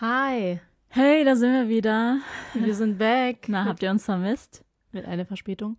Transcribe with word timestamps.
Hi, 0.00 0.60
Hey, 0.88 1.24
da 1.24 1.34
sind 1.34 1.52
wir 1.52 1.68
wieder. 1.68 2.18
wir 2.52 2.74
sind 2.74 2.98
back. 2.98 3.48
Na, 3.48 3.64
habt 3.64 3.82
ihr 3.82 3.90
uns 3.90 4.04
vermisst? 4.04 4.64
Mit 4.92 5.06
einer 5.06 5.24
Verspätung. 5.24 5.76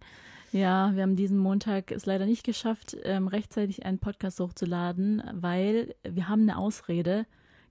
Ja, 0.52 0.94
wir 0.94 1.04
haben 1.04 1.16
diesen 1.16 1.38
Montag 1.38 1.92
es 1.92 2.06
leider 2.06 2.26
nicht 2.26 2.44
geschafft, 2.46 2.98
ähm, 3.04 3.28
rechtzeitig 3.28 3.86
einen 3.86 4.00
Podcast 4.00 4.40
hochzuladen, 4.40 5.24
weil 5.34 5.96
wir 6.04 6.28
haben 6.30 6.42
eine 6.44 6.58
Ausrede. 6.58 7.26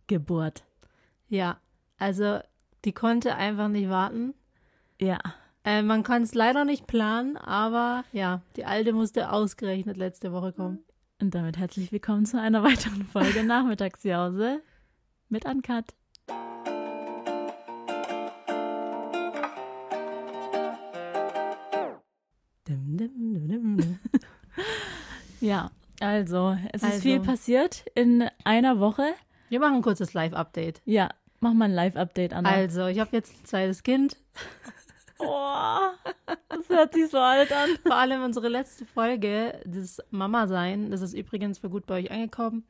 Geburt. 0.07 0.65
Ja, 1.29 1.59
also 1.99 2.41
die 2.85 2.93
konnte 2.93 3.37
einfach 3.37 3.69
nicht 3.69 3.89
warten. 3.89 4.35
Ja. 5.01 5.19
Äh, 5.65 5.83
man 5.83 6.03
kann 6.03 6.23
es 6.23 6.35
leider 6.35 6.67
nicht 6.67 6.87
planen, 6.87 7.39
aber 7.39 8.05
ja, 8.13 8.43
die 8.57 8.67
alte 8.67 8.93
musste 8.93 9.33
ausgerechnet 9.33 9.97
letzte 9.97 10.31
Woche 10.33 10.53
kommen. 10.53 10.81
Und 11.23 11.35
damit 11.35 11.57
herzlich 11.57 11.91
willkommen 11.91 12.27
zu 12.27 12.39
einer 12.39 12.63
weiteren 12.63 13.07
Folge 13.07 13.45
Nachmittagsjause 13.45 14.61
mit 15.31 15.47
Uncut. 15.47 15.87
Ja, 25.45 25.71
also, 26.01 26.57
es 26.73 26.83
ist 26.83 26.85
Also. 26.85 27.01
viel 27.01 27.21
passiert 27.21 27.85
in 27.95 28.29
einer 28.45 28.81
Woche. 28.81 29.13
Wir 29.51 29.61
machen 29.61 29.77
ein 29.77 29.83
kurzes 29.83 30.15
Live-Update. 30.15 30.81
Ja, 30.87 31.11
mach 31.41 31.53
mal 31.53 31.67
ein 31.67 31.75
Live-Update, 31.75 32.33
Anna. 32.33 32.49
Also, 32.49 32.87
ich 32.87 32.99
habe 32.99 33.11
jetzt 33.13 33.35
ein 33.35 33.45
zweites 33.45 33.83
Kind. 33.83 34.17
Oh, 35.17 35.79
das 36.49 36.69
hört 36.69 36.93
sich 36.93 37.09
so 37.09 37.19
alt 37.19 37.53
an. 37.53 37.71
Vor 37.85 37.95
allem 37.95 38.25
unsere 38.25 38.49
letzte 38.49 38.85
Folge, 38.85 39.61
das 39.65 40.03
Mama-Sein, 40.11 40.91
das 40.91 41.03
ist 41.03 41.15
übrigens 41.15 41.59
für 41.59 41.71
gut 41.71 41.87
bei 41.87 42.01
euch 42.01 42.11
angekommen. 42.11 42.65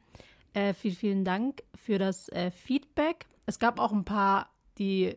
Äh, 0.52 0.74
vielen, 0.74 0.94
vielen 0.94 1.24
Dank 1.24 1.62
für 1.74 1.98
das 1.98 2.28
äh, 2.28 2.50
Feedback. 2.50 3.24
Es 3.46 3.58
gab 3.58 3.80
auch 3.80 3.92
ein 3.92 4.04
paar, 4.04 4.50
die 4.78 5.16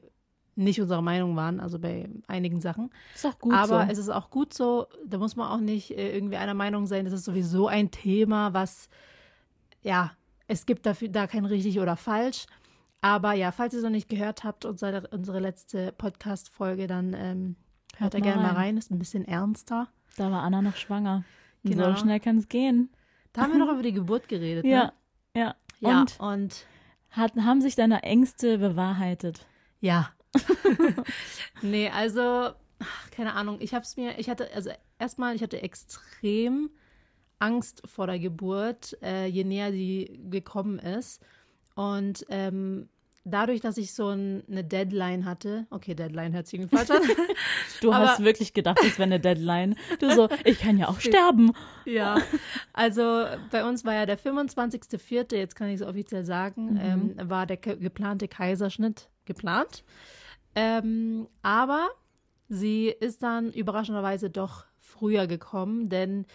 nicht 0.58 0.82
unserer 0.82 1.02
Meinung 1.02 1.36
waren, 1.36 1.60
also 1.60 1.80
bei 1.80 2.10
einigen 2.28 2.60
Sachen. 2.60 2.90
Ist 3.16 3.26
auch 3.26 3.38
gut 3.40 3.54
Aber 3.54 3.86
so. 3.86 3.92
es 3.92 3.98
ist 3.98 4.10
auch 4.10 4.30
gut 4.30 4.54
so, 4.54 4.88
da 5.06 5.18
muss 5.18 5.36
man 5.36 5.48
auch 5.50 5.60
nicht 5.60 5.92
äh, 5.92 6.14
irgendwie 6.16 6.38
einer 6.38 6.54
Meinung 6.56 6.88
sein. 6.88 7.06
Das 7.06 7.14
ist 7.14 7.26
sowieso 7.26 7.68
ein 7.68 7.92
Thema, 7.92 8.54
was, 8.54 8.90
ja, 9.82 10.12
es 10.48 10.66
gibt 10.66 10.86
dafür 10.86 11.10
da 11.10 11.28
kein 11.28 11.46
richtig 11.46 11.80
oder 11.80 11.96
falsch. 11.96 12.46
Aber 13.02 13.34
ja, 13.34 13.52
falls 13.52 13.74
ihr 13.74 13.78
es 13.80 13.84
noch 13.84 13.92
nicht 13.92 14.10
gehört 14.10 14.44
habt, 14.44 14.66
unsere, 14.66 15.08
unsere 15.10 15.40
letzte 15.40 15.92
Podcast-Folge, 15.92 16.88
dann 16.88 17.14
ähm, 17.14 17.56
hört 17.98 18.14
Hört 18.14 18.14
da 18.16 18.20
gerne 18.20 18.42
mal 18.42 18.48
rein. 18.50 18.56
rein. 18.56 18.78
Ist 18.78 18.90
ein 18.92 19.00
bisschen 19.00 19.24
ernster. 19.26 19.88
Da 20.18 20.32
war 20.32 20.42
Anna 20.42 20.62
noch 20.64 20.76
schwanger. 20.76 21.24
Genau. 21.64 21.92
So 21.92 21.98
schnell 21.98 22.20
kann 22.20 22.38
es 22.38 22.48
gehen. 22.50 22.90
Da 23.34 23.42
haben 23.44 23.52
wir 23.52 23.60
noch 23.60 23.72
über 23.74 23.84
die 23.84 23.94
Geburt 23.94 24.28
geredet. 24.28 24.66
Ja, 24.66 24.86
Ne? 24.86 25.42
ja. 25.42 25.56
Ja, 25.80 26.02
Und 26.02 26.20
und 26.20 26.66
hat, 27.12 27.36
haben 27.36 27.62
sich 27.62 27.76
deine 27.76 28.02
Ängste 28.02 28.58
bewahrheitet? 28.58 29.46
ja. 29.80 30.10
nee, 31.62 31.90
also, 31.90 32.22
ach, 32.80 33.12
keine 33.12 33.34
Ahnung. 33.34 33.58
Ich 33.60 33.74
hab's 33.74 33.98
mir, 33.98 34.18
ich 34.20 34.30
hatte, 34.30 34.50
also 34.54 34.70
erstmal, 35.00 35.36
ich 35.36 35.44
hatte 35.44 35.62
extrem 35.62 36.70
Angst 37.40 37.82
vor 37.86 38.08
der 38.08 38.20
Geburt, 38.20 38.98
äh, 39.02 39.26
je 39.28 39.44
näher 39.44 39.72
sie 39.72 40.20
gekommen 40.30 40.80
ist. 40.80 41.22
Und 41.76 42.26
ähm, 42.30 42.90
dadurch, 43.26 43.62
dass 43.62 43.78
ich 43.78 43.94
so 43.94 44.10
ein, 44.10 44.44
eine 44.50 44.64
Deadline 44.64 45.26
hatte, 45.26 45.68
okay, 45.70 45.94
Deadline 45.94 46.34
hört 46.34 46.48
sich 46.48 46.66
falsch 46.68 46.90
an. 46.90 47.02
Du 47.82 47.92
Aber- 47.94 48.08
hast 48.08 48.24
wirklich 48.24 48.56
gedacht, 48.56 48.80
das 48.82 48.94
wäre 48.98 49.04
eine 49.04 49.20
Deadline. 49.20 49.76
Du 50.00 50.10
so, 50.12 50.28
ich 50.46 50.58
kann 50.60 50.80
ja 50.80 50.88
auch 50.88 51.00
sterben. 51.02 51.52
Ja, 51.86 52.18
also 52.74 53.26
bei 53.52 53.64
uns 53.70 53.86
war 53.86 53.94
ja 53.94 54.08
der 54.08 54.18
25.04., 54.18 55.36
jetzt 55.36 55.56
kann 55.56 55.68
ich 55.68 55.76
es 55.82 55.82
offiziell 55.84 56.24
sagen, 56.24 56.80
ähm, 56.82 57.30
war 57.30 57.46
der 57.46 57.58
ke- 57.58 57.78
geplante 57.78 58.28
Kaiserschnitt 58.28 59.10
geplant. 59.26 59.84
Ähm, 60.60 61.28
aber 61.44 61.88
sie 62.50 62.88
ist 62.88 63.22
dann 63.22 63.54
überraschenderweise 63.54 64.32
doch 64.32 64.66
früher 64.80 65.28
gekommen, 65.28 65.88
denn 65.90 66.26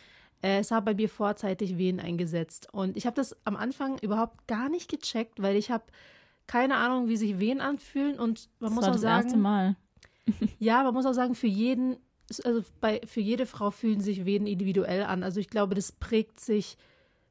äh, 0.42 0.58
es 0.60 0.70
hat 0.70 0.84
bei 0.84 0.94
mir 0.94 1.08
vorzeitig 1.08 1.76
Wehen 1.76 1.98
eingesetzt. 1.98 2.68
Und 2.72 2.96
ich 2.96 3.04
habe 3.06 3.16
das 3.16 3.36
am 3.44 3.56
Anfang 3.56 3.98
überhaupt 3.98 4.46
gar 4.46 4.68
nicht 4.68 4.88
gecheckt, 4.88 5.42
weil 5.42 5.56
ich 5.56 5.72
habe 5.72 5.84
keine 6.46 6.76
Ahnung, 6.76 7.08
wie 7.08 7.16
sich 7.16 7.40
Wehen 7.40 7.60
anfühlen. 7.60 8.20
Und 8.20 8.48
man 8.60 8.68
Das 8.70 8.74
muss 8.74 8.82
war 8.82 8.88
auch 8.90 8.94
das 8.94 9.02
sagen, 9.02 9.24
erste 9.24 9.38
Mal. 9.38 9.76
ja, 10.60 10.84
man 10.84 10.94
muss 10.94 11.06
auch 11.06 11.14
sagen, 11.14 11.34
für 11.34 11.48
jeden, 11.48 11.96
also 12.44 12.62
bei, 12.80 13.00
für 13.04 13.20
jede 13.20 13.46
Frau 13.46 13.72
fühlen 13.72 14.00
sich 14.00 14.24
Wehen 14.24 14.46
individuell 14.46 15.02
an. 15.02 15.24
Also 15.24 15.40
ich 15.40 15.48
glaube, 15.48 15.74
das 15.74 15.90
prägt 15.90 16.38
sich 16.38 16.76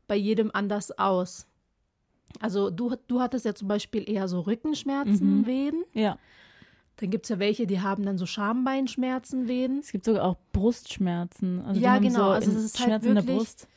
bei 0.08 0.18
jedem 0.18 0.52
anders 0.54 0.98
aus. 1.00 1.48
Also 2.42 2.70
du, 2.70 2.96
du 3.08 3.22
hattest 3.22 3.46
ja 3.46 3.54
zum 3.56 3.70
Beispiel 3.70 4.10
eher 4.10 4.28
so 4.28 4.42
Rückenschmerzen, 4.42 5.42
Mhm. 5.42 5.46
Wehen. 5.46 5.84
Ja. 5.94 6.18
Dann 6.98 7.10
gibt 7.10 7.26
es 7.26 7.30
ja 7.30 7.40
welche, 7.40 7.66
die 7.66 7.82
haben 7.82 8.06
dann 8.06 8.18
so 8.18 8.26
Schambeinschmerzen, 8.26 9.48
Wehen. 9.48 9.80
Es 9.80 9.92
gibt 9.92 10.06
sogar 10.06 10.24
auch 10.24 10.38
Brustschmerzen. 10.54 11.62
Also 11.66 11.80
Ja, 11.82 11.98
genau. 12.00 12.26
So 12.28 12.32
Also 12.32 12.52
es 12.52 12.64
ist 12.66 12.80
halt 12.80 12.86
Schmerzen 12.88 13.08
in 13.10 13.16
der 13.16 13.24
wirklich- 13.28 13.38
Brust. 13.38 13.68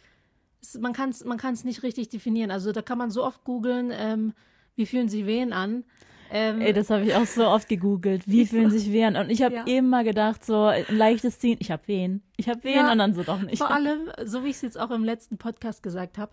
Es- 0.63 0.79
Man 0.79 0.93
kann 0.93 1.11
es 1.11 1.25
man 1.25 1.39
kann's 1.39 1.65
nicht 1.65 1.83
richtig 1.83 2.09
definieren. 2.09 2.51
Also 2.51 2.73
da 2.73 2.83
kann 2.83 2.99
man 2.99 3.11
so 3.11 3.25
oft 3.25 3.45
googeln, 3.45 3.91
ähm, 3.93 4.33
wie 4.77 4.87
fühlen 4.87 5.09
sich 5.09 5.27
Wehen 5.27 5.53
an. 5.53 5.85
Ähm, 6.31 6.61
Ey, 6.61 6.73
das 6.73 6.91
habe 6.91 7.05
ich 7.05 7.15
auch 7.15 7.27
so 7.27 7.47
oft 7.47 7.69
gegoogelt. 7.69 8.27
Wie 8.27 8.47
fühlen 8.47 8.71
sich 8.71 8.91
Wehen? 8.91 9.15
Und 9.17 9.31
ich 9.31 9.43
habe 9.43 9.55
Ja. 9.57 9.65
immer 9.67 10.03
gedacht, 10.05 10.45
so 10.45 10.65
ein 10.65 10.85
leichtes 10.89 11.39
Ziehen. 11.39 11.59
Ich 11.61 11.71
habe 11.71 11.87
Wehen. 11.87 12.23
Ich 12.37 12.49
habe 12.49 12.65
Wehen 12.65 12.75
Ja, 12.77 12.91
und 12.93 12.99
dann 12.99 13.15
so 13.15 13.23
doch 13.23 13.41
nicht. 13.43 13.59
Vor 13.59 13.71
allem, 13.75 14.11
so 14.25 14.43
wie 14.43 14.49
ich 14.49 14.57
es 14.57 14.63
jetzt 14.63 14.81
auch 14.81 14.91
im 14.91 15.05
letzten 15.05 15.37
Podcast 15.39 15.83
gesagt 15.83 16.19
habe, 16.19 16.33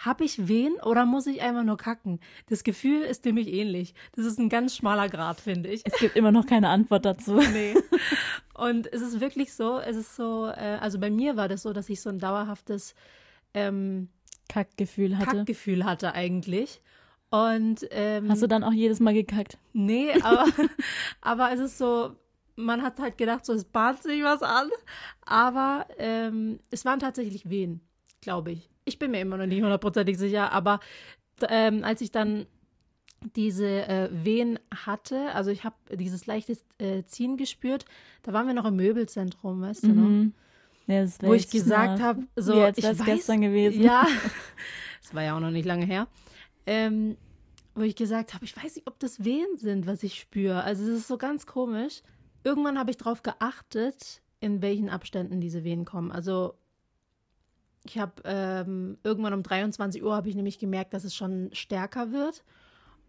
habe 0.00 0.24
ich 0.24 0.48
Wehen 0.48 0.74
oder 0.82 1.04
muss 1.04 1.26
ich 1.26 1.42
einfach 1.42 1.62
nur 1.62 1.76
kacken? 1.76 2.20
Das 2.48 2.64
Gefühl 2.64 3.02
ist 3.02 3.24
nämlich 3.24 3.48
ähnlich. 3.48 3.94
Das 4.16 4.24
ist 4.24 4.38
ein 4.38 4.48
ganz 4.48 4.74
schmaler 4.74 5.08
Grad, 5.08 5.40
finde 5.40 5.68
ich. 5.68 5.82
Es 5.84 5.98
gibt 5.98 6.16
immer 6.16 6.32
noch 6.32 6.46
keine 6.46 6.68
Antwort 6.68 7.04
dazu. 7.04 7.40
Nee. 7.52 7.74
Und 8.54 8.92
es 8.92 9.02
ist 9.02 9.20
wirklich 9.20 9.54
so, 9.54 9.78
es 9.78 9.96
ist 9.96 10.14
so, 10.14 10.46
äh, 10.46 10.78
also 10.80 10.98
bei 10.98 11.10
mir 11.10 11.36
war 11.36 11.48
das 11.48 11.62
so, 11.62 11.72
dass 11.72 11.88
ich 11.88 12.00
so 12.00 12.10
ein 12.10 12.18
dauerhaftes 12.18 12.94
ähm, 13.54 14.08
Kackgefühl 14.48 15.18
hatte. 15.18 15.38
Kackgefühl 15.38 15.84
hatte 15.84 16.14
eigentlich. 16.14 16.80
Und 17.30 17.86
ähm, 17.90 18.28
Hast 18.28 18.42
du 18.42 18.46
dann 18.46 18.64
auch 18.64 18.72
jedes 18.72 19.00
Mal 19.00 19.14
gekackt? 19.14 19.58
Nee, 19.72 20.12
aber, 20.22 20.46
aber 21.20 21.52
es 21.52 21.60
ist 21.60 21.78
so, 21.78 22.16
man 22.56 22.82
hat 22.82 22.98
halt 22.98 23.18
gedacht, 23.18 23.46
so 23.46 23.52
es 23.52 23.64
bahnt 23.64 24.02
sich 24.02 24.22
was 24.22 24.42
an. 24.42 24.68
Aber 25.24 25.86
ähm, 25.98 26.60
es 26.70 26.84
waren 26.84 27.00
tatsächlich 27.00 27.48
Wehen, 27.48 27.80
glaube 28.20 28.52
ich. 28.52 28.68
Ich 28.84 28.98
bin 28.98 29.10
mir 29.10 29.20
immer 29.20 29.36
noch 29.36 29.46
nicht 29.46 29.62
hundertprozentig 29.62 30.18
sicher, 30.18 30.52
aber 30.52 30.80
ähm, 31.48 31.84
als 31.84 32.00
ich 32.00 32.10
dann 32.10 32.46
diese 33.34 33.86
äh, 33.86 34.08
Wehen 34.12 34.58
hatte, 34.74 35.32
also 35.34 35.50
ich 35.50 35.64
habe 35.64 35.76
dieses 35.92 36.26
leichte 36.26 36.56
äh, 36.78 37.04
Ziehen 37.04 37.36
gespürt, 37.36 37.84
da 38.22 38.32
waren 38.32 38.46
wir 38.46 38.54
noch 38.54 38.64
im 38.64 38.76
Möbelzentrum, 38.76 39.60
weißt 39.60 39.84
du 39.84 39.88
noch? 39.88 40.08
Mhm. 40.08 40.34
Ja, 40.86 41.06
Wo 41.20 41.34
ich 41.34 41.48
gesagt 41.48 42.02
habe, 42.02 42.26
so, 42.34 42.60
als 42.60 42.78
ich 42.78 42.84
weiß, 42.84 43.04
gestern 43.04 43.42
gewesen. 43.42 43.82
Ja, 43.82 44.06
das 45.02 45.14
war 45.14 45.22
ja 45.22 45.36
auch 45.36 45.40
noch 45.40 45.50
nicht 45.52 45.66
lange 45.66 45.84
her. 45.84 46.08
Ähm, 46.66 47.16
wo 47.74 47.82
ich 47.82 47.94
gesagt 47.94 48.34
habe, 48.34 48.44
ich 48.44 48.56
weiß 48.56 48.76
nicht, 48.76 48.88
ob 48.88 48.98
das 48.98 49.24
Wehen 49.24 49.56
sind, 49.56 49.86
was 49.86 50.02
ich 50.02 50.18
spüre. 50.18 50.64
Also 50.64 50.82
es 50.82 51.00
ist 51.00 51.08
so 51.08 51.16
ganz 51.16 51.46
komisch. 51.46 52.02
Irgendwann 52.42 52.78
habe 52.78 52.90
ich 52.90 52.96
darauf 52.96 53.22
geachtet, 53.22 54.22
in 54.40 54.62
welchen 54.62 54.88
Abständen 54.88 55.40
diese 55.40 55.62
Wehen 55.62 55.84
kommen. 55.84 56.10
Also 56.10 56.54
ich 57.84 57.98
habe 57.98 58.12
ähm, 58.24 58.98
irgendwann 59.04 59.32
um 59.34 59.42
23 59.42 60.02
Uhr 60.02 60.14
habe 60.14 60.28
ich 60.28 60.34
nämlich 60.36 60.58
gemerkt, 60.58 60.92
dass 60.94 61.04
es 61.04 61.14
schon 61.14 61.48
stärker 61.52 62.12
wird. 62.12 62.44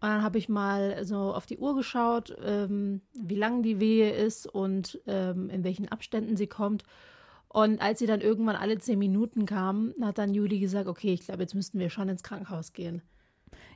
Und 0.00 0.08
dann 0.08 0.22
habe 0.22 0.38
ich 0.38 0.48
mal 0.48 1.04
so 1.04 1.32
auf 1.34 1.46
die 1.46 1.58
Uhr 1.58 1.76
geschaut, 1.76 2.36
ähm, 2.44 3.02
wie 3.14 3.36
lang 3.36 3.62
die 3.62 3.78
Wehe 3.78 4.10
ist 4.10 4.46
und 4.46 5.00
ähm, 5.06 5.48
in 5.50 5.62
welchen 5.62 5.88
Abständen 5.88 6.36
sie 6.36 6.48
kommt. 6.48 6.82
Und 7.48 7.80
als 7.82 7.98
sie 8.00 8.06
dann 8.06 8.20
irgendwann 8.22 8.56
alle 8.56 8.78
zehn 8.78 8.98
Minuten 8.98 9.46
kam, 9.46 9.92
hat 10.00 10.18
dann 10.18 10.34
Juli 10.34 10.58
gesagt, 10.58 10.88
okay, 10.88 11.12
ich 11.12 11.26
glaube, 11.26 11.42
jetzt 11.42 11.54
müssten 11.54 11.78
wir 11.78 11.90
schon 11.90 12.08
ins 12.08 12.22
Krankenhaus 12.22 12.72
gehen. 12.72 13.02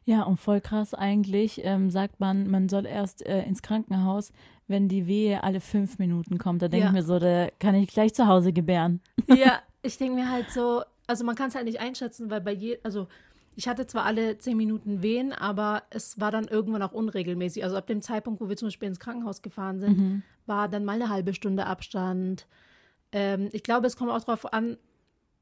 Ja, 0.05 0.23
und 0.23 0.39
voll 0.39 0.61
krass 0.61 0.95
eigentlich 0.95 1.61
ähm, 1.65 1.91
sagt 1.91 2.19
man, 2.21 2.49
man 2.49 2.69
soll 2.69 2.87
erst 2.87 3.25
äh, 3.27 3.43
ins 3.45 3.61
Krankenhaus, 3.63 4.33
wenn 4.67 4.89
die 4.89 5.07
Wehe 5.07 5.45
alle 5.45 5.61
fünf 5.61 5.99
Minuten 5.99 6.39
kommt. 6.39 6.63
Da 6.63 6.69
denke 6.69 6.85
Ja. 6.87 6.91
ich 6.91 6.95
mir 6.95 7.03
so, 7.03 7.19
da 7.19 7.49
kann 7.61 7.75
ich 7.75 7.89
gleich 7.89 8.15
zu 8.15 8.27
Hause 8.27 8.53
gebären. 8.53 9.01
Ja, 9.29 9.61
ich 9.87 9.99
denke 9.99 10.15
mir 10.15 10.31
halt 10.31 10.51
so, 10.51 10.83
also 11.07 11.25
man 11.25 11.35
kann 11.37 11.49
es 11.49 11.55
halt 11.55 11.65
nicht 11.67 11.81
einschätzen, 11.81 12.31
weil 12.31 12.41
bei 12.41 12.53
je, 12.53 12.79
also 12.83 13.09
ich 13.55 13.69
hatte 13.69 13.87
zwar 13.87 14.05
alle 14.05 14.37
zehn 14.39 14.57
Minuten 14.57 15.03
Wehen, 15.03 15.33
aber 15.33 15.85
es 15.91 16.21
war 16.21 16.31
dann 16.31 16.47
irgendwann 16.47 16.83
auch 16.83 16.93
unregelmäßig. 16.93 17.65
Also 17.65 17.77
ab 17.77 17.87
dem 17.87 18.03
Zeitpunkt, 18.03 18.41
wo 18.41 18.49
wir 18.49 18.57
zum 18.57 18.67
Beispiel 18.69 18.89
ins 18.89 19.01
Krankenhaus 19.01 19.41
gefahren 19.41 19.81
sind, 19.81 19.97
Mhm. 19.99 20.23
war 20.47 20.69
dann 20.69 20.85
mal 20.85 20.95
eine 20.95 21.09
halbe 21.09 21.33
Stunde 21.33 21.65
Abstand. 21.67 22.47
Ähm, 23.13 23.49
ich 23.53 23.63
glaube, 23.63 23.87
es 23.87 23.97
kommt 23.97 24.11
auch 24.11 24.21
darauf 24.25 24.53
an, 24.53 24.77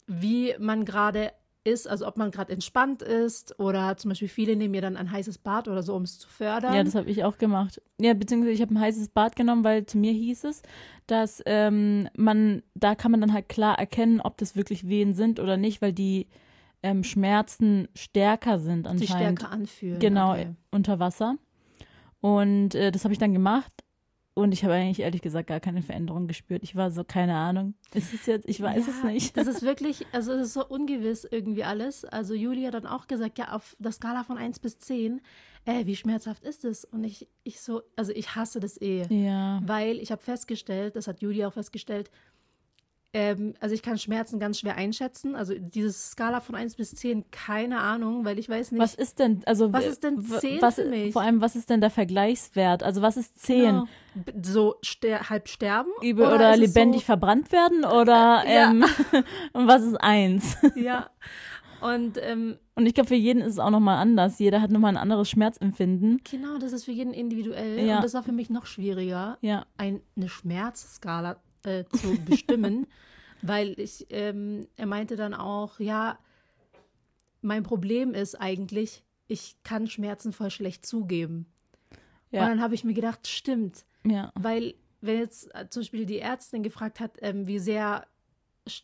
wie 0.06 0.55
man 0.61 0.85
gerade 0.85 1.32
ist, 1.64 1.88
also 1.88 2.06
ob 2.06 2.16
man 2.16 2.31
gerade 2.31 2.52
entspannt 2.52 3.02
ist 3.02 3.58
oder 3.58 3.96
zum 3.96 4.11
Beispiel 4.11 4.28
viele 4.28 4.55
nehmen 4.55 4.75
ja 4.75 4.82
dann 4.82 4.96
ein 4.96 5.11
heißes 5.11 5.38
Bad 5.38 5.66
oder 5.66 5.82
so, 5.82 5.94
um 5.94 6.02
es 6.02 6.19
zu 6.19 6.28
fördern. 6.28 6.75
Ja, 6.75 6.84
das 6.84 6.94
habe 6.94 7.11
ich 7.11 7.25
auch 7.25 7.38
gemacht. 7.38 7.81
Ja, 7.99 8.14
beziehungsweise 8.14 8.52
ich 8.52 8.61
habe 8.61 8.75
ein 8.75 8.81
heißes 8.81 9.08
Bad 9.08 9.34
genommen, 9.34 9.64
weil 9.64 9.87
zu 9.87 9.99
mir 9.99 10.12
hieß 10.12 10.44
es, 10.44 10.62
dass 11.06 11.43
ähm, 11.46 12.08
man, 12.16 12.62
da 12.75 12.94
kann 12.94 13.11
man 13.11 13.20
dann 13.20 13.32
halt 13.32 13.49
klar 13.49 13.78
erkennen, 13.78 14.20
ob 14.20 14.37
das 14.38 14.56
wirklich 14.56 14.87
Wehen 14.88 15.14
sind 15.14 15.40
oder 15.40 15.56
nicht, 15.56 15.81
weil 15.82 15.93
die 15.93 16.28
ähm, 16.82 17.02
Schmerzen 17.02 17.88
stärker 17.94 18.58
sind 18.58 18.87
anscheinend. 18.87 19.40
stärker 19.40 19.52
anfühlen. 19.55 19.99
Genau, 20.00 20.32
Okay. 20.32 20.55
unter 20.70 20.99
Wasser. 20.99 21.37
Und 22.20 22.75
äh, 22.75 22.90
das 22.90 23.05
habe 23.05 23.12
ich 23.12 23.19
dann 23.19 23.32
gemacht. 23.32 23.72
Und 24.36 24.50
ich 24.50 24.64
habe 24.64 24.75
eigentlich 24.75 25.00
ehrlich 25.00 25.22
gesagt 25.22 25.46
gar 25.46 25.60
keine 25.60 25.81
Veränderung 25.81 26.26
gespürt. 26.26 26.64
Ich 26.64 26.75
war 26.75 26.90
so, 26.90 27.04
keine 27.04 27.36
Ahnung. 27.36 27.75
Ist 27.94 28.12
es 28.12 28.26
jetzt, 28.26 28.48
ich 28.48 28.60
weiß 28.60 28.86
ja, 28.86 28.92
es 28.92 29.04
nicht. 29.04 29.36
Das 29.36 29.46
ist 29.46 29.62
wirklich, 29.62 30.06
also 30.10 30.32
es 30.32 30.48
ist 30.48 30.54
so 30.54 30.66
ungewiss 30.66 31.25
irgendwie 31.31 31.62
alles. 31.62 32.04
Also 32.04 32.34
Julia 32.34 32.69
hat 32.69 32.75
dann 32.75 32.86
auch 32.86 33.06
gesagt, 33.06 33.38
ja, 33.38 33.52
auf 33.52 33.76
der 33.78 33.92
Skala 33.92 34.25
von 34.25 34.36
1 34.36 34.58
bis 34.58 34.78
10, 34.78 35.20
äh, 35.66 35.86
wie 35.86 35.94
schmerzhaft 35.94 36.42
ist 36.42 36.64
es? 36.64 36.84
Und 36.84 37.04
ich, 37.04 37.28
ich 37.44 37.60
so, 37.60 37.82
also 37.94 38.10
ich 38.10 38.34
hasse 38.34 38.58
das 38.58 38.81
eh. 38.82 39.06
Ja. 39.08 39.62
Weil 39.64 39.98
ich 39.98 40.10
habe 40.10 40.20
festgestellt, 40.20 40.96
das 40.96 41.06
hat 41.06 41.22
Julia 41.22 41.46
auch 41.46 41.52
festgestellt, 41.52 42.10
ähm, 43.14 43.55
also 43.61 43.75
ich 43.75 43.82
kann 43.82 43.96
Schmerzen 43.96 44.38
ganz 44.38 44.58
schwer 44.58 44.76
einschätzen. 44.76 45.34
Also 45.37 45.55
diese 45.58 45.90
Skala 45.93 46.40
von 46.40 46.55
1 46.56 46.75
bis 46.75 46.94
10, 46.96 47.31
keine 47.31 47.78
Ahnung, 47.81 48.25
weil 48.25 48.38
ich 48.38 48.49
weiß 48.49 48.72
nicht. 48.72 48.81
Was 48.82 48.94
ist 48.94 49.19
denn, 49.20 49.40
also 49.46 49.72
Was 49.72 49.87
ist 49.87 50.02
denn 50.02 50.28
w- 50.28 50.38
10 50.38 50.61
was, 50.61 50.75
für 50.75 50.84
mich? 50.84 51.12
Vor 51.12 51.22
allem, 51.22 51.40
was 51.40 51.55
ist 51.56 51.70
denn 51.70 51.81
der 51.81 51.90
Vergleichswert? 51.90 52.82
Also 52.82 53.00
was 53.02 53.16
ist 53.16 53.38
10? 53.40 53.61
Genau. 53.64 53.84
So 54.43 54.75
ster 54.84 55.31
halb 55.31 55.49
sterben? 55.49 55.90
Oder 56.02 56.52
es 56.55 56.58
lebendig 56.58 57.05
verbrannt 57.05 57.50
werden? 57.52 57.84
Oder 57.84 58.44
Ja. 58.46 58.70
ähm, 58.70 58.84
und 59.52 59.69
was 59.69 59.82
ist 59.82 59.96
1? 59.96 60.56
So, 60.60 60.69
ja. 60.81 61.08
Und 61.81 62.19
ähm, 62.22 62.56
Und 62.76 62.87
ich 62.87 62.94
glaube, 62.94 63.08
für 63.08 63.14
jeden 63.14 63.43
ist 63.43 63.49
es 63.55 63.58
auch 63.58 63.69
nochmal 63.70 63.99
anders. 63.99 64.38
Jeder 64.38 64.62
hat 64.62 64.70
nochmal 64.70 64.93
ein 64.93 64.96
anderes 64.96 65.28
Schmerzempfinden. 65.28 66.20
genau, 66.28 66.56
das 66.58 66.72
ist 66.72 66.84
für 66.87 66.93
jeden 66.93 67.12
individuell. 67.12 67.78
Ja. 67.87 67.96
Und 67.96 68.05
das 68.05 68.14
war 68.14 68.22
für 68.22 68.32
mich 68.32 68.49
noch 68.49 68.64
schwieriger, 68.64 69.37
Ja. 69.43 69.67
ein, 69.76 70.00
eine 70.17 70.28
Schmerzskala 70.31 71.37
äh, 71.64 71.84
zu 71.93 72.16
bestimmen, 72.25 72.87
weil 73.43 73.78
ich, 73.78 74.06
ähm, 74.11 74.66
er 74.76 74.87
meinte 74.87 75.16
dann 75.16 75.34
auch, 75.34 75.78
ja, 75.81 76.19
mein 77.43 77.62
Problem 77.62 78.14
ist 78.14 78.34
eigentlich, 78.40 79.02
ich 79.28 79.56
kann 79.64 79.87
Schmerzen 79.87 80.32
voll 80.32 80.50
schlecht 80.50 80.87
zugeben. 80.87 81.46
Und 82.31 82.38
Ja. 82.40 82.49
dann 82.49 82.61
habe 82.61 82.75
ich 82.75 82.84
mir 82.84 82.94
gedacht, 82.94 83.26
stimmt, 83.26 83.84
Ja. 84.06 84.32
weil 84.34 84.75
wenn 85.00 85.19
jetzt 85.19 85.55
äh, 85.55 85.69
zum 85.69 85.82
Beispiel 85.82 86.06
die 86.06 86.19
Ärztin 86.19 86.62
gefragt 86.62 87.00
hat, 87.00 87.12
ähm, 87.20 87.46
wie 87.46 87.58
sehr 87.58 88.06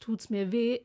tut's 0.01 0.29
mir 0.29 0.53
weh, 0.53 0.81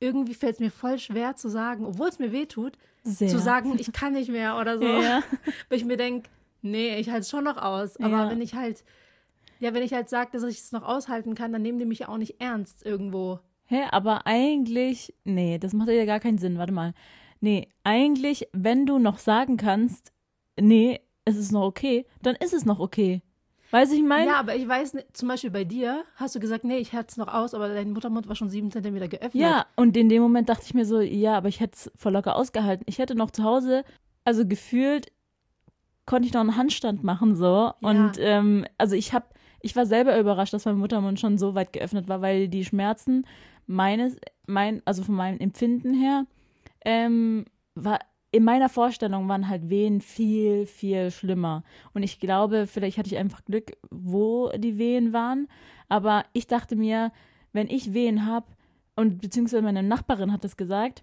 irgendwie 0.00 0.34
fällt 0.34 0.54
es 0.54 0.60
mir 0.60 0.70
voll 0.70 0.98
schwer 0.98 1.36
zu 1.36 1.48
sagen, 1.48 1.84
obwohl 1.86 2.08
es 2.08 2.18
mir 2.18 2.32
weh 2.32 2.46
tut, 2.46 2.78
Sehr. 3.02 3.28
zu 3.28 3.38
sagen, 3.38 3.76
ich 3.78 3.92
kann 3.92 4.14
nicht 4.14 4.30
mehr 4.30 4.56
oder 4.58 4.78
so. 4.78 4.84
Ja. 5.02 5.22
Weil 5.68 5.78
ich 5.78 5.84
mir 5.84 5.96
denke, 5.96 6.28
nee, 6.62 6.98
ich 6.98 7.08
halte 7.08 7.20
es 7.20 7.30
schon 7.30 7.44
noch 7.44 7.56
aus. 7.58 7.96
Aber 7.98 8.30
wenn 8.30 8.40
ich 8.40 8.54
halt, 8.54 8.84
ja, 9.58 9.74
wenn 9.74 9.82
ich 9.82 9.92
halt 9.92 10.08
sage, 10.08 10.30
dass 10.32 10.42
ich 10.44 10.58
es 10.58 10.72
noch 10.72 10.82
aushalten 10.82 11.34
kann, 11.34 11.52
dann 11.52 11.62
nehmen 11.62 11.78
die 11.78 11.86
mich 11.86 12.06
auch 12.06 12.18
nicht 12.18 12.40
ernst 12.40 12.84
irgendwo. 12.84 13.40
Hä, 13.66 13.82
aber 13.90 14.26
eigentlich, 14.26 15.14
nee, 15.24 15.58
das 15.58 15.72
macht 15.72 15.88
ja 15.88 16.04
gar 16.04 16.20
keinen 16.20 16.38
Sinn. 16.38 16.58
Warte 16.58 16.72
mal. 16.72 16.94
Nee, 17.40 17.68
eigentlich, 17.84 18.48
wenn 18.52 18.86
du 18.86 18.98
noch 18.98 19.18
sagen 19.18 19.56
kannst, 19.56 20.12
nee, 20.58 21.00
es 21.24 21.36
ist 21.36 21.52
noch 21.52 21.64
okay, 21.64 22.06
dann 22.22 22.36
ist 22.36 22.54
es 22.54 22.64
noch 22.64 22.78
okay. 22.78 23.22
Weiß 23.72 23.92
ich 23.92 24.02
mein? 24.02 24.28
ja, 24.28 24.38
aber 24.38 24.54
ich 24.54 24.68
weiß 24.68 24.96
zum 25.12 25.28
Beispiel 25.28 25.50
bei 25.50 25.64
dir 25.64 26.04
hast 26.14 26.36
du 26.36 26.40
gesagt, 26.40 26.64
nee, 26.64 26.78
ich 26.78 26.92
halte 26.92 27.08
es 27.10 27.16
noch 27.16 27.26
aus, 27.26 27.52
aber 27.52 27.68
dein 27.68 27.92
Muttermund 27.92 28.28
war 28.28 28.36
schon 28.36 28.48
sieben 28.48 28.70
Zentimeter 28.70 29.08
geöffnet. 29.08 29.34
Ja, 29.34 29.66
und 29.74 29.96
in 29.96 30.08
dem 30.08 30.22
Moment 30.22 30.48
dachte 30.48 30.62
ich 30.66 30.74
mir 30.74 30.86
so, 30.86 31.00
ja, 31.00 31.36
aber 31.36 31.48
ich 31.48 31.58
hätte 31.58 31.74
es 31.74 31.90
voll 31.96 32.12
locker 32.12 32.36
ausgehalten. 32.36 32.84
Ich 32.88 32.98
hätte 32.98 33.16
noch 33.16 33.32
zu 33.32 33.42
Hause, 33.42 33.84
also 34.24 34.46
gefühlt, 34.46 35.10
konnte 36.06 36.28
ich 36.28 36.32
noch 36.32 36.40
einen 36.40 36.56
Handstand 36.56 37.02
machen 37.02 37.34
so. 37.34 37.72
Und 37.80 38.12
ähm, 38.18 38.64
also 38.78 38.94
ich 38.94 39.12
habe, 39.12 39.26
ich 39.66 39.74
war 39.74 39.84
selber 39.84 40.18
überrascht, 40.18 40.52
dass 40.52 40.64
mein 40.64 40.78
Muttermund 40.78 41.18
schon 41.18 41.38
so 41.38 41.56
weit 41.56 41.72
geöffnet 41.72 42.08
war, 42.08 42.22
weil 42.22 42.46
die 42.46 42.64
Schmerzen 42.64 43.26
meines, 43.66 44.16
mein, 44.46 44.80
also 44.84 45.02
von 45.02 45.16
meinem 45.16 45.40
Empfinden 45.40 45.92
her, 45.92 46.24
ähm, 46.84 47.44
war 47.74 47.98
in 48.30 48.44
meiner 48.44 48.68
Vorstellung 48.68 49.28
waren 49.28 49.48
halt 49.48 49.68
Wehen 49.68 50.00
viel, 50.00 50.66
viel 50.66 51.10
schlimmer. 51.10 51.64
Und 51.94 52.04
ich 52.04 52.20
glaube, 52.20 52.68
vielleicht 52.68 52.96
hatte 52.96 53.08
ich 53.08 53.16
einfach 53.16 53.44
Glück, 53.44 53.72
wo 53.90 54.50
die 54.56 54.78
Wehen 54.78 55.12
waren. 55.12 55.48
Aber 55.88 56.24
ich 56.32 56.46
dachte 56.46 56.76
mir, 56.76 57.10
wenn 57.52 57.68
ich 57.68 57.92
Wehen 57.92 58.24
habe, 58.24 58.46
und 58.94 59.20
beziehungsweise 59.20 59.62
meine 59.62 59.82
Nachbarin 59.82 60.32
hat 60.32 60.44
das 60.44 60.56
gesagt, 60.56 61.02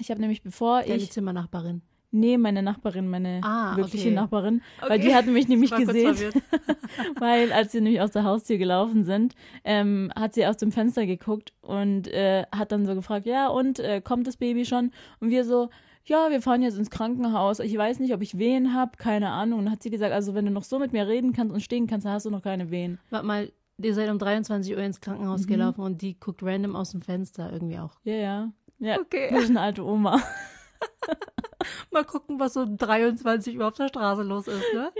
ich 0.00 0.10
habe 0.10 0.20
nämlich 0.20 0.42
bevor 0.42 0.82
Deine 0.82 0.96
ich, 0.96 1.12
Zimmernachbarin. 1.12 1.80
Nee, 2.10 2.36
meine 2.38 2.62
Nachbarin, 2.62 3.08
meine 3.08 3.40
Ah, 3.42 3.76
wirkliche 3.76 4.08
okay. 4.08 4.14
Nachbarin, 4.14 4.62
weil 4.80 4.98
Okay. 4.98 5.08
die 5.08 5.14
hatten 5.14 5.32
mich 5.32 5.48
nämlich 5.48 5.70
gesehen, 5.76 6.16
weil 7.18 7.52
als 7.52 7.72
sie 7.72 7.80
nämlich 7.80 8.00
aus 8.00 8.10
der 8.10 8.24
Haustür 8.24 8.58
gelaufen 8.58 9.04
sind, 9.04 9.34
ähm, 9.64 10.10
hat 10.18 10.34
sie 10.34 10.46
aus 10.46 10.56
dem 10.56 10.72
Fenster 10.72 11.06
geguckt 11.06 11.52
und 11.62 12.08
äh, 12.08 12.44
hat 12.54 12.72
dann 12.72 12.86
so 12.86 12.94
gefragt, 12.94 13.26
ja 13.26 13.48
und 13.48 13.78
äh, 13.78 14.00
kommt 14.00 14.26
das 14.26 14.36
Baby 14.36 14.64
schon? 14.64 14.90
Und 15.20 15.30
wir 15.30 15.44
so, 15.44 15.70
ja, 16.04 16.30
wir 16.30 16.40
fahren 16.42 16.62
jetzt 16.62 16.78
ins 16.78 16.90
Krankenhaus. 16.90 17.60
Ich 17.60 17.76
weiß 17.76 18.00
nicht, 18.00 18.14
ob 18.14 18.22
ich 18.22 18.38
Wehen 18.38 18.74
habe, 18.74 18.92
keine 18.96 19.30
Ahnung. 19.30 19.60
Und 19.60 19.64
dann 19.66 19.72
hat 19.74 19.82
sie 19.82 19.90
gesagt, 19.90 20.12
also 20.12 20.34
wenn 20.34 20.46
du 20.46 20.50
noch 20.50 20.64
so 20.64 20.78
mit 20.78 20.92
mir 20.92 21.06
reden 21.06 21.32
kannst 21.32 21.52
und 21.54 21.60
stehen 21.60 21.86
kannst, 21.86 22.06
dann 22.06 22.14
hast 22.14 22.26
du 22.26 22.30
noch 22.30 22.42
keine 22.42 22.70
Wehen. 22.70 22.98
Warte 23.10 23.26
mal, 23.26 23.52
ihr 23.82 23.94
seid 23.94 24.10
um 24.10 24.18
23 24.18 24.74
Uhr 24.74 24.82
ins 24.82 24.98
Mhm. 24.98 25.02
Krankenhaus 25.04 25.46
gelaufen 25.46 25.82
und 25.82 26.02
die 26.02 26.18
guckt 26.18 26.42
random 26.42 26.74
aus 26.74 26.90
dem 26.92 27.02
Fenster 27.02 27.52
irgendwie 27.52 27.78
auch. 27.78 27.98
Ja, 28.04 28.14
ja. 28.14 28.52
Ja, 28.78 28.98
Okay. 28.98 29.28
das 29.30 29.44
ist 29.44 29.50
eine 29.50 29.60
alte 29.60 29.84
Oma. 29.84 30.20
Mal 31.90 32.04
gucken, 32.04 32.38
was 32.40 32.54
so 32.54 32.60
um 32.62 32.76
23 32.76 33.58
Uhr 33.58 33.68
auf 33.68 33.74
der 33.74 33.88
Straße 33.88 34.22
los 34.22 34.46
ist, 34.48 34.72
ne? 34.72 34.90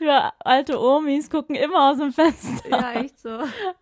Ja, 0.00 0.32
alte 0.40 0.80
Omis 0.80 1.30
gucken 1.30 1.54
immer 1.54 1.90
aus 1.90 1.98
dem 1.98 2.12
Fenster. 2.12 2.68
Ja, 2.68 2.92
echt 3.00 3.18
so. 3.18 3.30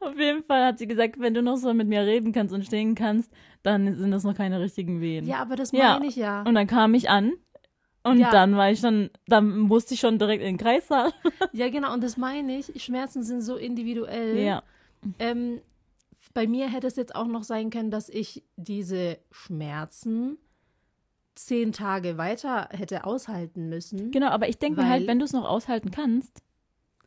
Auf 0.01 0.17
jeden 0.19 0.43
Fall 0.45 0.65
hat 0.67 0.79
sie 0.79 0.87
gesagt, 0.87 1.19
wenn 1.19 1.35
du 1.35 1.43
noch 1.43 1.57
so 1.57 1.73
mit 1.75 1.89
mir 1.89 2.03
reden 2.03 2.33
kannst 2.33 2.55
und 2.55 2.65
stehen 2.65 2.95
kannst, 2.95 3.31
dann 3.63 3.97
sind 3.97 4.11
das 4.11 4.25
noch 4.25 4.35
keine 4.35 4.61
richtigen 4.61 5.01
Wehen. 5.01 5.27
Ja, 5.27 5.39
aber 5.41 5.57
das 5.57 5.73
Ja. 5.73 5.95
meine 5.95 6.07
ich 6.07 6.17
ja. 6.17 6.43
Und 6.43 6.55
dann 6.55 6.67
kam 6.67 6.95
ich 6.95 7.09
an 7.09 7.33
und 8.05 8.19
Ja. 8.19 8.31
dann 8.31 8.57
war 8.57 8.71
ich 8.71 8.81
schon, 8.81 9.11
dann 9.27 9.59
musste 9.59 9.95
ich 9.95 10.01
schon 10.01 10.19
direkt 10.19 10.43
in 10.43 10.57
den 10.57 10.59
Kreissaal. 10.59 11.12
Ja, 11.53 11.69
genau, 11.71 11.93
und 11.95 12.03
das 12.05 12.17
meine 12.17 12.59
ich. 12.59 12.83
Schmerzen 12.83 13.23
sind 13.23 13.41
so 13.43 13.57
individuell. 13.57 14.37
Ja. 14.39 14.62
Ähm, 15.19 15.61
bei 16.35 16.47
mir 16.47 16.69
hätte 16.69 16.87
es 16.87 16.97
jetzt 16.97 17.15
auch 17.15 17.27
noch 17.27 17.45
sein 17.45 17.71
können, 17.71 17.91
dass 17.91 18.09
ich 18.11 18.43
diese 18.57 19.19
Schmerzen 19.31 20.37
zehn 21.37 21.73
Tage 21.73 22.19
weiter 22.19 22.69
hätte 22.73 23.05
aushalten 23.05 23.69
müssen. 23.69 24.11
Genau, 24.11 24.29
aber 24.29 24.49
ich 24.49 24.59
denke 24.59 24.81
mir 24.83 24.88
halt, 24.88 25.06
wenn 25.06 25.19
du 25.19 25.25
es 25.25 25.33
noch 25.33 25.44
aushalten 25.49 25.91
kannst, 25.91 26.43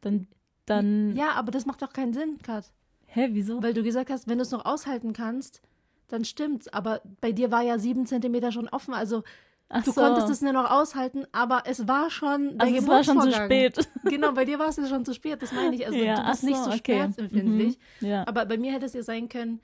dann, 0.01 0.27
dann, 0.65 1.15
Ja, 1.15 1.31
aber 1.31 1.51
das 1.51 1.65
macht 1.65 1.81
doch 1.81 1.91
keinen 1.91 2.13
Sinn, 2.13 2.37
Kat. 2.41 2.71
hä, 3.07 3.29
wieso? 3.31 3.61
Weil 3.61 3.73
du 3.73 3.83
gesagt 3.83 4.09
hast, 4.09 4.27
wenn 4.27 4.37
du 4.37 4.43
es 4.43 4.51
noch 4.51 4.65
aushalten 4.65 5.13
kannst, 5.13 5.61
dann 6.07 6.25
stimmt's. 6.25 6.67
Aber 6.69 7.01
bei 7.21 7.31
dir 7.31 7.51
war 7.51 7.61
ja 7.63 7.77
sieben 7.79 8.05
Zentimeter 8.05 8.51
schon 8.51 8.69
offen. 8.69 8.93
Also 8.93 9.23
Ach 9.67 9.83
du 9.83 9.91
so. 9.91 10.01
konntest 10.01 10.29
es 10.29 10.41
nur 10.41 10.53
noch 10.53 10.71
aushalten, 10.71 11.25
aber 11.31 11.63
es 11.65 11.87
war 11.87 12.09
schon 12.09 12.57
der 12.57 12.67
also 12.67 12.75
es 12.77 12.87
war 12.87 13.03
schon 13.03 13.21
zu 13.21 13.31
spät. 13.33 13.77
Genau, 14.03 14.31
bei 14.31 14.45
dir 14.45 14.57
war 14.57 14.69
es 14.69 14.77
ja 14.77 14.87
schon 14.87 15.05
zu 15.05 15.13
spät, 15.13 15.41
das 15.41 15.51
meine 15.51 15.75
ich. 15.75 15.85
Also 15.85 15.99
Ja, 15.99 16.15
du 16.15 16.23
bist 16.29 16.43
ach 16.43 16.47
nicht 16.47 16.57
so, 16.57 16.63
so 16.65 16.71
okay. 16.71 16.93
schmerzempfindlich. 16.95 17.77
Mhm, 18.01 18.07
ja. 18.07 18.27
Aber 18.27 18.45
bei 18.45 18.57
mir 18.57 18.71
hätte 18.73 18.85
es 18.85 18.93
ja 18.93 19.03
sein 19.03 19.29
können, 19.29 19.59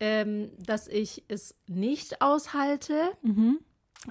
ähm, 0.00 0.50
dass 0.58 0.88
ich 0.88 1.24
es 1.28 1.56
nicht 1.66 2.20
aushalte, 2.22 2.94
Mhm. 3.22 3.58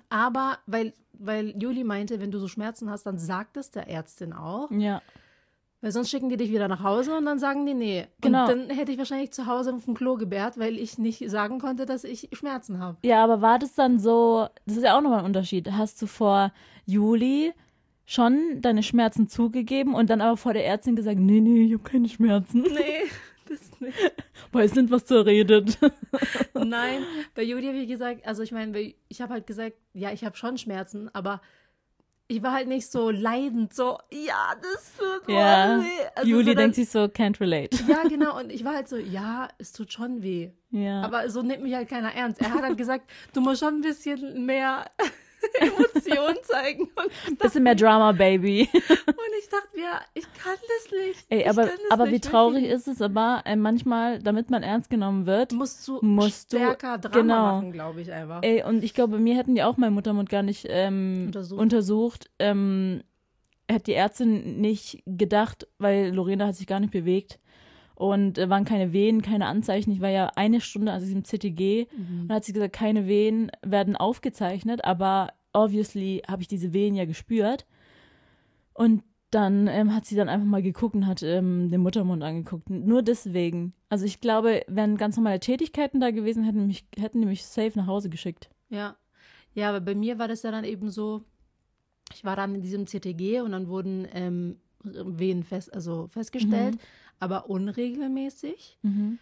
Aber 0.10 0.58
weil, 0.66 0.94
weil 1.14 1.56
Juli 1.62 1.84
meinte, 1.84 2.20
wenn 2.20 2.32
du 2.32 2.40
so 2.40 2.48
Schmerzen 2.48 2.90
hast, 2.90 3.04
dann 3.06 3.18
sagt 3.18 3.58
es 3.58 3.72
der 3.72 3.90
Ärztin 3.90 4.34
auch. 4.34 4.70
Ja. 4.72 5.02
Weil 5.82 5.92
sonst 5.92 6.10
schicken 6.10 6.30
die 6.30 6.38
dich 6.38 6.52
wieder 6.52 6.68
nach 6.68 6.82
Hause 6.82 7.16
und 7.16 7.26
dann 7.26 7.38
sagen 7.38 7.66
die, 7.66 7.76
nee. 7.76 8.08
Genau. 8.22 8.44
Und 8.44 8.50
dann 8.50 8.70
hätte 8.76 8.92
ich 8.92 8.98
wahrscheinlich 8.98 9.32
zu 9.32 9.46
Hause 9.46 9.74
auf 9.74 9.86
dem 9.86 9.94
Klo 9.94 10.16
gebärt, 10.16 10.58
weil 10.58 10.78
ich 10.78 10.98
nicht 10.98 11.30
sagen 11.30 11.60
konnte, 11.60 11.86
dass 11.86 12.04
ich 12.04 12.30
Schmerzen 12.34 12.80
habe. 12.80 12.98
Ja, 13.04 13.24
aber 13.24 13.42
war 13.42 13.60
das 13.60 13.76
dann 13.76 14.00
so, 14.00 14.48
das 14.66 14.78
ist 14.78 14.84
ja 14.84 14.98
auch 14.98 15.02
nochmal 15.02 15.20
ein 15.20 15.26
Unterschied. 15.26 15.72
Hast 15.72 16.02
du 16.02 16.08
vor 16.08 16.52
Juli 16.86 17.54
schon 18.06 18.62
deine 18.62 18.82
Schmerzen 18.82 19.28
zugegeben 19.28 19.94
und 19.94 20.10
dann 20.10 20.22
aber 20.22 20.38
vor 20.38 20.54
der 20.54 20.66
Ärztin 20.66 20.96
gesagt, 20.96 21.20
nee, 21.20 21.42
nee, 21.42 21.66
ich 21.66 21.74
habe 21.74 21.84
keine 21.84 22.10
Schmerzen. 22.10 22.62
Nee, 22.62 23.04
das 23.50 23.80
nicht. 23.80 23.98
Weiß 24.52 24.76
nicht, 24.76 24.92
was 24.92 25.06
du 25.06 25.26
redet. 25.26 25.78
Nein, 26.54 27.04
bei 27.36 27.44
Juli 27.44 27.68
habe 27.68 27.78
ich 27.78 27.88
gesagt, 27.88 28.26
also 28.26 28.44
ich 28.44 28.52
meine, 28.52 28.94
ich 29.08 29.22
habe 29.22 29.34
halt 29.34 29.48
gesagt, 29.48 29.76
ja, 29.94 30.12
ich 30.12 30.24
habe 30.24 30.36
schon 30.38 30.58
Schmerzen, 30.58 31.10
aber 31.14 31.42
ich 32.30 32.44
war 32.44 32.52
halt 32.52 32.68
nicht 32.68 32.92
so 32.92 33.10
leidend, 33.10 33.74
so, 33.74 33.98
ja, 34.12 34.54
das 34.62 34.94
tut 34.98 35.24
voll 35.26 35.36
Ja. 35.36 35.80
weh. 35.82 35.86
Also 36.16 36.30
Juli 36.30 36.44
so 36.44 36.50
dann- 36.50 36.58
denkt 36.58 36.76
sich 36.76 36.90
so, 36.90 37.00
can't 37.06 37.40
relate. 37.40 37.78
Ja, 37.88 38.04
genau, 38.10 38.38
und 38.38 38.52
ich 38.52 38.66
war 38.66 38.76
halt 38.76 38.90
so, 38.90 38.98
ja, 38.98 39.48
es 39.60 39.72
tut 39.72 39.94
schon 39.94 40.22
weh. 40.24 40.52
Ja. 40.72 41.02
Aber 41.04 41.30
so 41.30 41.42
nimmt 41.42 41.64
mich 41.64 41.74
halt 41.74 41.88
keiner 41.88 42.14
ernst. 42.14 42.42
Er 42.42 42.54
hat 42.54 42.62
halt 42.64 42.78
gesagt, 42.78 43.10
du 43.34 43.40
musst 43.40 43.62
schon 43.62 43.76
ein 43.76 43.82
bisschen 43.82 44.46
mehr 44.46 44.86
Emotion 45.60 46.36
zeigen. 46.44 46.84
Und, 46.84 47.40
Bisschen 47.40 47.64
mehr 47.64 47.76
Drama, 47.76 48.12
Baby. 48.12 48.70
und 48.74 49.32
ich 49.40 49.50
dachte 49.50 49.70
mir, 49.76 50.02
ich 50.14 50.26
kann 50.34 50.56
das 50.56 50.92
nicht. 50.92 51.26
Ey, 51.30 51.48
aber, 51.48 51.70
aber 51.90 52.06
nicht, 52.06 52.14
wie 52.14 52.30
traurig 52.30 52.64
wirklich. 52.64 52.72
ist 52.72 52.88
es 52.88 53.02
aber 53.02 53.42
äh, 53.46 53.56
manchmal, 53.56 54.20
damit 54.20 54.50
man 54.50 54.64
ernst 54.64 54.90
genommen 54.90 55.26
wird. 55.26 55.52
Musst 55.54 55.88
du 55.88 56.00
musst 56.02 56.54
du- 56.54 56.58
stärker 56.58 56.98
Drama 56.98 57.16
genau. 57.22 57.56
machen, 57.56 57.72
glaube 57.72 58.02
ich 58.02 58.12
einfach. 58.12 58.42
Ey, 58.44 58.64
und 58.64 58.84
ich 58.84 58.94
glaube, 58.94 59.20
mir 59.20 59.36
hätten 59.36 59.56
die 59.56 59.64
auch 59.64 59.78
meinen 59.78 59.94
Muttermund 59.94 60.30
gar 60.30 60.44
nicht 60.44 60.66
ähm, 60.70 61.24
Untersucht. 61.28 61.62
untersucht. 61.62 62.30
Ähm, 62.40 63.04
hätte 63.70 63.86
die 63.86 63.94
Ärztin 63.94 64.62
nicht 64.62 65.04
gedacht, 65.06 65.68
weil 65.78 66.14
Lorena 66.14 66.48
hat 66.48 66.56
sich 66.56 66.68
gar 66.68 66.80
nicht 66.80 66.92
bewegt. 66.92 67.40
Und 67.98 68.38
äh, 68.38 68.48
waren 68.48 68.64
keine 68.64 68.94
Wehen, 68.94 69.24
keine 69.24 69.48
Anzeichen. 69.48 69.92
Ich 69.92 70.02
war 70.02 70.10
ja 70.10 70.32
eine 70.36 70.62
Stunde 70.62 70.92
an 70.92 71.00
diesem 71.00 71.24
CTG. 71.24 71.88
Mhm. 71.92 72.22
Und 72.22 72.28
dann 72.28 72.36
hat 72.36 72.46
sie 72.46 72.54
gesagt, 72.54 72.74
keine 72.74 73.08
Wehen 73.08 73.52
werden 73.66 73.96
aufgezeichnet, 73.96 74.86
aber 74.86 75.34
obviously 75.52 76.22
habe 76.28 76.44
ich 76.44 76.48
diese 76.48 76.74
Wehen 76.74 76.94
ja 76.94 77.06
gespürt. 77.06 77.66
Und 78.74 79.02
dann 79.32 79.68
ähm, 79.68 79.96
hat 79.96 80.06
sie 80.06 80.16
dann 80.16 80.30
einfach 80.30 80.46
mal 80.46 80.62
geguckt 80.62 80.94
und 80.94 81.08
hat 81.08 81.24
ähm, 81.24 81.70
den 81.72 81.82
Muttermund 81.82 82.22
angeguckt. 82.24 82.70
Nur 82.70 83.02
deswegen. 83.02 83.74
Also 83.90 84.06
ich 84.06 84.22
glaube, 84.22 84.62
wenn 84.68 84.98
ganz 84.98 85.18
normale 85.18 85.40
Tätigkeiten 85.40 86.00
da 86.00 86.12
gewesen 86.12 86.44
hätten, 86.44 86.68
mich, 86.68 86.86
hätten 86.96 87.22
die 87.22 87.28
mich 87.28 87.46
safe 87.46 87.74
nach 87.76 87.88
Hause 87.88 88.10
geschickt. 88.10 88.52
Ja. 88.70 88.96
Ja, 89.56 89.70
aber 89.70 89.82
bei 89.82 89.96
mir 89.96 90.20
war 90.20 90.28
das 90.28 90.44
ja 90.44 90.52
dann 90.52 90.64
eben 90.64 90.92
so, 90.92 91.24
ich 92.14 92.24
war 92.24 92.36
dann 92.36 92.54
in 92.54 92.62
diesem 92.62 92.86
CTG 92.86 93.42
und 93.42 93.54
dann 93.54 93.68
wurden 93.68 94.08
ähm, 94.14 94.58
Wehen 95.20 95.44
fest, 95.44 95.74
also 95.74 96.08
festgestellt, 96.08 96.76
mhm. 96.76 96.80
aber 97.20 97.50
unregelmäßig. 97.50 98.78
Mhm. 98.82 99.20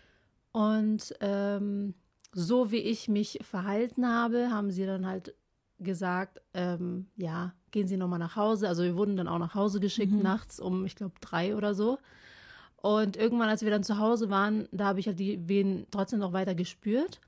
Und 0.51 1.13
ähm, 1.19 1.93
so 2.31 2.71
wie 2.71 2.77
ich 2.77 3.07
mich 3.07 3.39
verhalten 3.41 4.07
habe, 4.07 4.51
haben 4.51 4.71
sie 4.71 4.85
dann 4.85 5.05
halt 5.05 5.35
gesagt, 5.79 6.41
ähm, 6.53 7.07
ja, 7.17 7.53
gehen 7.71 7.87
Sie 7.87 7.97
nochmal 7.97 8.19
nach 8.19 8.35
Hause. 8.35 8.67
Also 8.67 8.83
wir 8.83 8.95
wurden 8.95 9.17
dann 9.17 9.27
auch 9.27 9.39
nach 9.39 9.55
Hause 9.55 9.79
geschickt, 9.79 10.13
mhm. 10.13 10.21
nachts 10.21 10.59
um, 10.59 10.85
ich 10.85 10.95
glaube, 10.95 11.15
drei 11.19 11.55
oder 11.55 11.75
so. 11.75 11.97
Und 12.77 13.17
irgendwann, 13.17 13.49
als 13.49 13.63
wir 13.63 13.71
dann 13.71 13.83
zu 13.83 13.97
Hause 13.97 14.29
waren, 14.29 14.67
da 14.71 14.85
habe 14.85 14.99
ich 14.99 15.07
halt 15.07 15.19
die 15.19 15.47
Wehen 15.49 15.87
trotzdem 15.91 16.19
noch 16.19 16.33
weiter 16.33 16.55
gespürt. 16.55 17.19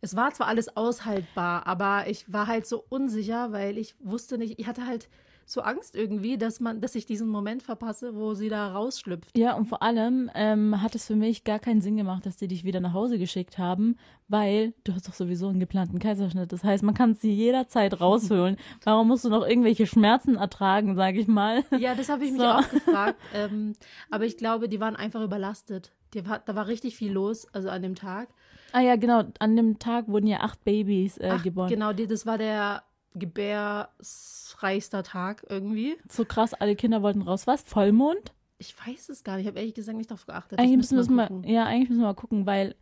Es 0.00 0.14
war 0.14 0.32
zwar 0.34 0.46
alles 0.46 0.76
aushaltbar, 0.76 1.66
aber 1.66 2.08
ich 2.08 2.30
war 2.32 2.46
halt 2.46 2.66
so 2.66 2.84
unsicher, 2.88 3.50
weil 3.50 3.78
ich 3.78 3.94
wusste 3.98 4.36
nicht, 4.36 4.58
ich 4.58 4.66
hatte 4.66 4.86
halt 4.86 5.08
so 5.48 5.60
Angst 5.60 5.94
irgendwie, 5.94 6.36
dass 6.36 6.58
man, 6.58 6.80
dass 6.80 6.96
ich 6.96 7.06
diesen 7.06 7.28
Moment 7.28 7.62
verpasse, 7.62 8.16
wo 8.16 8.34
sie 8.34 8.48
da 8.48 8.72
rausschlüpft. 8.72 9.38
Ja, 9.38 9.54
und 9.54 9.66
vor 9.66 9.80
allem 9.80 10.28
ähm, 10.34 10.82
hat 10.82 10.96
es 10.96 11.06
für 11.06 11.14
mich 11.14 11.44
gar 11.44 11.60
keinen 11.60 11.80
Sinn 11.80 11.96
gemacht, 11.96 12.26
dass 12.26 12.36
die 12.36 12.48
dich 12.48 12.64
wieder 12.64 12.80
nach 12.80 12.92
Hause 12.92 13.16
geschickt 13.16 13.56
haben, 13.56 13.96
weil 14.26 14.74
du 14.82 14.92
hast 14.92 15.06
doch 15.06 15.14
sowieso 15.14 15.46
einen 15.46 15.60
geplanten 15.60 16.00
Kaiserschnitt. 16.00 16.52
Das 16.52 16.64
heißt, 16.64 16.82
man 16.82 16.94
kann 16.94 17.14
sie 17.14 17.30
jederzeit 17.30 18.00
rausholen. 18.00 18.56
Warum 18.82 19.06
musst 19.06 19.24
du 19.24 19.28
noch 19.28 19.46
irgendwelche 19.46 19.86
Schmerzen 19.86 20.34
ertragen, 20.34 20.96
sage 20.96 21.20
ich 21.20 21.28
mal? 21.28 21.62
Ja, 21.78 21.94
das 21.94 22.08
habe 22.08 22.24
ich 22.24 22.32
so. 22.32 22.38
mich 22.38 22.46
auch 22.46 22.68
gefragt. 22.70 23.20
Ähm, 23.32 23.74
aber 24.10 24.24
ich 24.24 24.36
glaube, 24.36 24.68
die 24.68 24.80
waren 24.80 24.96
einfach 24.96 25.22
überlastet. 25.22 25.92
Die, 26.12 26.22
da 26.22 26.54
war 26.56 26.66
richtig 26.66 26.96
viel 26.96 27.12
los, 27.12 27.46
also 27.54 27.68
an 27.70 27.82
dem 27.82 27.94
Tag. 27.94 28.30
Ah 28.72 28.80
ja, 28.80 28.96
genau. 28.96 29.22
An 29.38 29.54
dem 29.54 29.78
Tag 29.78 30.08
wurden 30.08 30.26
ja 30.26 30.40
acht 30.40 30.64
Babys 30.64 31.18
äh, 31.18 31.30
Ach, 31.34 31.42
geboren. 31.42 31.68
Genau, 31.68 31.92
die, 31.92 32.08
das 32.08 32.26
war 32.26 32.36
der 32.36 32.82
gebärreichster 33.18 35.02
Tag 35.02 35.44
irgendwie. 35.48 35.96
So 36.10 36.24
krass, 36.24 36.54
alle 36.54 36.76
Kinder 36.76 37.02
wollten 37.02 37.22
raus. 37.22 37.46
Was? 37.46 37.62
Vollmond? 37.62 38.32
Ich 38.58 38.74
weiß 38.86 39.08
es 39.10 39.24
gar 39.24 39.36
nicht. 39.36 39.44
Ich 39.44 39.48
habe 39.48 39.58
ehrlich 39.58 39.74
gesagt 39.74 39.96
nicht 39.96 40.10
darauf 40.10 40.26
geachtet. 40.26 40.58
Eigentlich 40.58 40.76
müssen, 40.76 41.16
wir 41.16 41.28
mal, 41.28 41.42
ja, 41.44 41.64
eigentlich 41.64 41.90
müssen 41.90 42.00
wir 42.00 42.08
mal 42.08 42.14
gucken, 42.14 42.46
weil 42.46 42.74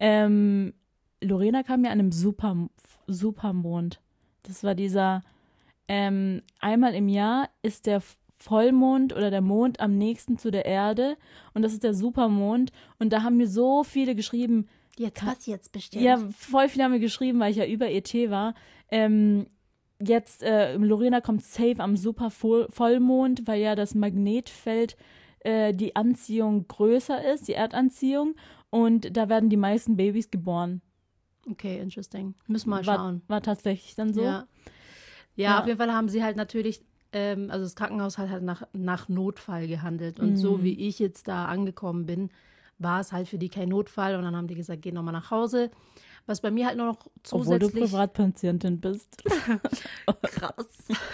ähm, 0.00 0.72
Lorena 1.20 1.62
kam 1.62 1.84
ja 1.84 1.90
an 1.90 1.98
einem 1.98 2.12
Super, 2.12 2.68
Supermond. 3.06 4.00
Das 4.44 4.64
war 4.64 4.74
dieser, 4.74 5.22
ähm, 5.88 6.42
einmal 6.60 6.94
im 6.94 7.08
Jahr 7.08 7.50
ist 7.62 7.86
der 7.86 8.02
Vollmond 8.36 9.12
oder 9.12 9.30
der 9.30 9.40
Mond 9.40 9.80
am 9.80 9.98
nächsten 9.98 10.38
zu 10.38 10.50
der 10.50 10.64
Erde 10.64 11.16
und 11.54 11.62
das 11.62 11.72
ist 11.72 11.82
der 11.82 11.94
Supermond 11.94 12.70
und 12.98 13.12
da 13.12 13.22
haben 13.22 13.36
mir 13.36 13.48
so 13.48 13.82
viele 13.84 14.14
geschrieben. 14.14 14.68
Jetzt 14.96 15.26
was 15.26 15.46
jetzt 15.46 15.72
bestimmt? 15.72 16.04
Ja, 16.04 16.18
voll 16.36 16.68
viele 16.68 16.84
haben 16.84 16.92
mir 16.92 17.00
geschrieben, 17.00 17.40
weil 17.40 17.50
ich 17.50 17.56
ja 17.56 17.66
über 17.66 17.90
ET 17.90 18.12
war. 18.30 18.54
Ähm, 18.90 19.46
jetzt, 20.00 20.42
äh, 20.42 20.76
Lorena 20.76 21.20
kommt 21.20 21.42
safe 21.42 21.78
am 21.78 21.96
super 21.96 22.30
Vollmond, 22.30 23.46
weil 23.46 23.60
ja 23.60 23.74
das 23.74 23.94
Magnetfeld 23.94 24.96
äh, 25.40 25.72
die 25.72 25.96
Anziehung 25.96 26.66
größer 26.68 27.32
ist, 27.32 27.48
die 27.48 27.54
Erdanziehung. 27.54 28.34
Und 28.70 29.16
da 29.16 29.28
werden 29.28 29.48
die 29.48 29.56
meisten 29.56 29.96
Babys 29.96 30.30
geboren. 30.30 30.82
Okay, 31.50 31.78
interesting. 31.80 32.34
Müssen 32.46 32.68
wir 32.68 32.76
mal 32.76 32.86
war, 32.86 32.96
schauen. 32.96 33.22
War 33.26 33.42
tatsächlich 33.42 33.94
dann 33.94 34.12
so. 34.12 34.22
Ja. 34.22 34.46
ja, 35.34 35.50
ja. 35.50 35.60
auf 35.60 35.66
jeden 35.66 35.78
Fall 35.78 35.92
haben 35.92 36.08
sie 36.08 36.22
halt 36.22 36.36
natürlich, 36.36 36.82
ähm, 37.12 37.50
also 37.50 37.64
das 37.64 37.74
Krankenhaus 37.74 38.18
hat 38.18 38.28
halt 38.28 38.42
nach, 38.42 38.64
nach 38.72 39.08
Notfall 39.08 39.66
gehandelt. 39.66 40.20
Und 40.20 40.32
mhm. 40.32 40.36
so 40.36 40.62
wie 40.62 40.78
ich 40.86 40.98
jetzt 40.98 41.28
da 41.28 41.46
angekommen 41.46 42.04
bin, 42.04 42.30
war 42.78 43.00
es 43.00 43.12
halt 43.12 43.28
für 43.28 43.38
die 43.38 43.48
kein 43.48 43.70
Notfall. 43.70 44.16
Und 44.16 44.22
dann 44.22 44.36
haben 44.36 44.48
die 44.48 44.54
gesagt, 44.54 44.82
geh 44.82 44.92
nochmal 44.92 45.14
nach 45.14 45.30
Hause. 45.30 45.70
Was 46.28 46.42
bei 46.42 46.50
mir 46.50 46.66
halt 46.66 46.76
nur 46.76 46.86
noch 46.86 47.06
zusätzlich. 47.22 47.56
Obwohl 47.56 47.58
du 47.58 47.86
Privatpatientin 47.86 48.80
bist. 48.80 49.24
Krass. 50.22 50.66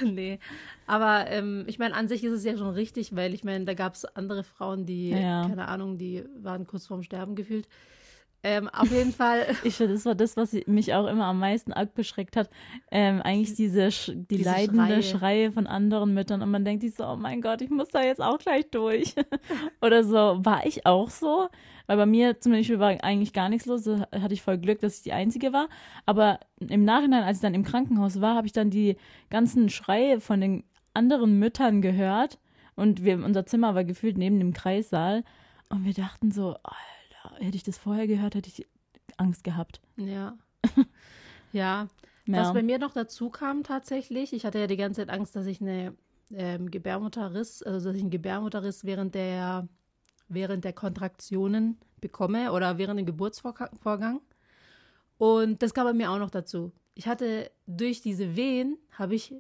nee. 0.02 0.40
Aber 0.88 1.30
ähm, 1.30 1.64
ich 1.68 1.78
meine, 1.78 1.94
an 1.94 2.09
sich 2.09 2.25
ist 2.25 2.33
es 2.33 2.44
ja 2.44 2.56
schon 2.56 2.71
richtig, 2.71 3.14
weil 3.14 3.33
ich 3.33 3.44
meine, 3.44 3.64
da 3.64 3.75
gab 3.75 3.94
es 3.94 4.04
andere 4.04 4.42
Frauen, 4.42 4.87
die, 4.87 5.11
ja. 5.11 5.47
keine 5.47 5.68
Ahnung, 5.68 5.99
die 5.99 6.25
waren 6.42 6.66
kurz 6.66 6.87
vorm 6.87 7.04
Sterben 7.04 7.37
gefühlt. 7.37 7.68
Ähm, 8.42 8.68
auf 8.68 8.90
jeden 8.90 9.12
Fall. 9.14 9.47
Ich 9.62 9.76
finde, 9.76 9.94
das 9.94 10.04
war 10.04 10.14
das, 10.14 10.37
was 10.37 10.52
mich 10.66 10.92
auch 10.94 11.06
immer 11.06 11.26
am 11.26 11.38
meisten 11.38 11.73
beschreckt 11.94 12.37
hat. 12.37 12.50
Ähm, 12.90 13.23
eigentlich 13.23 13.54
diese, 13.54 13.88
die 13.88 14.37
diese 14.37 14.50
leidende 14.50 15.02
Schreie. 15.02 15.02
Schreie. 15.02 15.52
von 15.52 15.68
anderen 15.68 16.12
Müttern. 16.12 16.42
Und 16.42 16.50
man 16.50 16.64
denkt 16.64 16.83
sich 16.83 16.94
so, 16.94 17.06
oh 17.06 17.16
mein 17.16 17.40
Gott, 17.40 17.62
ich 17.62 17.71
muss 17.71 17.88
da 17.88 18.02
jetzt 18.02 18.21
auch 18.21 18.38
gleich 18.38 18.68
durch. 18.71 19.14
Oder 19.80 20.02
so. 20.02 20.44
War 20.44 20.66
ich 20.66 20.85
auch 20.87 21.09
so? 21.09 21.49
Weil 21.86 21.96
bei 21.96 22.06
mir 22.06 22.40
zum 22.40 22.52
Beispiel 22.52 22.78
war 22.78 23.02
eigentlich 23.02 23.32
gar 23.32 23.48
nichts 23.48 23.66
los. 23.66 23.84
Da 23.84 24.08
hatte 24.12 24.34
ich 24.34 24.42
voll 24.42 24.58
Glück, 24.58 24.80
dass 24.80 24.96
ich 24.96 25.02
die 25.02 25.12
Einzige 25.12 25.52
war. 25.52 25.68
Aber 26.06 26.40
im 26.58 26.84
Nachhinein, 26.84 27.24
als 27.24 27.38
ich 27.38 27.42
dann 27.42 27.54
im 27.54 27.64
Krankenhaus 27.64 28.20
war, 28.20 28.34
habe 28.34 28.46
ich 28.46 28.52
dann 28.52 28.70
die 28.70 28.96
ganzen 29.30 29.68
Schreie 29.68 30.20
von 30.20 30.40
den 30.40 30.64
anderen 30.94 31.38
Müttern 31.38 31.82
gehört. 31.82 32.38
Und 32.74 33.04
wir, 33.04 33.22
unser 33.22 33.46
Zimmer 33.46 33.74
war 33.74 33.84
gefühlt 33.84 34.16
neben 34.16 34.38
dem 34.38 34.52
Kreissaal. 34.52 35.24
Und 35.68 35.84
wir 35.84 35.94
dachten 35.94 36.30
so, 36.30 36.54
Alter, 36.62 37.44
hätte 37.44 37.56
ich 37.56 37.62
das 37.62 37.78
vorher 37.78 38.06
gehört, 38.06 38.34
hätte 38.34 38.48
ich 38.48 38.66
Angst 39.16 39.44
gehabt. 39.44 39.80
Ja. 39.96 40.36
ja. 41.52 41.88
Ja. 42.26 42.40
Was 42.40 42.54
bei 42.54 42.62
mir 42.62 42.78
noch 42.78 42.92
dazu 42.92 43.28
kam 43.28 43.64
tatsächlich, 43.64 44.32
ich 44.32 44.46
hatte 44.46 44.58
ja 44.58 44.66
die 44.66 44.78
ganze 44.78 45.02
Zeit 45.02 45.10
Angst, 45.10 45.36
dass 45.36 45.46
ich 45.46 45.60
eine 45.60 45.94
ähm, 46.32 46.70
Gebärmutterriss, 46.70 47.62
also 47.62 47.88
dass 47.88 47.96
ich 47.96 48.02
einen 48.02 48.10
Gebärmutterriss 48.10 48.84
während 48.84 49.14
der 49.14 49.68
während 50.28 50.64
der 50.64 50.73
Kontraktionen 50.73 51.78
bekomme 52.00 52.52
oder 52.52 52.78
während 52.78 52.99
dem 52.99 53.07
Geburtsvorgang. 53.07 54.21
Und 55.19 55.62
das 55.62 55.75
kam 55.75 55.87
bei 55.87 55.93
mir 55.93 56.11
auch 56.11 56.19
noch 56.19 56.31
dazu. 56.31 56.73
Ich 56.95 57.07
hatte 57.07 57.50
durch 57.66 58.00
diese 58.00 58.37
Wehen, 58.37 58.78
habe 58.93 59.14
ich 59.14 59.35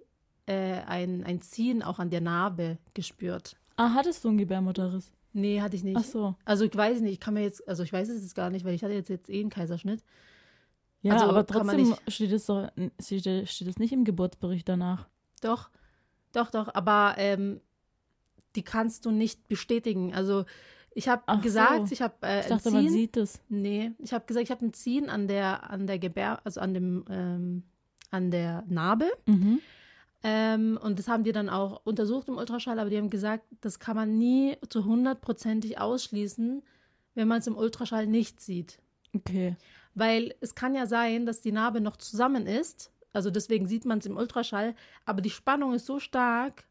äh, 0.46 0.80
ein, 0.86 1.24
ein 1.24 1.40
Ziehen 1.40 1.82
auch 1.82 1.98
an 1.98 2.10
der 2.10 2.20
Narbe 2.20 2.78
gespürt. 2.94 3.56
Ah, 3.76 3.94
hattest 3.94 4.24
du 4.24 4.28
einen 4.28 4.38
Gebärmutterriss? 4.38 5.10
Nee, 5.32 5.60
hatte 5.60 5.76
ich 5.76 5.82
nicht. 5.82 5.96
Ach 5.96 6.04
so. 6.04 6.36
Also 6.44 6.64
ich 6.64 6.74
weiß 6.74 7.00
nicht, 7.00 7.12
ich 7.12 7.20
kann 7.20 7.34
mir 7.34 7.42
jetzt, 7.42 7.66
also 7.68 7.82
ich 7.82 7.92
weiß 7.92 8.08
es 8.08 8.22
jetzt 8.22 8.36
gar 8.36 8.50
nicht, 8.50 8.64
weil 8.64 8.74
ich 8.74 8.84
hatte 8.84 8.94
jetzt, 8.94 9.08
jetzt 9.08 9.28
eh 9.28 9.40
einen 9.40 9.50
Kaiserschnitt. 9.50 10.02
Ja, 11.02 11.14
also 11.14 11.26
aber 11.26 11.44
trotzdem 11.46 11.94
steht 12.08 12.32
es 12.32 12.46
doch, 12.46 12.70
steht, 13.00 13.48
steht 13.48 13.68
es 13.68 13.78
nicht 13.78 13.92
im 13.92 14.04
Geburtsbericht 14.04 14.68
danach. 14.68 15.08
Doch, 15.42 15.70
doch, 16.32 16.50
doch, 16.50 16.72
aber 16.72 17.14
ähm, 17.18 17.60
die 18.56 18.62
kannst 18.62 19.06
du 19.06 19.10
nicht 19.10 19.48
bestätigen. 19.48 20.14
Also 20.14 20.44
ich 20.94 21.08
habe 21.08 21.40
gesagt, 21.40 21.88
so. 21.88 21.92
ich 21.92 22.02
habe 22.02 22.14
äh, 22.22 22.40
ich 22.40 22.46
dachte, 22.46 22.64
Ziehen. 22.64 22.72
man 22.72 22.88
sieht 22.88 23.16
es. 23.16 23.40
Nee, 23.48 23.92
ich 23.98 24.12
habe 24.12 24.24
gesagt, 24.26 24.44
ich 24.44 24.50
habe 24.50 24.64
ein 24.64 24.72
Ziehen 24.72 25.10
an 25.10 25.28
der 25.28 25.70
an 25.70 25.86
der 25.86 25.98
Gebär, 25.98 26.40
also 26.44 26.60
an 26.60 26.74
dem 26.74 27.04
ähm, 27.10 27.62
an 28.10 28.30
der 28.30 28.64
Narbe. 28.68 29.10
Mhm. 29.26 29.60
Ähm, 30.22 30.78
und 30.82 30.98
das 30.98 31.08
haben 31.08 31.24
die 31.24 31.32
dann 31.32 31.50
auch 31.50 31.82
untersucht 31.84 32.28
im 32.28 32.38
Ultraschall, 32.38 32.78
aber 32.78 32.88
die 32.88 32.96
haben 32.96 33.10
gesagt, 33.10 33.44
das 33.60 33.78
kann 33.78 33.96
man 33.96 34.16
nie 34.16 34.56
zu 34.70 34.84
hundertprozentig 34.86 35.78
ausschließen, 35.78 36.62
wenn 37.14 37.28
man 37.28 37.40
es 37.40 37.46
im 37.46 37.56
Ultraschall 37.56 38.06
nicht 38.06 38.40
sieht. 38.40 38.78
Okay. 39.14 39.56
Weil 39.94 40.34
es 40.40 40.54
kann 40.54 40.74
ja 40.74 40.86
sein, 40.86 41.26
dass 41.26 41.42
die 41.42 41.52
Narbe 41.52 41.80
noch 41.80 41.98
zusammen 41.98 42.46
ist, 42.46 42.90
also 43.12 43.30
deswegen 43.30 43.66
sieht 43.66 43.84
man 43.84 43.98
es 43.98 44.06
im 44.06 44.16
Ultraschall, 44.16 44.74
aber 45.04 45.20
die 45.20 45.30
Spannung 45.30 45.74
ist 45.74 45.86
so 45.86 46.00
stark, 46.00 46.64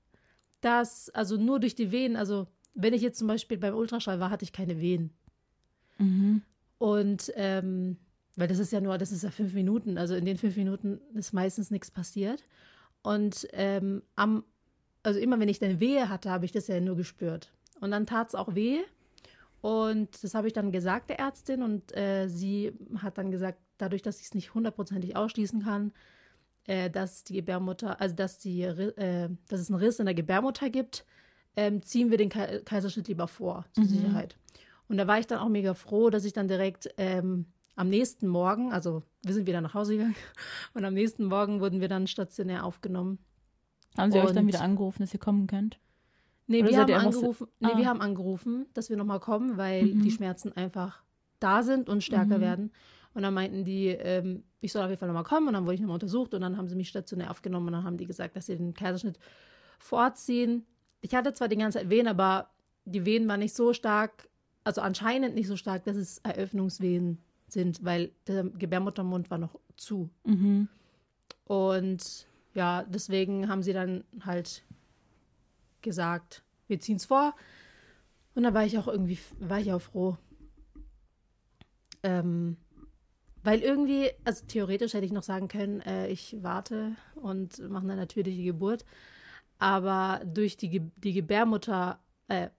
dass, 0.63 1.09
also 1.09 1.37
nur 1.37 1.59
durch 1.59 1.75
die 1.75 1.91
Venen, 1.91 2.15
also 2.15 2.47
wenn 2.73 2.93
ich 2.93 3.01
jetzt 3.01 3.19
zum 3.19 3.27
Beispiel 3.27 3.57
beim 3.57 3.75
Ultraschall 3.75 4.19
war, 4.19 4.29
hatte 4.29 4.43
ich 4.43 4.53
keine 4.53 4.79
Wehen. 4.79 5.11
Mhm. 5.97 6.41
Und 6.77 7.31
ähm, 7.35 7.97
weil 8.35 8.47
das 8.47 8.59
ist 8.59 8.71
ja 8.71 8.81
nur, 8.81 8.97
das 8.97 9.11
ist 9.11 9.23
ja 9.23 9.29
fünf 9.29 9.53
Minuten, 9.53 9.97
also 9.97 10.15
in 10.15 10.25
den 10.25 10.37
fünf 10.37 10.55
Minuten 10.55 10.99
ist 11.13 11.33
meistens 11.33 11.69
nichts 11.69 11.91
passiert. 11.91 12.43
Und 13.03 13.47
ähm, 13.51 14.01
am, 14.15 14.43
also 15.03 15.19
immer 15.19 15.39
wenn 15.39 15.49
ich 15.49 15.59
dann 15.59 15.79
Wehe 15.79 16.09
hatte, 16.09 16.31
habe 16.31 16.45
ich 16.45 16.51
das 16.51 16.67
ja 16.67 16.79
nur 16.79 16.95
gespürt. 16.95 17.51
Und 17.79 17.91
dann 17.91 18.05
tat 18.05 18.29
es 18.29 18.35
auch 18.35 18.55
weh. 18.55 18.79
Und 19.61 20.23
das 20.23 20.33
habe 20.33 20.47
ich 20.47 20.53
dann 20.53 20.71
gesagt 20.71 21.09
der 21.09 21.19
Ärztin 21.19 21.61
und 21.61 21.95
äh, 21.95 22.27
sie 22.27 22.73
hat 22.97 23.17
dann 23.17 23.31
gesagt, 23.31 23.59
dadurch, 23.77 24.01
dass 24.01 24.19
ich 24.19 24.25
es 24.25 24.33
nicht 24.33 24.53
hundertprozentig 24.53 25.15
ausschließen 25.15 25.63
kann, 25.63 25.93
äh, 26.65 26.89
dass 26.89 27.23
die 27.23 27.35
Gebärmutter, 27.35 27.99
also 27.99 28.15
dass 28.15 28.39
die, 28.39 28.61
äh, 28.61 29.29
dass 29.47 29.59
es 29.59 29.69
einen 29.69 29.79
Riss 29.79 29.99
in 29.99 30.05
der 30.05 30.15
Gebärmutter 30.15 30.69
gibt, 30.69 31.05
ähm, 31.55 31.81
ziehen 31.81 32.09
wir 32.09 32.17
den 32.17 32.29
Kaiserschnitt 32.29 33.07
lieber 33.07 33.27
vor, 33.27 33.65
zur 33.73 33.83
mhm. 33.83 33.89
Sicherheit. 33.89 34.37
Und 34.87 34.97
da 34.97 35.07
war 35.07 35.19
ich 35.19 35.27
dann 35.27 35.39
auch 35.39 35.49
mega 35.49 35.73
froh, 35.73 36.09
dass 36.09 36.25
ich 36.25 36.33
dann 36.33 36.47
direkt 36.47 36.89
ähm, 36.97 37.45
am 37.75 37.89
nächsten 37.89 38.27
Morgen, 38.27 38.71
also 38.71 39.03
wir 39.23 39.33
sind 39.33 39.47
wieder 39.47 39.61
nach 39.61 39.73
Hause 39.73 39.93
gegangen 39.93 40.15
und 40.73 40.85
am 40.85 40.93
nächsten 40.93 41.25
Morgen 41.25 41.61
wurden 41.61 41.81
wir 41.81 41.87
dann 41.87 42.07
stationär 42.07 42.65
aufgenommen. 42.65 43.19
Haben 43.97 44.11
sie 44.11 44.19
und, 44.19 44.25
euch 44.25 44.33
dann 44.33 44.47
wieder 44.47 44.61
angerufen, 44.61 45.03
dass 45.03 45.13
ihr 45.13 45.19
kommen 45.19 45.47
könnt? 45.47 45.79
Nee, 46.47 46.65
wir 46.65 46.77
haben, 46.77 46.93
angerufen, 46.93 47.47
nee 47.59 47.69
ah. 47.73 47.77
wir 47.77 47.87
haben 47.87 48.01
angerufen, 48.01 48.65
dass 48.73 48.89
wir 48.89 48.97
nochmal 48.97 49.19
kommen, 49.19 49.57
weil 49.57 49.85
mhm. 49.85 50.01
die 50.01 50.11
Schmerzen 50.11 50.51
einfach 50.51 51.03
da 51.39 51.63
sind 51.63 51.89
und 51.89 52.03
stärker 52.03 52.37
mhm. 52.37 52.41
werden. 52.41 52.71
Und 53.13 53.21
dann 53.21 53.33
meinten 53.33 53.63
die, 53.63 53.87
ähm, 53.87 54.43
ich 54.63 54.71
soll 54.71 54.81
auf 54.81 54.89
jeden 54.89 54.99
Fall 54.99 55.07
nochmal 55.07 55.23
kommen. 55.23 55.47
Und 55.47 55.53
dann 55.53 55.65
wurde 55.65 55.75
ich 55.75 55.81
nochmal 55.81 55.95
untersucht 55.95 56.33
und 56.33 56.41
dann 56.41 56.57
haben 56.57 56.67
sie 56.67 56.75
mich 56.75 56.89
stationär 56.89 57.29
aufgenommen 57.29 57.67
und 57.67 57.73
dann 57.73 57.83
haben 57.83 57.97
die 57.97 58.07
gesagt, 58.07 58.35
dass 58.35 58.47
sie 58.47 58.55
den 58.55 58.73
Kaiserschnitt 58.73 59.19
vorziehen 59.79 60.65
ich 61.03 61.13
hatte 61.13 61.33
zwar 61.33 61.49
die 61.49 61.57
ganze 61.57 61.79
Zeit 61.79 61.89
Wehen, 61.89 62.07
aber 62.07 62.49
die 62.85 63.05
Wehen 63.05 63.27
waren 63.27 63.41
nicht 63.41 63.53
so 63.53 63.73
stark, 63.73 64.29
also 64.63 64.81
anscheinend 64.81 65.35
nicht 65.35 65.47
so 65.47 65.57
stark, 65.57 65.83
dass 65.83 65.97
es 65.97 66.19
Eröffnungswehen 66.19 67.19
sind, 67.49 67.83
weil 67.83 68.11
der 68.25 68.45
Gebärmuttermund 68.45 69.29
war 69.29 69.37
noch 69.37 69.59
zu. 69.75 70.09
Mhm. 70.23 70.69
Und 71.43 72.25
ja, 72.55 72.83
deswegen 72.83 73.49
haben 73.49 73.63
sie 73.63 73.73
dann 73.73 74.05
halt 74.25 74.63
gesagt, 75.81 76.41
wir 76.67 76.79
ziehen 76.79 76.95
es 76.95 77.05
vor. 77.05 77.35
Und 78.33 78.43
da 78.43 78.53
war 78.53 78.65
ich 78.65 78.77
auch 78.77 78.87
irgendwie, 78.87 79.19
war 79.39 79.59
ich 79.59 79.73
auch 79.73 79.81
froh. 79.81 80.17
Ähm, 82.01 82.55
weil 83.43 83.59
irgendwie, 83.59 84.11
also 84.23 84.45
theoretisch 84.47 84.93
hätte 84.93 85.05
ich 85.05 85.11
noch 85.11 85.23
sagen 85.23 85.47
können, 85.47 85.81
äh, 85.81 86.07
ich 86.07 86.37
warte 86.41 86.95
und 87.15 87.59
mache 87.69 87.83
eine 87.83 87.95
natürliche 87.95 88.43
Geburt. 88.43 88.85
Aber 89.59 90.21
durch 90.25 90.57
die, 90.57 90.69
Ge 90.69 90.81
die 90.97 91.13
Gebärmutter, 91.13 91.99
äh, 92.27 92.49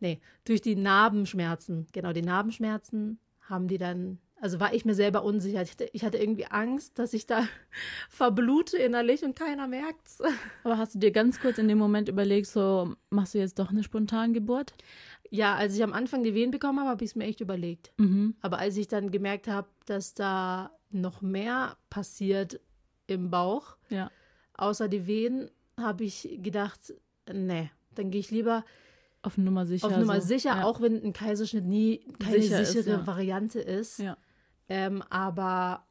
nee, 0.00 0.20
durch 0.44 0.60
die 0.60 0.76
Narbenschmerzen, 0.76 1.86
genau, 1.92 2.12
die 2.12 2.22
Narbenschmerzen 2.22 3.18
haben 3.40 3.68
die 3.68 3.78
dann 3.78 4.18
also 4.40 4.60
war 4.60 4.72
ich 4.74 4.84
mir 4.84 4.94
selber 4.94 5.24
unsicher. 5.24 5.62
Ich 5.62 5.70
hatte, 5.72 5.88
ich 5.92 6.04
hatte 6.04 6.18
irgendwie 6.18 6.46
Angst, 6.46 6.98
dass 6.98 7.12
ich 7.12 7.26
da 7.26 7.46
verblute 8.08 8.76
innerlich 8.76 9.22
und 9.24 9.36
keiner 9.36 9.66
merkt's. 9.66 10.20
Aber 10.64 10.78
hast 10.78 10.94
du 10.94 10.98
dir 10.98 11.10
ganz 11.10 11.40
kurz 11.40 11.58
in 11.58 11.68
dem 11.68 11.78
Moment 11.78 12.08
überlegt, 12.08 12.46
so 12.46 12.94
machst 13.10 13.34
du 13.34 13.38
jetzt 13.38 13.58
doch 13.58 13.70
eine 13.70 13.82
Spontangeburt? 13.82 14.72
Ja, 15.30 15.56
als 15.56 15.74
ich 15.76 15.82
am 15.82 15.92
Anfang 15.92 16.22
die 16.22 16.34
Wehen 16.34 16.50
bekommen 16.50 16.78
habe, 16.80 16.90
habe 16.90 17.04
ich 17.04 17.10
es 17.10 17.16
mir 17.16 17.24
echt 17.24 17.40
überlegt. 17.40 17.92
Mhm. 17.98 18.34
Aber 18.40 18.58
als 18.58 18.76
ich 18.76 18.88
dann 18.88 19.10
gemerkt 19.10 19.46
habe, 19.48 19.68
dass 19.86 20.14
da 20.14 20.70
noch 20.90 21.20
mehr 21.20 21.76
passiert 21.90 22.60
im 23.06 23.30
Bauch, 23.30 23.76
Ja. 23.90 24.10
außer 24.54 24.88
die 24.88 25.06
Wehen, 25.06 25.50
habe 25.78 26.04
ich 26.04 26.38
gedacht, 26.42 26.94
nee, 27.32 27.70
dann 27.94 28.10
gehe 28.10 28.20
ich 28.20 28.30
lieber 28.30 28.64
Auf 29.22 29.36
Nummer 29.36 29.66
sicher. 29.66 29.86
auf 29.86 29.96
Nummer 29.96 30.20
so. 30.20 30.28
sicher, 30.28 30.56
ja. 30.56 30.64
auch 30.64 30.80
wenn 30.80 31.02
ein 31.02 31.12
Kaiserschnitt 31.12 31.64
nie 31.66 32.00
keine 32.18 32.40
Sicher 32.40 32.60
ist, 32.62 32.72
sichere 32.72 32.90
ja. 33.00 33.06
Variante 33.06 33.60
ist. 33.60 33.98
Ja. 33.98 34.16
Ähm, 34.68 35.02
aber 35.10 35.84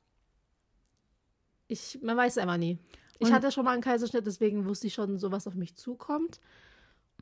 ich, 1.68 2.00
man 2.02 2.16
weiß 2.18 2.34
es 2.34 2.38
einfach 2.38 2.58
nie. 2.58 2.78
Ich 3.20 3.28
Und- 3.28 3.34
hatte 3.34 3.52
schon 3.52 3.66
mal 3.66 3.72
einen 3.74 3.82
Kaiserschnitt, 3.82 4.26
deswegen 4.28 4.66
wusste 4.66 4.88
ich 4.88 4.94
schon, 4.94 5.18
so 5.18 5.32
was 5.32 5.48
auf 5.48 5.56
mich 5.56 5.76
zukommt. 5.76 6.40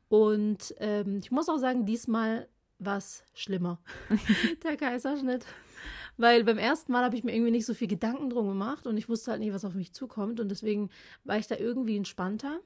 Und 0.08 0.74
ähm, 0.78 1.18
ich 1.18 1.30
muss 1.30 1.48
auch 1.48 1.58
sagen, 1.58 1.84
diesmal 1.86 2.48
war 2.78 2.98
es 2.98 3.24
schlimmer, 3.34 3.80
der 4.62 4.76
Kaiserschnitt. 4.76 5.44
Weil 6.18 6.44
beim 6.44 6.58
ersten 6.58 6.92
Mal 6.92 7.04
habe 7.04 7.16
ich 7.16 7.24
mir 7.24 7.34
irgendwie 7.34 7.50
nicht 7.50 7.66
so 7.66 7.74
viel 7.74 7.88
Gedanken 7.88 8.30
drum 8.30 8.48
gemacht 8.48 8.86
und 8.86 8.96
ich 8.96 9.08
wusste 9.08 9.30
halt 9.32 9.40
nicht, 9.40 9.52
was 9.52 9.64
auf 9.64 9.74
mich 9.74 9.92
zukommt. 9.92 10.40
Und 10.40 10.48
deswegen 10.50 10.90
war 11.24 11.36
ich 11.38 11.46
da 11.46 11.56
irgendwie 11.56 11.96
entspannter. 11.96 12.60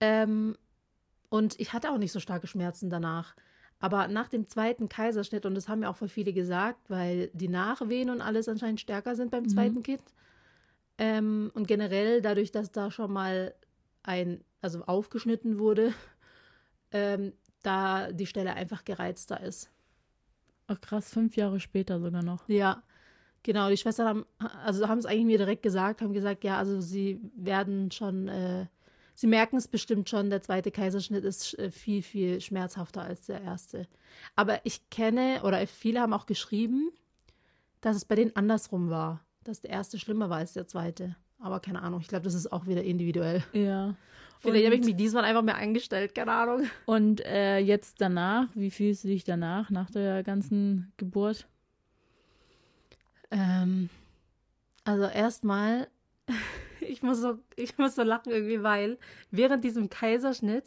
Ähm, 0.00 0.56
und 1.30 1.58
ich 1.60 1.72
hatte 1.72 1.90
auch 1.90 1.98
nicht 1.98 2.12
so 2.12 2.20
starke 2.20 2.46
Schmerzen 2.46 2.90
danach. 2.90 3.34
Aber 3.78 4.08
nach 4.08 4.28
dem 4.28 4.48
zweiten 4.48 4.88
Kaiserschnitt, 4.88 5.44
und 5.44 5.54
das 5.54 5.68
haben 5.68 5.82
ja 5.82 5.90
auch 5.90 5.96
viele 6.08 6.32
gesagt, 6.32 6.88
weil 6.88 7.28
die 7.34 7.48
Nachwehen 7.48 8.08
und 8.10 8.20
alles 8.22 8.48
anscheinend 8.48 8.80
stärker 8.80 9.14
sind 9.16 9.30
beim 9.30 9.44
Mhm. 9.44 9.48
zweiten 9.48 9.82
Kind. 9.82 10.02
Ähm, 10.98 11.50
und 11.54 11.68
generell 11.68 12.22
dadurch, 12.22 12.52
dass 12.52 12.72
da 12.72 12.90
schon 12.90 13.12
mal 13.12 13.54
ein, 14.02 14.42
also 14.62 14.82
aufgeschnitten 14.84 15.58
wurde, 15.58 15.92
ähm, 16.90 17.32
da 17.62 18.12
die 18.12 18.26
Stelle 18.26 18.54
einfach 18.54 18.84
gereizter 18.84 19.40
ist. 19.42 19.70
Ach 20.68 20.80
krass, 20.80 21.10
fünf 21.10 21.36
Jahre 21.36 21.60
später 21.60 22.00
sogar 22.00 22.22
noch. 22.22 22.48
Ja, 22.48 22.82
genau. 23.42 23.68
Die 23.68 23.76
Schwestern 23.76 24.06
haben, 24.08 24.26
also 24.64 24.88
haben 24.88 24.98
es 24.98 25.06
eigentlich 25.06 25.26
mir 25.26 25.38
direkt 25.38 25.62
gesagt, 25.62 26.00
haben 26.00 26.12
gesagt, 26.14 26.44
ja, 26.44 26.56
also 26.56 26.80
sie 26.80 27.20
werden 27.36 27.90
schon, 27.90 28.28
äh, 28.28 28.66
sie 29.16 29.26
merken 29.26 29.56
es 29.56 29.66
bestimmt 29.66 30.08
schon, 30.08 30.30
der 30.30 30.42
zweite 30.42 30.70
Kaiserschnitt 30.70 31.24
ist 31.24 31.58
äh, 31.58 31.72
viel, 31.72 32.02
viel 32.02 32.40
schmerzhafter 32.40 33.02
als 33.02 33.22
der 33.22 33.40
erste. 33.40 33.88
Aber 34.36 34.60
ich 34.64 34.88
kenne, 34.90 35.40
oder 35.42 35.66
viele 35.66 36.00
haben 36.00 36.12
auch 36.12 36.26
geschrieben, 36.26 36.92
dass 37.80 37.96
es 37.96 38.04
bei 38.04 38.14
denen 38.14 38.36
andersrum 38.36 38.90
war, 38.90 39.24
dass 39.42 39.60
der 39.60 39.70
erste 39.70 39.98
schlimmer 39.98 40.30
war 40.30 40.38
als 40.38 40.52
der 40.52 40.68
zweite. 40.68 41.16
Aber 41.40 41.60
keine 41.60 41.82
Ahnung, 41.82 42.00
ich 42.00 42.08
glaube, 42.08 42.24
das 42.24 42.34
ist 42.34 42.52
auch 42.52 42.66
wieder 42.66 42.84
individuell. 42.84 43.42
Ja. 43.52 43.96
Vielleicht 44.40 44.66
habe 44.66 44.76
ich 44.76 44.84
mich 44.84 44.96
diesmal 44.96 45.24
einfach 45.24 45.42
mehr 45.42 45.56
eingestellt, 45.56 46.14
keine 46.14 46.32
Ahnung. 46.32 46.66
Und 46.84 47.24
äh, 47.24 47.58
jetzt 47.58 48.00
danach, 48.00 48.48
wie 48.54 48.70
fühlst 48.70 49.04
du 49.04 49.08
dich 49.08 49.24
danach, 49.24 49.70
nach 49.70 49.90
der 49.90 50.22
ganzen 50.22 50.92
Geburt? 50.98 51.46
Ähm, 53.30 53.88
also 54.84 55.04
erstmal, 55.04 55.88
ich 56.88 57.02
muss 57.02 57.20
so, 57.20 57.38
ich 57.56 57.76
muss 57.78 57.94
so 57.94 58.02
lachen 58.02 58.32
irgendwie, 58.32 58.62
weil 58.62 58.98
während 59.30 59.64
diesem 59.64 59.88
Kaiserschnitt, 59.88 60.64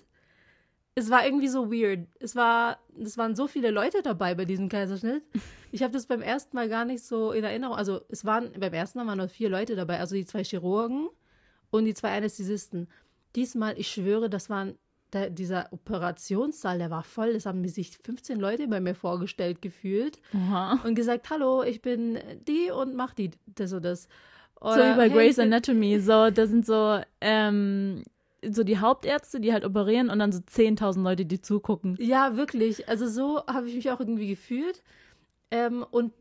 es 0.95 1.09
war 1.09 1.25
irgendwie 1.25 1.47
so 1.47 1.71
weird. 1.71 2.07
Es 2.19 2.35
war, 2.35 2.79
es 2.99 3.17
waren 3.17 3.35
so 3.35 3.47
viele 3.47 3.71
Leute 3.71 4.01
dabei 4.01 4.35
bei 4.35 4.45
diesem 4.45 4.69
Kaiserschnitt. 4.69 5.23
Ich 5.71 5.83
habe 5.83 5.93
das 5.93 6.07
beim 6.07 6.21
ersten 6.21 6.55
Mal 6.55 6.67
gar 6.67 6.83
nicht 6.83 7.03
so 7.03 7.31
in 7.31 7.43
Erinnerung. 7.43 7.75
Also 7.75 8.01
es 8.09 8.25
waren 8.25 8.51
beim 8.59 8.73
ersten 8.73 8.99
Mal 8.99 9.07
waren 9.07 9.19
nur 9.19 9.29
vier 9.29 9.49
Leute 9.49 9.75
dabei, 9.75 9.99
also 9.99 10.15
die 10.15 10.25
zwei 10.25 10.43
Chirurgen 10.43 11.09
und 11.69 11.85
die 11.85 11.93
zwei 11.93 12.17
Anästhesisten. 12.17 12.87
Diesmal, 13.35 13.77
ich 13.79 13.87
schwöre, 13.87 14.29
das 14.29 14.49
waren 14.49 14.77
der, 15.13 15.29
dieser 15.29 15.71
Operationssaal, 15.71 16.77
der 16.77 16.89
war 16.89 17.03
voll. 17.03 17.29
Es 17.29 17.45
haben 17.45 17.67
sich 17.67 17.97
15 17.97 18.39
Leute 18.39 18.67
bei 18.67 18.79
mir 18.79 18.95
vorgestellt 18.95 19.61
gefühlt 19.61 20.19
Oha. 20.33 20.79
und 20.83 20.95
gesagt, 20.95 21.29
hallo, 21.29 21.63
ich 21.63 21.81
bin 21.81 22.19
die 22.47 22.71
und 22.71 22.95
mach 22.95 23.13
die 23.13 23.31
das 23.45 23.73
und 23.73 23.85
das. 23.85 24.07
So 24.61 24.67
wie 24.69 24.95
bei 24.95 25.03
hey, 25.03 25.09
Grey's 25.09 25.39
Anatomy. 25.39 25.99
So, 25.99 26.29
da 26.29 26.47
sind 26.47 26.65
so, 26.65 27.01
ähm, 27.21 28.03
so 28.45 28.63
die 28.63 28.79
Hauptärzte, 28.79 29.39
die 29.39 29.53
halt 29.53 29.65
operieren 29.65 30.09
und 30.09 30.19
dann 30.19 30.31
so 30.31 30.39
10.000 30.39 31.01
Leute, 31.01 31.25
die 31.25 31.41
zugucken. 31.41 31.97
Ja, 31.99 32.35
wirklich. 32.35 32.87
Also 32.89 33.07
so 33.07 33.45
habe 33.47 33.67
ich 33.69 33.75
mich 33.75 33.89
auch 33.91 33.99
irgendwie 33.99 34.27
gefühlt. 34.27 34.83
Ähm, 35.51 35.85
und 35.89 36.11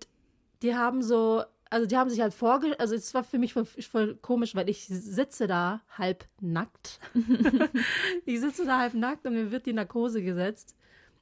die 0.62 0.74
haben 0.74 1.02
so, 1.02 1.42
also 1.70 1.86
die 1.86 1.96
haben 1.96 2.10
sich 2.10 2.20
halt 2.20 2.32
vorge... 2.32 2.78
Also 2.78 2.94
es 2.94 3.12
war 3.12 3.24
für 3.24 3.38
mich 3.38 3.52
voll, 3.52 3.64
voll 3.64 4.16
komisch, 4.16 4.54
weil 4.54 4.68
ich 4.68 4.86
sitze 4.86 5.46
da 5.46 5.82
halb 5.96 6.24
nackt. 6.40 7.00
ich 8.24 8.40
sitze 8.40 8.64
da 8.64 8.78
halb 8.78 8.94
nackt 8.94 9.26
und 9.26 9.34
mir 9.34 9.50
wird 9.50 9.66
die 9.66 9.72
Narkose 9.72 10.22
gesetzt. 10.22 10.76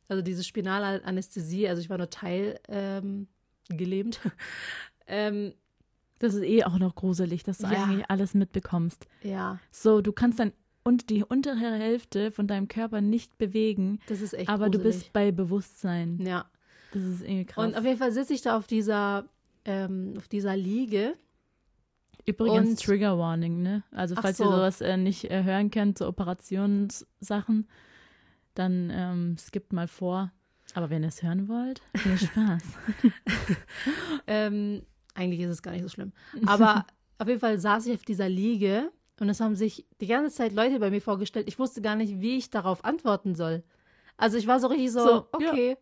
Also 0.09 0.23
diese 0.23 0.45
Spinalanästhesie. 0.45 1.69
Also 1.69 1.81
ich 1.81 1.91
war 1.91 1.99
nur 1.99 2.11
teil 2.11 2.61
ähm, 2.69 3.27
ähm, 5.09 5.53
Das 6.19 6.35
ist 6.35 6.43
eh 6.45 6.65
auch 6.65 6.79
noch 6.79 6.95
gruselig, 6.95 7.43
dass 7.43 7.59
du 7.59 7.67
Ja. 7.67 7.85
eigentlich 7.85 8.11
alles 8.11 8.35
mitbekommst. 8.35 9.07
ja, 9.23 9.59
So, 9.71 10.01
du 10.01 10.13
kannst 10.13 10.39
dann 10.41 10.53
und 10.83 11.11
die 11.11 11.25
untere 11.25 11.57
Hälfte 11.75 12.31
von 12.31 12.47
deinem 12.47 12.69
Körper 12.69 13.01
nicht 13.01 13.37
bewegen, 13.39 13.99
das 14.09 14.21
ist 14.21 14.35
echt 14.35 14.49
aber 14.49 14.71
du 14.71 14.79
gruselig. 14.79 15.01
bist 15.03 15.13
bei 15.13 15.33
Bewusstsein. 15.33 16.19
Ja. 16.25 16.47
Das 16.93 17.03
ist 17.03 17.23
irgendwie 17.23 17.45
krass. 17.47 17.67
Und 17.67 17.77
auf 17.77 17.85
jeden 17.85 17.99
Fall 17.99 18.13
sitze 18.13 18.33
ich 18.35 18.43
da 18.43 18.57
auf 18.57 18.67
dieser, 18.69 19.29
ähm, 19.65 20.15
auf 20.17 20.29
dieser 20.29 20.57
Liege. 20.57 21.15
Übrigens 22.25 22.71
und- 22.71 22.81
Trigger 22.83 23.19
Warning, 23.19 23.63
ne? 23.63 23.83
Also 23.91 24.15
falls 24.15 24.39
ihr 24.41 24.47
so. 24.47 24.53
sowas 24.53 24.81
äh, 24.81 24.97
nicht 24.97 25.31
äh, 25.31 25.43
hören 25.43 25.71
könnt, 25.71 25.99
so 25.99 26.07
Operationssachen, 26.07 27.67
dann 28.55 28.91
ähm, 28.95 29.37
skippt 29.39 29.73
mal 29.73 29.89
vor. 29.89 30.31
Aber 30.75 30.89
wenn 30.91 31.03
ihr 31.03 31.09
es 31.09 31.23
hören 31.23 31.49
wollt, 31.49 31.83
viel 31.97 32.17
Spaß. 32.29 32.63
Ähm, 34.27 34.83
eigentlich 35.17 35.41
ist 35.41 35.51
es 35.51 35.63
gar 35.63 35.73
nicht 35.73 35.83
so 35.83 35.89
schlimm. 35.89 36.13
Aber 36.47 36.85
auf 37.19 37.27
jeden 37.29 37.41
Fall 37.41 37.59
saß 37.59 37.87
ich 37.87 37.95
auf 37.95 38.05
dieser 38.05 38.29
Liege 38.29 38.91
und 39.21 39.29
es 39.29 39.41
haben 39.41 39.55
sich 39.57 39.87
die 40.01 40.07
ganze 40.07 40.35
Zeit 40.35 40.53
Leute 40.53 40.79
bei 40.79 40.91
mir 40.91 41.01
vorgestellt. 41.01 41.49
Ich 41.49 41.59
wusste 41.59 41.81
gar 41.83 41.97
nicht, 41.97 42.21
wie 42.21 42.37
ich 42.37 42.51
darauf 42.51 42.85
antworten 42.85 43.35
soll. 43.35 43.63
Also 44.19 44.37
ich 44.39 44.47
war 44.47 44.61
so 44.61 44.67
richtig 44.69 44.93
so, 44.93 45.01
So, 45.01 45.11
ja. 45.41 45.51
okay. 45.53 45.77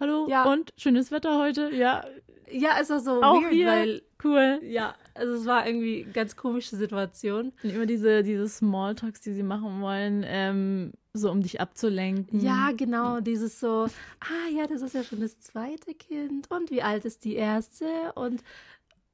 Hallo 0.00 0.26
Ja. 0.28 0.44
und 0.50 0.70
schönes 0.76 1.10
Wetter 1.12 1.38
heute. 1.38 1.70
Ja, 1.74 2.04
Ja, 2.50 2.78
ist 2.78 2.90
das 2.90 3.04
so 3.04 3.22
auch 3.22 3.40
weird, 3.40 3.52
hier. 3.52 3.66
weil, 3.68 4.02
cool. 4.24 4.60
ja, 4.64 4.94
also 5.14 5.34
es 5.34 5.46
war 5.46 5.66
irgendwie 5.66 6.02
eine 6.04 6.12
ganz 6.12 6.34
komische 6.36 6.76
Situation. 6.76 7.52
Und 7.62 7.70
immer 7.70 7.86
diese, 7.86 8.22
diese 8.22 8.48
Smalltalks, 8.48 9.20
die 9.20 9.32
sie 9.32 9.42
machen 9.44 9.80
wollen, 9.80 10.24
ähm, 10.26 10.92
so 11.14 11.30
um 11.30 11.42
dich 11.42 11.60
abzulenken. 11.60 12.40
Ja, 12.40 12.70
genau, 12.76 13.20
dieses 13.20 13.60
so, 13.60 13.86
ah 14.20 14.48
ja, 14.54 14.66
das 14.66 14.82
ist 14.82 14.94
ja 14.94 15.04
schon 15.04 15.20
das 15.20 15.40
zweite 15.40 15.94
Kind 15.94 16.50
und 16.50 16.70
wie 16.70 16.82
alt 16.82 17.04
ist 17.04 17.24
die 17.24 17.34
erste? 17.34 17.84
Und 18.14 18.42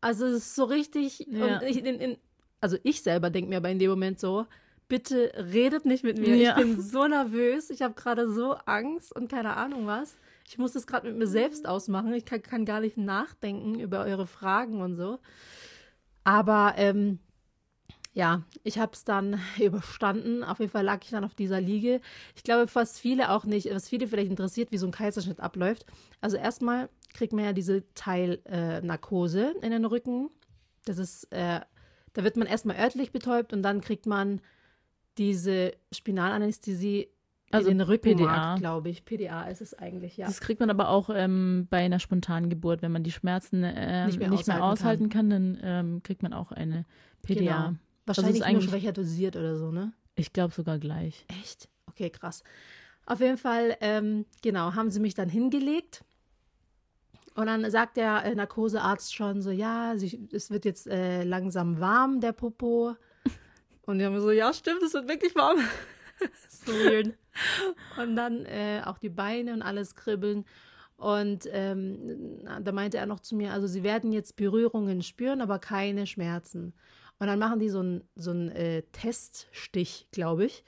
also 0.01 0.27
es 0.27 0.37
ist 0.39 0.55
so 0.55 0.65
richtig, 0.65 1.27
Ja. 1.29 1.57
und 1.57 1.63
ich, 1.65 1.85
in, 1.85 1.87
in, 1.99 2.17
also 2.61 2.77
ich 2.85 3.03
selber 3.03 3.31
denke 3.31 3.51
mir 3.51 3.57
aber 3.57 3.71
in 3.71 3.81
dem 3.81 3.91
Moment 3.91 4.21
so, 4.21 4.47
bitte 4.87 5.33
redet 5.53 5.87
nicht 5.87 6.05
mit 6.05 6.19
mir. 6.19 6.37
Ja. 6.37 6.57
Ich 6.57 6.65
bin 6.65 6.81
so 6.81 7.07
nervös, 7.09 7.69
ich 7.71 7.83
habe 7.83 7.95
gerade 7.95 8.33
so 8.33 8.53
Angst 8.65 9.15
und 9.15 9.29
keine 9.29 9.57
Ahnung 9.57 9.87
was. 9.87 10.17
Ich 10.47 10.57
muss 10.57 10.73
das 10.73 10.87
gerade 10.87 11.09
mit 11.09 11.19
mir 11.19 11.27
selbst 11.27 11.67
ausmachen. 11.67 12.15
Ich 12.15 12.25
kann, 12.25 12.43
kann 12.43 12.65
gar 12.65 12.81
nicht 12.81 12.97
nachdenken 12.97 13.79
über 13.79 14.05
eure 14.05 14.27
Fragen 14.27 14.81
und 14.81 14.97
so. 14.97 15.19
Aber 16.25 16.75
ähm, 16.77 17.19
ja, 18.19 18.43
ich 18.65 18.81
habe 18.81 18.93
es 18.95 19.05
dann 19.05 19.39
überstanden. 19.63 20.43
Auf 20.43 20.59
jeden 20.59 20.73
Fall 20.73 20.85
lag 20.85 20.99
ich 21.05 21.11
dann 21.11 21.25
auf 21.25 21.37
dieser 21.37 21.61
Liege. 21.61 22.01
Ich 22.35 22.43
glaube, 22.43 22.67
fast 22.67 22.99
viele 22.99 23.31
auch 23.31 23.45
nicht, 23.45 23.73
was 23.73 23.89
viele 23.89 24.09
vielleicht 24.09 24.29
interessiert, 24.31 24.73
wie 24.73 24.77
so 24.79 24.87
ein 24.87 24.93
Kaiserschnitt 24.93 25.39
abläuft. 25.39 25.87
Also 26.21 26.37
erstmal 26.37 26.89
kriegt 27.15 27.33
man 27.33 27.45
ja 27.45 27.53
diese 27.53 27.85
Teilnarkose 27.95 29.55
in 29.63 29.71
den 29.71 29.85
Rücken. 29.85 30.31
Das 30.85 30.99
ist, 30.99 31.33
äh, 31.33 31.61
da 32.13 32.25
wird 32.25 32.37
man 32.37 32.49
erstmal 32.49 32.77
örtlich 32.77 33.13
betäubt 33.13 33.53
und 33.53 33.63
dann 33.63 33.81
kriegt 33.81 34.07
man 34.07 34.41
diese 35.17 35.73
Spinalanästhesie 35.93 37.09
Also 37.53 37.71
in 37.71 37.79
den 37.79 37.87
Rückenmark, 37.87 38.57
PDA. 38.57 38.57
glaube 38.57 38.89
ich. 38.89 39.05
PDA 39.05 39.45
ist 39.45 39.61
es 39.61 39.75
eigentlich, 39.75 40.17
ja. 40.17 40.27
Das 40.27 40.41
kriegt 40.41 40.59
man 40.59 40.71
aber 40.71 40.89
auch 40.89 41.09
ähm, 41.13 41.69
bei 41.71 41.85
einer 41.85 42.01
spontanen 42.01 42.51
Geburt. 42.51 42.83
Wenn 42.83 42.91
man 42.91 43.05
die 43.05 43.13
Schmerzen 43.13 43.63
ähm, 43.63 44.07
Nicht 44.07 44.19
nicht 44.19 44.19
mehr 44.19 44.31
mehr, 44.31 44.39
aushalten 44.39 44.63
aushalten 44.63 45.09
kann, 45.09 45.31
dann 45.31 45.59
ähm, 45.63 46.03
kriegt 46.03 46.25
man 46.25 46.33
auch 46.33 46.51
eine 46.51 46.85
PDA. 47.23 47.69
Genau. 47.69 47.79
Wahrscheinlich 48.09 48.47
nur 48.47 48.63
schwächer 48.63 48.93
dosiert 48.93 49.37
oder 49.37 49.57
so, 49.57 49.71
ne? 49.71 49.93
Ich 50.15 50.33
glaube 50.33 50.53
sogar 50.53 50.79
gleich. 50.79 51.25
Echt? 51.29 51.69
Okay, 51.87 52.11
krass. 52.11 52.43
Auf 53.07 53.21
jeden 53.21 53.39
Fall, 53.39 53.77
ähm, 53.81 54.27
genau, 54.43 54.75
haben 54.75 54.91
sie 54.91 55.01
mich 55.01 55.15
dann 55.15 55.29
hingelegt. 55.29 56.05
Und 57.35 57.47
dann 57.47 57.71
sagt 57.71 57.97
der 57.97 58.25
äh, 58.25 58.35
Narkosearzt 58.35 59.15
schon 59.15 59.43
so, 59.43 59.51
ja, 59.51 59.95
sie, 59.97 60.29
es 60.33 60.51
wird 60.51 60.65
jetzt 60.65 60.89
äh, 60.89 61.23
langsam 61.23 61.79
warm, 61.79 62.21
der 62.21 62.33
Popo. 62.33 62.97
Und 63.83 63.99
die 63.99 64.05
haben 64.05 64.21
so, 64.21 64.31
ja, 64.31 64.53
stimmt, 64.53 64.83
es 64.83 64.93
wird 64.93 65.09
wirklich 65.09 65.35
warm. 65.37 65.59
so 66.49 66.73
weird. 66.73 67.15
Und 67.97 68.17
dann 68.17 68.45
äh, 68.45 68.83
auch 68.85 68.99
die 68.99 69.09
Beine 69.09 69.55
und 69.55 69.63
alles 69.63 69.95
kribbeln. 69.95 70.45
Und 70.97 71.49
ähm, 71.53 72.41
da 72.61 72.73
meinte 72.73 72.99
er 72.99 73.07
noch 73.07 73.21
zu 73.21 73.37
mir, 73.37 73.53
also 73.53 73.69
sie 73.69 73.85
werden 73.85 74.11
jetzt 74.11 74.35
Berührungen 74.35 75.03
spüren, 75.03 75.41
aber 75.41 75.61
keine 75.61 76.09
Schmerzen. 76.09 76.75
Und 77.21 77.27
dann 77.27 77.39
machen 77.39 77.59
die 77.59 77.69
so 77.69 77.81
einen 77.81 78.05
so 78.15 78.31
einen, 78.31 78.51
äh, 78.51 78.83
Teststich, 78.93 80.07
glaube 80.13 80.45
ich. 80.47 80.65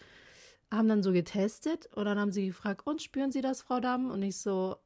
Haben 0.73 0.89
dann 0.89 1.03
so 1.03 1.13
getestet 1.13 1.89
und 1.95 2.05
dann 2.05 2.19
haben 2.19 2.33
sie 2.33 2.47
gefragt, 2.47 2.87
und 2.87 3.03
spüren 3.03 3.33
Sie 3.33 3.41
das, 3.41 3.63
Frau 3.63 3.81
Damm? 3.81 4.11
Und 4.11 4.23
ich 4.23 4.37
so, 4.37 4.77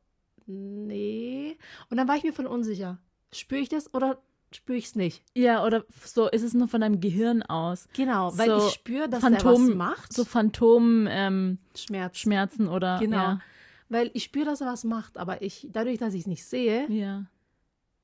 nee. 0.47 1.57
Und 1.91 1.97
dann 1.97 2.09
war 2.09 2.17
ich 2.17 2.25
mir 2.25 2.33
voll 2.33 2.47
unsicher. 2.47 2.99
Spüre 3.33 3.61
ich 3.61 3.69
das 3.69 3.93
oder 3.93 4.19
spüre 4.55 4.79
ich 4.79 4.87
es 4.87 4.95
nicht? 4.95 5.23
Ja, 5.35 5.65
oder 5.65 5.85
so 6.05 6.29
ist 6.29 6.43
es 6.43 6.55
nur 6.55 6.69
von 6.69 6.81
deinem 6.81 7.01
Gehirn 7.01 7.43
aus. 7.43 7.89
Genau, 7.95 8.37
weil 8.39 8.49
So 8.61 8.69
ich 8.69 8.73
spüre, 8.75 9.09
dass 9.09 9.23
er 9.23 9.33
was 9.33 9.43
Phantom, 9.43 9.77
macht. 9.77 10.13
so 10.13 10.25
Phantom 10.25 11.07
ähm, 11.11 11.59
Schmerz. 11.77 12.19
Schmerzen 12.19 12.69
oder 12.69 12.99
Genau. 12.99 13.17
ja. 13.17 13.41
Weil 13.89 14.11
ich 14.15 14.25
spüre, 14.25 14.47
dass 14.47 14.61
er 14.63 14.69
was 14.69 14.85
macht, 14.85 15.19
aber 15.19 15.43
ich, 15.43 15.69
dadurch, 15.71 15.99
dass 15.99 16.15
ich 16.15 16.21
es 16.23 16.27
nicht 16.27 16.45
sehe, 16.45 16.91
ja. 16.91 17.27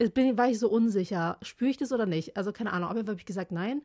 Bin, 0.08 0.38
war 0.38 0.48
ich 0.48 0.58
so 0.58 0.68
unsicher. 0.70 1.36
Spüre 1.42 1.70
ich 1.70 1.76
das 1.76 1.92
oder 1.92 2.06
nicht? 2.06 2.36
Also 2.36 2.52
keine 2.52 2.72
Ahnung. 2.72 2.88
Auf 2.88 2.94
jeden 2.96 3.06
Fall 3.06 3.12
habe 3.14 3.20
ich 3.20 3.26
gesagt, 3.26 3.52
nein. 3.52 3.82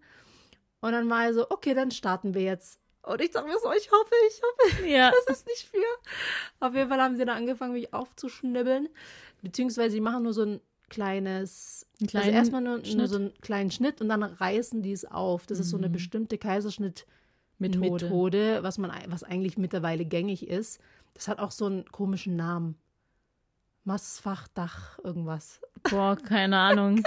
Und 0.82 0.92
dann 0.94 1.10
war 1.10 1.26
er 1.26 1.34
so, 1.34 1.50
okay, 1.50 1.74
dann 1.74 1.92
starten 1.92 2.34
wir 2.34 2.42
jetzt. 2.42 2.80
Und 3.04 3.22
ich 3.22 3.32
dachte 3.32 3.48
mir 3.48 3.58
so, 3.60 3.72
ich 3.74 3.92
hoffe, 3.92 4.14
ich 4.30 4.42
hoffe, 4.42 4.88
Ja. 4.88 5.12
dass 5.12 5.38
es 5.40 5.46
nicht 5.46 5.68
für. 5.70 5.78
Auf 6.60 6.74
jeden 6.74 6.90
Fall 6.90 7.02
haben 7.02 7.18
sie 7.18 7.26
dann 7.26 7.38
angefangen, 7.38 7.74
mich 7.74 7.94
aufzuschnibbeln. 7.94 8.90
Beziehungsweise 9.42 9.92
sie 9.92 10.02
machen 10.02 10.24
nur 10.24 10.34
so 10.34 10.44
ein 10.44 10.62
kleines, 10.90 11.86
also 12.14 12.30
erstmal 12.30 12.62
nur, 12.62 12.78
nur 12.80 13.08
so 13.08 13.16
einen 13.18 13.34
kleinen 13.42 13.72
Schnitt 13.72 14.02
und 14.02 14.10
dann 14.10 14.24
reißen 14.24 14.82
die 14.84 14.92
es 14.92 15.06
auf. 15.06 15.46
Das 15.48 15.60
ist 15.60 15.70
so 15.70 15.78
eine 15.78 15.90
Mhm. 15.90 15.94
bestimmte 15.94 16.38
Kaiserschnitt. 16.38 17.06
Methode. 17.58 18.06
Methode, 18.06 18.64
was 18.64 18.78
man 18.78 18.92
was 19.08 19.24
eigentlich 19.24 19.58
mittlerweile 19.58 20.04
gängig 20.06 20.48
ist. 20.48 20.80
Das 21.14 21.28
hat 21.28 21.40
auch 21.40 21.52
so 21.52 21.66
einen 21.68 21.86
komischen 21.92 22.36
Namen. 22.36 22.76
Massfachdach, 23.86 25.00
irgendwas. 25.04 25.62
Boah, 25.90 26.16
keine 26.16 26.58
Ahnung. 26.58 27.04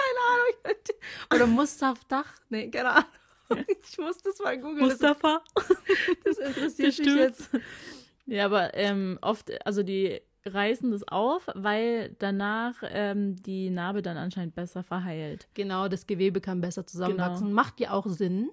Oder 1.34 1.46
Mustafdach? 1.46 2.26
Nee, 2.48 2.70
keine 2.70 2.90
Ahnung. 2.90 3.04
Ich 3.90 3.96
muss 3.96 4.20
das 4.20 4.38
mal 4.40 4.58
googeln. 4.58 4.80
Mustafa. 4.80 5.40
das 6.24 6.36
interessiert 6.36 6.98
mich 6.98 7.14
jetzt. 7.14 7.50
Ja, 8.26 8.44
aber 8.44 8.74
ähm, 8.74 9.18
oft, 9.22 9.50
also 9.66 9.82
die 9.82 10.20
reißen 10.44 10.90
das 10.90 11.06
auf, 11.08 11.48
weil 11.54 12.14
danach 12.18 12.82
ähm, 12.82 13.36
die 13.42 13.70
Narbe 13.70 14.02
dann 14.02 14.18
anscheinend 14.18 14.54
besser 14.54 14.82
verheilt. 14.82 15.48
Genau, 15.54 15.88
das 15.88 16.06
Gewebe 16.06 16.42
kann 16.42 16.60
besser 16.60 16.86
zusammenwachsen. 16.86 17.46
Genau. 17.46 17.54
Macht 17.54 17.80
ja 17.80 17.92
auch 17.92 18.06
Sinn. 18.06 18.50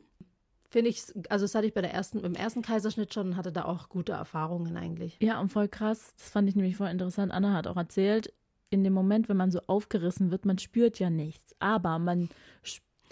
Finde 0.69 0.89
ich, 0.89 1.03
also 1.29 1.43
das 1.43 1.55
hatte 1.55 1.67
ich 1.67 1.73
bei 1.73 1.81
der 1.81 1.93
ersten, 1.93 2.21
beim 2.21 2.33
ersten 2.33 2.61
Kaiserschnitt 2.61 3.13
schon 3.13 3.27
und 3.27 3.35
hatte 3.38 3.51
da 3.51 3.65
auch 3.65 3.89
gute 3.89 4.13
Erfahrungen 4.13 4.75
eigentlich. 4.77 5.17
Ja, 5.21 5.39
und 5.39 5.49
voll 5.49 5.67
krass. 5.67 6.13
Das 6.17 6.29
fand 6.29 6.49
ich 6.49 6.55
nämlich 6.55 6.75
voll 6.75 6.89
interessant. 6.89 7.31
Anna 7.31 7.53
hat 7.53 7.67
auch 7.67 7.77
erzählt, 7.77 8.33
in 8.69 8.84
dem 8.84 8.93
Moment, 8.93 9.30
wenn 9.30 9.38
man 9.38 9.51
so 9.51 9.60
aufgerissen 9.67 10.32
wird, 10.32 10.45
man 10.45 10.58
spürt 10.58 10.99
ja 10.99 11.10
nichts. 11.10 11.56
Aber 11.60 11.99
man, 11.99 12.30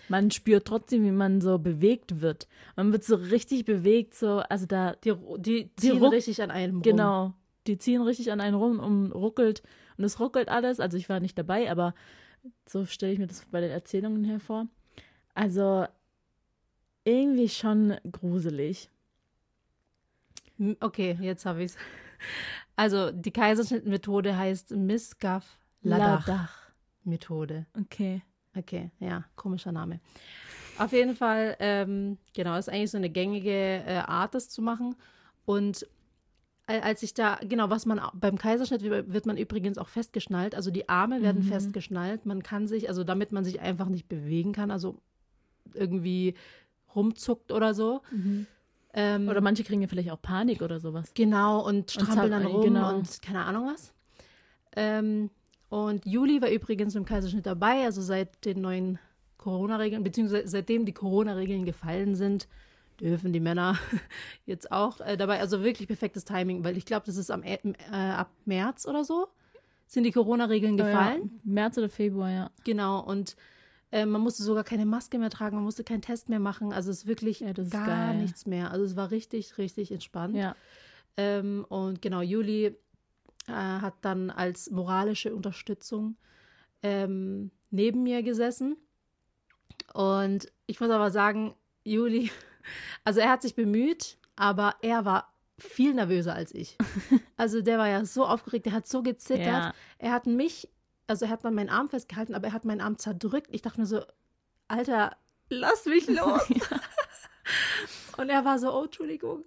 man 0.10 0.32
spürt 0.32 0.66
trotzdem, 0.66 1.04
wie 1.06 1.12
man 1.12 1.42
so 1.42 1.60
bewegt 1.60 2.22
wird. 2.22 2.48
Man 2.76 2.92
wird 2.92 3.04
so 3.04 3.16
richtig 3.16 3.66
bewegt, 3.66 4.14
so, 4.16 4.40
also 4.40 4.66
da, 4.66 4.96
Die, 5.04 5.12
ru- 5.14 5.38
die 5.38 5.70
ziehen 5.76 5.98
ruck- 6.00 6.12
richtig 6.14 6.42
an 6.42 6.52
einem 6.52 6.76
rum. 6.78 6.82
genau, 6.84 7.34
die 7.68 7.78
ziehen 7.78 8.02
richtig 8.02 8.32
an 8.32 8.42
einen 8.42 8.56
rum 8.56 8.80
und 8.80 9.12
ruckelt. 9.12 9.64
Und 9.98 10.04
es 10.04 10.20
ruckelt 10.20 10.50
alles. 10.50 10.80
Also 10.80 10.98
ich 10.98 11.08
war 11.08 11.20
nicht 11.20 11.38
dabei, 11.38 11.72
aber 11.72 11.94
so 12.68 12.86
stelle 12.86 13.14
ich 13.14 13.20
mir 13.20 13.28
das 13.28 13.46
bei 13.46 13.62
den 13.62 13.72
Erzählungen 13.72 14.24
hervor. 14.26 14.68
Also 15.36 15.86
irgendwie 17.06 17.50
schon 17.50 17.96
gruselig. 18.12 18.90
Okay, 20.80 21.18
jetzt 21.22 21.46
habe 21.46 21.64
ich 21.64 21.72
es. 21.72 21.78
Also 22.76 23.12
die 23.12 23.32
Kaiserschnittmethode 23.32 24.38
heißt 24.38 24.72
Miskaf-Ladach-Methode. 24.72 27.66
Okay. 27.80 28.22
Okay, 28.56 28.92
ja, 29.00 29.24
komischer 29.36 29.72
Name. 29.72 30.00
Auf 30.78 30.92
jeden 30.92 31.16
Fall, 31.16 31.56
ähm, 31.60 32.18
genau, 32.36 32.56
ist 32.58 32.70
eigentlich 32.70 32.92
so 32.92 32.98
eine 32.98 33.10
gängige 33.10 33.50
äh, 33.52 34.04
Art, 34.06 34.36
das 34.36 34.48
zu 34.50 34.62
machen. 34.62 34.96
Und 35.46 35.88
äh, 36.68 36.80
als 36.82 37.02
ich 37.02 37.16
da, 37.16 37.40
genau, 37.42 37.72
was 37.72 37.88
man 37.88 38.00
beim 38.14 38.38
Kaiserschnitt 38.38 38.84
wird 38.84 39.26
man 39.26 39.38
übrigens 39.38 39.80
auch 39.80 39.90
festgeschnallt. 39.90 40.54
Also 40.54 40.70
die 40.70 40.88
Arme 40.88 41.24
werden 41.24 41.42
Mhm. 41.44 41.48
festgeschnallt. 41.50 42.28
Man 42.28 42.44
kann 42.44 42.68
sich, 42.68 42.90
also 42.90 43.04
damit 43.04 43.32
man 43.32 43.44
sich 43.44 43.60
einfach 43.60 43.90
nicht 43.90 44.08
bewegen 44.08 44.52
kann, 44.54 44.70
also 44.70 45.00
irgendwie 45.74 46.36
rumzuckt 46.96 47.52
oder 47.52 47.74
so. 47.74 48.04
Ähm, 48.94 49.28
Oder 49.28 49.42
manche 49.42 49.64
kriegen 49.64 49.82
ja 49.82 49.88
vielleicht 49.88 50.12
auch 50.12 50.22
Panik 50.22 50.62
oder 50.62 50.80
sowas. 50.80 51.12
Genau, 51.16 51.66
und 51.68 51.92
strampeln 51.92 52.32
dann 52.32 52.44
zappeln, 52.44 52.56
rum 52.56 52.74
genau. 52.74 52.96
und 52.96 53.22
keine 53.22 53.44
Ahnung 53.44 53.72
was. 53.74 53.92
Ähm, 54.76 55.32
und 55.70 56.06
Juli 56.06 56.42
war 56.42 56.50
übrigens 56.50 56.94
im 56.94 57.04
Kaiserschnitt 57.04 57.48
dabei, 57.48 57.86
also 57.86 58.02
seit 58.02 58.46
den 58.46 58.62
neuen 58.62 59.00
Corona-Regeln, 59.40 60.04
beziehungsweise 60.04 60.48
seitdem 60.48 60.86
die 60.86 60.94
Corona-Regeln 60.94 61.66
gefallen 61.66 62.16
sind, 62.16 62.48
dürfen 63.00 63.34
die 63.34 63.40
Männer 63.40 63.80
jetzt 64.46 64.72
auch 64.72 65.02
äh, 65.02 65.18
dabei. 65.18 65.40
Also 65.40 65.64
wirklich 65.64 65.88
perfektes 65.88 66.26
Timing, 66.26 66.64
weil 66.64 66.78
ich 66.78 66.86
glaube, 66.86 67.08
das 67.08 67.18
ist 67.18 67.32
am, 67.32 67.42
äh, 67.42 67.66
ab 67.92 68.30
März 68.46 68.86
oder 68.86 69.04
so, 69.04 69.28
sind 69.88 70.04
die 70.04 70.12
Corona-Regeln 70.12 70.78
gefallen. 70.78 71.32
Ja, 71.44 71.52
März 71.52 71.78
oder 71.80 71.90
Februar, 71.90 72.30
ja. 72.30 72.52
Genau, 72.64 73.00
und 73.00 73.36
äh, 73.94 74.06
man 74.08 74.22
musste 74.22 74.42
sogar 74.42 74.64
keine 74.64 74.86
Maske 74.88 75.20
mehr 75.20 75.30
tragen, 75.30 75.56
man 75.56 75.64
musste 75.64 75.84
keinen 75.84 76.02
Test 76.02 76.28
mehr 76.28 76.40
machen. 76.40 76.74
Also 76.74 76.90
es 76.90 77.00
ist 77.04 77.08
wirklich 77.08 77.42
Ja, 77.42 77.54
das 77.54 77.68
ist 77.68 77.72
gar 77.72 77.86
geil. 77.86 78.18
nichts 78.18 78.46
mehr. 78.48 78.72
Also 78.72 78.84
es 78.86 78.96
war 78.96 79.12
richtig, 79.12 79.58
richtig 79.60 79.92
entspannt. 79.92 80.36
Ja. 80.36 80.56
Ähm, 81.16 81.64
und 81.70 82.02
genau, 82.02 82.22
Juli 82.22 82.66
äh, 83.48 83.52
hat 83.52 83.94
dann 84.02 84.32
als 84.32 84.72
moralische 84.72 85.36
Unterstützung 85.36 86.18
ähm, 86.82 87.52
neben 87.70 88.02
mir 88.02 88.24
gesessen. 88.24 88.78
Und 89.94 90.52
ich 90.66 90.80
muss 90.80 90.90
aber 90.90 91.12
sagen, 91.12 91.54
Juli, 91.84 92.32
also 93.04 93.20
er 93.20 93.30
hat 93.30 93.44
sich 93.44 93.54
bemüht, 93.54 94.18
aber 94.36 94.76
er 94.82 95.06
war 95.06 95.32
viel 95.60 95.94
nervöser 95.94 96.34
als 96.34 96.54
ich. 96.54 96.78
Also 97.38 97.62
der 97.62 97.78
war 97.78 97.90
ja 97.90 98.06
so 98.06 98.26
aufgeregt, 98.26 98.66
der 98.68 98.74
hat 98.74 98.88
so 98.88 99.04
gezittert. 99.04 99.46
Ja. 99.46 99.74
Er 99.98 100.12
hat 100.14 100.28
mich, 100.28 100.70
also 101.08 101.26
er 101.26 101.32
hat 101.32 101.44
mal 101.44 101.52
meinen 101.52 101.70
Arm 101.70 101.90
festgehalten, 101.90 102.36
aber 102.36 102.48
er 102.48 102.54
hat 102.54 102.66
meinen 102.66 102.82
Arm 102.82 102.98
zerdrückt. 102.98 103.48
Ich 103.52 103.62
dachte 103.62 103.80
mir 103.82 103.86
so, 103.88 104.02
Alter, 104.68 105.16
lass 105.50 105.86
mich 105.86 106.08
los. 106.08 106.42
Und 108.18 108.30
er 108.30 108.46
war 108.46 108.60
so, 108.60 108.72
oh, 108.74 108.84
Entschuldigung. 108.86 109.44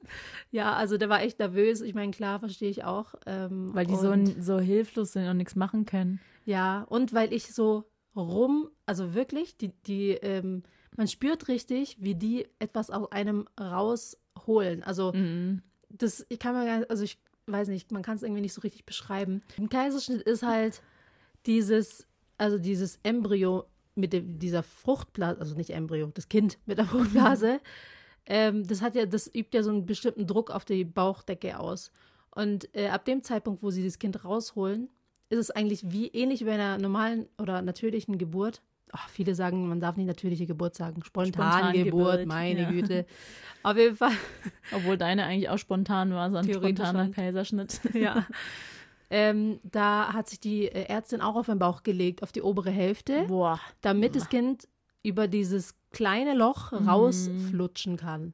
Ja, 0.51 0.75
also 0.75 0.99
der 0.99 1.09
war 1.09 1.23
echt 1.23 1.39
nervös. 1.39 1.81
Ich 1.81 1.95
meine, 1.95 2.11
klar, 2.13 2.41
verstehe 2.41 2.69
ich 2.71 2.85
auch. 2.85 3.15
Ähm, 3.25 3.71
Weil 3.75 3.87
die 3.87 3.95
so, 3.97 4.13
so 4.41 4.59
hilflos 4.59 5.13
sind 5.13 5.29
und 5.29 5.37
nichts 5.37 5.55
machen 5.57 5.87
können. 5.87 6.21
Ja, 6.45 6.83
und 6.83 7.13
weil 7.15 7.33
ich 7.33 7.55
so 7.55 7.85
rum, 8.17 8.69
also 8.85 9.15
wirklich, 9.15 9.57
die, 9.57 9.69
die, 9.87 10.11
ähm, 10.11 10.63
man 10.97 11.07
spürt 11.09 11.49
richtig, 11.49 11.97
wie 12.01 12.15
die 12.15 12.47
etwas 12.59 12.91
aus 12.91 13.11
einem 13.13 13.47
rausholen. 13.61 14.83
Also 14.83 15.13
Mhm. 15.13 15.63
das, 15.89 16.27
ich 16.29 16.39
kann 16.39 16.55
mir 16.55 16.67
gar 16.67 16.79
nicht, 16.79 16.91
also 16.91 17.05
ich 17.05 17.19
weiß 17.47 17.69
nicht, 17.69 17.93
man 17.93 18.03
kann 18.03 18.17
es 18.17 18.23
irgendwie 18.23 18.41
nicht 18.43 18.55
so 18.55 18.61
richtig 18.63 18.85
beschreiben. 18.85 19.43
Im 19.57 19.69
Kaiserschnitt 19.69 20.23
ist 20.23 20.43
halt 20.43 20.83
dieses, 21.47 22.07
also 22.39 22.59
dieses 22.59 22.99
Embryo 23.03 23.65
mit 23.95 24.13
dem, 24.13 24.39
dieser 24.39 24.63
Fruchtblase, 24.63 25.41
also 25.41 25.55
nicht 25.55 25.71
Embryo, 25.71 26.11
das 26.13 26.29
Kind 26.29 26.59
mit 26.67 26.79
der 26.79 26.87
Fruchtblase, 26.87 27.61
ähm, 28.27 28.67
das 28.67 28.83
hat 28.83 28.95
ja, 28.95 29.07
das 29.07 29.29
übt 29.29 29.57
ja 29.57 29.63
so 29.63 29.71
einen 29.71 29.87
bestimmten 29.87 30.27
Druck 30.27 30.51
auf 30.51 30.65
die 30.65 30.85
Bauchdecke 30.85 31.59
aus. 31.59 31.93
Und 32.35 32.69
äh, 32.77 32.89
ab 32.89 33.05
dem 33.05 33.23
Zeitpunkt, 33.23 33.63
wo 33.63 33.71
sie 33.71 33.85
das 33.85 33.99
Kind 33.99 34.25
rausholen, 34.25 34.91
ist 35.31 35.39
es 35.39 35.51
eigentlich 35.51 35.91
wie 35.91 36.09
ähnlich 36.09 36.41
wie 36.41 36.45
bei 36.45 36.55
einer 36.55 36.79
normalen 36.79 37.29
oder 37.41 37.63
natürlichen 37.63 38.19
Geburt. 38.19 38.63
Ach, 38.93 39.09
viele 39.09 39.35
sagen, 39.35 39.69
man 39.69 39.81
darf 39.81 39.97
nicht 39.97 40.07
natürliche 40.07 40.47
Geburt 40.47 40.75
sagen. 40.77 41.03
Spontangeburt, 41.03 41.57
Spontangeburt, 41.57 42.27
meine 42.27 42.63
ja. 42.63 42.71
Güte. 42.71 43.07
Auf 43.63 43.77
jeden 43.77 43.97
Fall. 43.97 44.13
Obwohl 44.73 44.97
deine 44.97 45.25
eigentlich 45.25 45.49
auch 45.49 45.59
spontan 45.59 46.13
war, 46.13 46.31
so 46.31 46.37
ein 46.37 46.53
spontaner. 46.53 47.09
Kaiserschnitt. 47.11 47.81
Ja. 47.95 48.27
ähm, 49.11 49.61
da 49.63 50.13
hat 50.13 50.29
sich 50.29 50.41
die 50.41 50.67
äh, 50.67 50.87
Ärztin 50.89 51.21
auch 51.21 51.37
auf 51.37 51.47
den 51.47 51.59
Bauch 51.59 51.83
gelegt, 51.83 52.23
auf 52.23 52.33
die 52.33 52.43
obere 52.43 52.71
Hälfte, 52.71 53.25
Boah. 53.29 53.61
damit 53.81 54.17
das 54.17 54.29
Kind 54.29 54.69
über 55.03 55.29
dieses 55.29 55.75
kleine 55.93 56.35
Loch 56.35 56.73
Mhm. 56.73 56.89
rausflutschen 56.89 57.97
kann. 57.97 58.33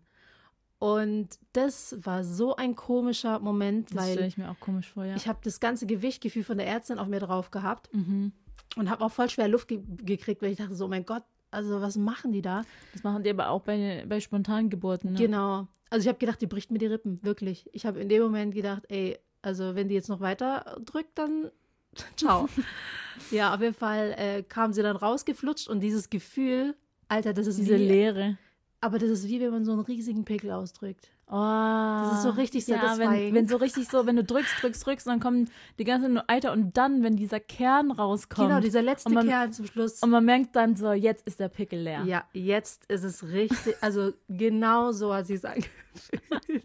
Und 0.79 1.29
das 1.53 1.97
war 2.05 2.25
so 2.25 2.57
ein 2.57 2.75
komischer 2.75 3.39
Moment, 3.39 3.95
Das 3.95 4.05
stelle 4.05 4.23
weil 4.23 4.29
ich 4.29 4.37
mir 4.37 4.51
auch 4.51 4.59
komisch 4.59 4.89
vor, 4.91 5.05
ja. 5.05 5.15
ich 5.15 5.29
habe 5.29 5.39
das 5.45 5.61
ganze 5.61 5.87
Gewichtgefühl 5.87 6.43
von 6.43 6.59
der 6.59 6.67
Ärztin 6.67 6.99
auf 6.99 7.07
mir 7.07 7.21
drauf 7.21 7.53
gehabt 7.53 7.89
mhm. 7.95 8.33
und 8.77 8.91
habe 8.91 9.05
auch 9.05 9.13
voll 9.13 9.31
schwer 9.31 9.47
Luft 9.47 9.69
ge 9.69 9.81
gekriegt, 10.03 10.43
weil 10.43 10.51
ich 10.51 10.59
dachte 10.59 10.75
so, 10.75 10.87
oh 10.87 10.89
mein 10.89 11.05
Gott, 11.07 11.23
also 11.53 11.81
was 11.81 11.97
machen 11.97 12.33
die 12.33 12.43
da? 12.43 12.63
Das 12.95 13.05
machen 13.05 13.23
die 13.23 13.31
aber 13.31 13.51
auch 13.51 13.61
bei, 13.61 14.05
bei 14.09 14.19
Spontangeburten. 14.19 15.13
Ne? 15.13 15.19
Genau. 15.19 15.69
Also 15.91 16.03
ich 16.05 16.09
habe 16.09 16.19
gedacht, 16.19 16.41
die 16.41 16.47
bricht 16.47 16.73
mir 16.73 16.79
die 16.79 16.87
Rippen, 16.87 17.23
wirklich. 17.23 17.69
Ich 17.73 17.87
habe 17.87 18.01
in 18.01 18.09
dem 18.09 18.23
Moment 18.23 18.53
gedacht, 18.55 18.83
ey, 18.89 19.19
also 19.43 19.75
wenn 19.75 19.89
die 19.89 19.95
jetzt 19.95 20.09
noch 20.09 20.21
weiter 20.21 20.81
drückt, 20.85 21.19
dann 21.19 21.51
ciao. 22.17 22.49
ja, 23.31 23.55
auf 23.55 23.61
jeden 23.61 23.75
Fall 23.75 24.15
äh, 24.17 24.43
kam 24.43 24.73
sie 24.73 24.83
dann 24.83 24.97
rausgeflutscht 24.97 25.69
und 25.69 25.81
dieses 25.81 26.09
Gefühl, 26.11 26.75
Alter, 27.09 27.35
das 27.35 27.47
ist 27.47 27.59
Diese 27.59 27.79
wie, 27.79 27.87
Leere. 27.87 28.39
aber 28.81 28.99
das 28.99 29.11
ist 29.11 29.29
wie 29.29 29.41
wenn 29.41 29.51
man 29.51 29.65
so 29.65 29.73
einen 29.73 29.83
riesigen 29.83 30.25
Pickel 30.25 30.51
ausdrückt. 30.51 31.11
Oh, 31.35 32.09
das 32.11 32.19
ist 32.19 32.23
so 32.25 32.31
richtig 32.31 32.67
ja, 32.67 32.77
wenn, 32.83 33.09
satisfying. 33.09 33.35
wenn 33.35 33.49
so 33.49 33.57
richtig 33.57 33.89
so, 33.89 34.05
wenn 34.05 34.17
du 34.17 34.23
drückst, 34.25 34.53
drückst, 34.61 34.85
drückst, 34.87 35.07
dann 35.07 35.19
kommen 35.19 35.49
die 35.79 35.85
ganzen 35.85 36.19
Alter 36.29 36.53
und 36.53 36.77
dann, 36.77 37.03
wenn 37.03 37.17
dieser 37.17 37.41
Kern 37.41 37.91
rauskommt 37.91 38.49
Genau, 38.51 38.61
dieser 38.61 38.83
letzte 38.83 39.09
Und 39.09 39.15
man- 39.15 39.27
Kern 39.27 39.51
zum 39.51 39.65
Schluss. 39.67 40.03
und 40.03 40.11
man 40.11 40.25
merkt 40.27 40.55
dann 40.55 40.77
so, 40.77 40.93
jetzt 40.93 41.27
ist 41.27 41.41
der 41.41 41.49
Pickel 41.49 41.81
leer. 41.81 42.05
Ja, 42.05 42.25
jetzt 42.35 42.85
ist 42.91 43.03
es 43.03 43.27
richtig, 43.29 43.75
also 43.81 44.13
genau 44.29 44.93
so 44.93 45.15
hat 45.15 45.27
sie 45.27 45.35
es 45.35 45.45
angefühlt. 45.47 46.65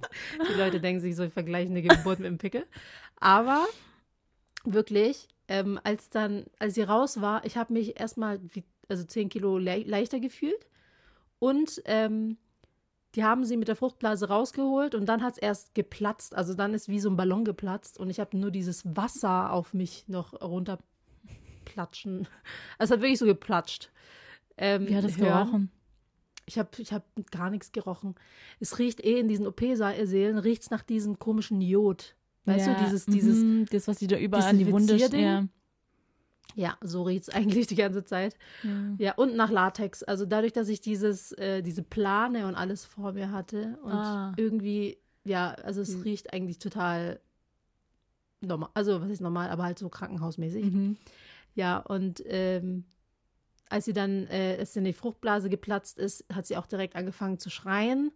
Die 0.50 0.54
Leute 0.58 0.82
denken 0.82 1.02
sich 1.02 1.16
so, 1.16 1.24
ich 1.24 1.32
vergleiche 1.34 1.70
eine 1.70 1.82
Geburt 1.82 2.20
mit 2.20 2.28
einem 2.28 2.38
Pickel. 2.38 2.66
Aber 3.22 3.66
wirklich, 4.66 5.28
ähm, 5.48 5.80
als 5.84 6.10
dann, 6.10 6.44
als 6.60 6.76
sie 6.76 6.82
raus 6.84 7.22
war, 7.22 7.46
ich 7.46 7.56
habe 7.58 7.72
mich 7.72 8.00
erstmal 8.00 8.40
also 8.90 9.04
10 9.06 9.30
Kilo 9.30 9.58
le 9.58 9.78
leichter 9.84 10.20
gefühlt. 10.20 10.68
Und 11.40 11.82
ähm, 11.86 12.38
die 13.18 13.24
haben 13.24 13.46
sie 13.46 13.58
mit 13.58 13.68
der 13.68 13.76
Fruchtblase 13.76 14.30
rausgeholt 14.30 14.94
und 14.94 15.08
dann 15.08 15.24
hat 15.24 15.34
es 15.34 15.38
erst 15.40 15.74
geplatzt. 15.74 16.36
Also 16.36 16.54
dann 16.54 16.76
ist 16.76 16.88
wie 16.88 17.00
so 17.00 17.10
ein 17.10 17.18
Ballon 17.18 17.46
geplatzt 17.46 18.00
und 18.00 18.12
ich 18.12 18.20
habe 18.20 18.38
nur 18.38 18.52
dieses 18.52 18.86
Wasser 18.96 19.52
auf 19.52 19.74
mich 19.74 20.08
noch 20.08 20.40
runterplatschen. 20.40 22.28
Es 22.78 22.92
hat 22.92 23.02
wirklich 23.02 23.18
so 23.18 23.26
geplatscht. 23.26 23.92
Ähm, 24.56 24.88
Wie 24.88 24.96
hat 24.96 25.04
es 25.04 25.18
gerochen? 25.18 25.72
Ich 26.46 26.60
habe 26.60 26.70
ich 26.78 26.94
hab 26.94 27.06
gar 27.32 27.50
nichts 27.50 27.72
gerochen. 27.72 28.14
Es 28.60 28.78
riecht 28.78 29.04
eh 29.04 29.20
in 29.20 29.28
diesen 29.28 29.48
OP-Sälen, 29.48 30.38
riecht 30.38 30.62
es 30.62 30.70
nach 30.70 30.84
diesem 30.84 31.18
komischen 31.18 31.60
Jod. 31.60 32.16
Weißt 32.46 32.68
ja, 32.68 32.76
du, 32.76 32.86
dieses, 32.86 33.06
dieses, 33.08 33.38
mhm, 33.40 33.66
das, 33.72 33.88
was 33.88 33.98
die 33.98 34.08
da 34.08 34.18
überall 34.18 34.44
an 34.44 34.60
die 34.60 34.72
Wunde 34.72 34.96
ja. 34.96 35.44
Ja, 36.56 36.78
so 36.82 37.04
riecht 37.04 37.24
es 37.24 37.30
eigentlich 37.34 37.68
die 37.68 37.76
ganze 37.76 38.04
Zeit. 38.06 38.36
ja. 38.64 38.70
Ja, 39.00 39.14
und 39.16 39.36
nach 39.36 39.52
Latex. 39.52 40.02
Also 40.04 40.26
dadurch, 40.26 40.54
dass 40.54 40.70
ich 40.70 40.82
dieses, 40.82 41.32
äh, 41.34 41.62
diese 41.62 41.84
Plane 41.84 42.48
und 42.48 42.56
alles 42.56 42.84
vor 42.86 43.14
mir 43.14 43.32
hatte 43.32 43.78
und 43.84 43.92
Ah. 43.94 44.34
irgendwie, 44.38 44.98
ja, 45.24 45.52
also 45.52 45.82
es 45.82 45.96
Mhm. 45.98 46.02
riecht 46.04 46.34
eigentlich 46.34 46.58
total 46.60 47.20
normal, 48.42 48.70
also 48.74 49.02
was 49.02 49.10
ist 49.10 49.22
normal, 49.22 49.50
aber 49.50 49.64
halt 49.64 49.80
so 49.80 49.90
krankenhausmäßig. 49.90 50.66
Mhm. 50.66 50.98
Ja, 51.56 51.78
und 51.80 52.22
ähm, 52.26 52.86
als 53.70 53.86
sie 53.86 53.94
dann, 53.94 54.28
äh, 54.28 54.56
es 54.58 54.76
in 54.76 54.84
die 54.86 54.94
Fruchtblase 54.94 55.50
geplatzt 55.50 55.98
ist, 56.00 56.24
hat 56.32 56.46
sie 56.46 56.56
auch 56.58 56.68
direkt 56.68 56.96
angefangen 56.96 57.40
zu 57.40 57.50
schreien. 57.50 58.12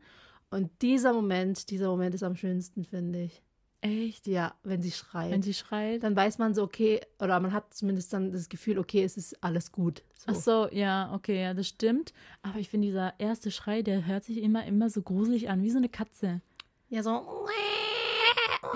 Und 0.49 0.69
dieser 0.81 1.13
Moment, 1.13 1.69
dieser 1.69 1.87
Moment 1.87 2.13
ist 2.15 2.23
am 2.23 2.35
schönsten, 2.35 2.83
finde 2.85 3.23
ich. 3.23 3.41
Echt? 3.81 4.27
Ja, 4.27 4.53
wenn 4.63 4.81
sie 4.81 4.91
schreit. 4.91 5.31
Wenn 5.31 5.41
sie 5.41 5.55
schreit? 5.55 6.03
dann 6.03 6.15
weiß 6.15 6.37
man 6.37 6.53
so, 6.53 6.61
okay, 6.63 7.01
oder 7.19 7.39
man 7.39 7.51
hat 7.51 7.73
zumindest 7.73 8.13
dann 8.13 8.31
das 8.31 8.47
Gefühl, 8.47 8.77
okay, 8.77 9.03
es 9.03 9.17
ist 9.17 9.43
alles 9.43 9.71
gut. 9.71 10.03
So. 10.13 10.25
Ach 10.27 10.35
so, 10.35 10.67
ja, 10.71 11.11
okay, 11.15 11.41
ja, 11.41 11.53
das 11.55 11.67
stimmt. 11.67 12.13
Aber 12.43 12.59
ich 12.59 12.69
finde, 12.69 12.87
dieser 12.87 13.19
erste 13.19 13.49
Schrei, 13.49 13.81
der 13.81 14.05
hört 14.05 14.23
sich 14.23 14.37
immer, 14.37 14.65
immer 14.65 14.91
so 14.91 15.01
gruselig 15.01 15.49
an, 15.49 15.63
wie 15.63 15.71
so 15.71 15.79
eine 15.79 15.89
Katze. 15.89 16.41
Ja, 16.89 17.01
so. 17.01 17.47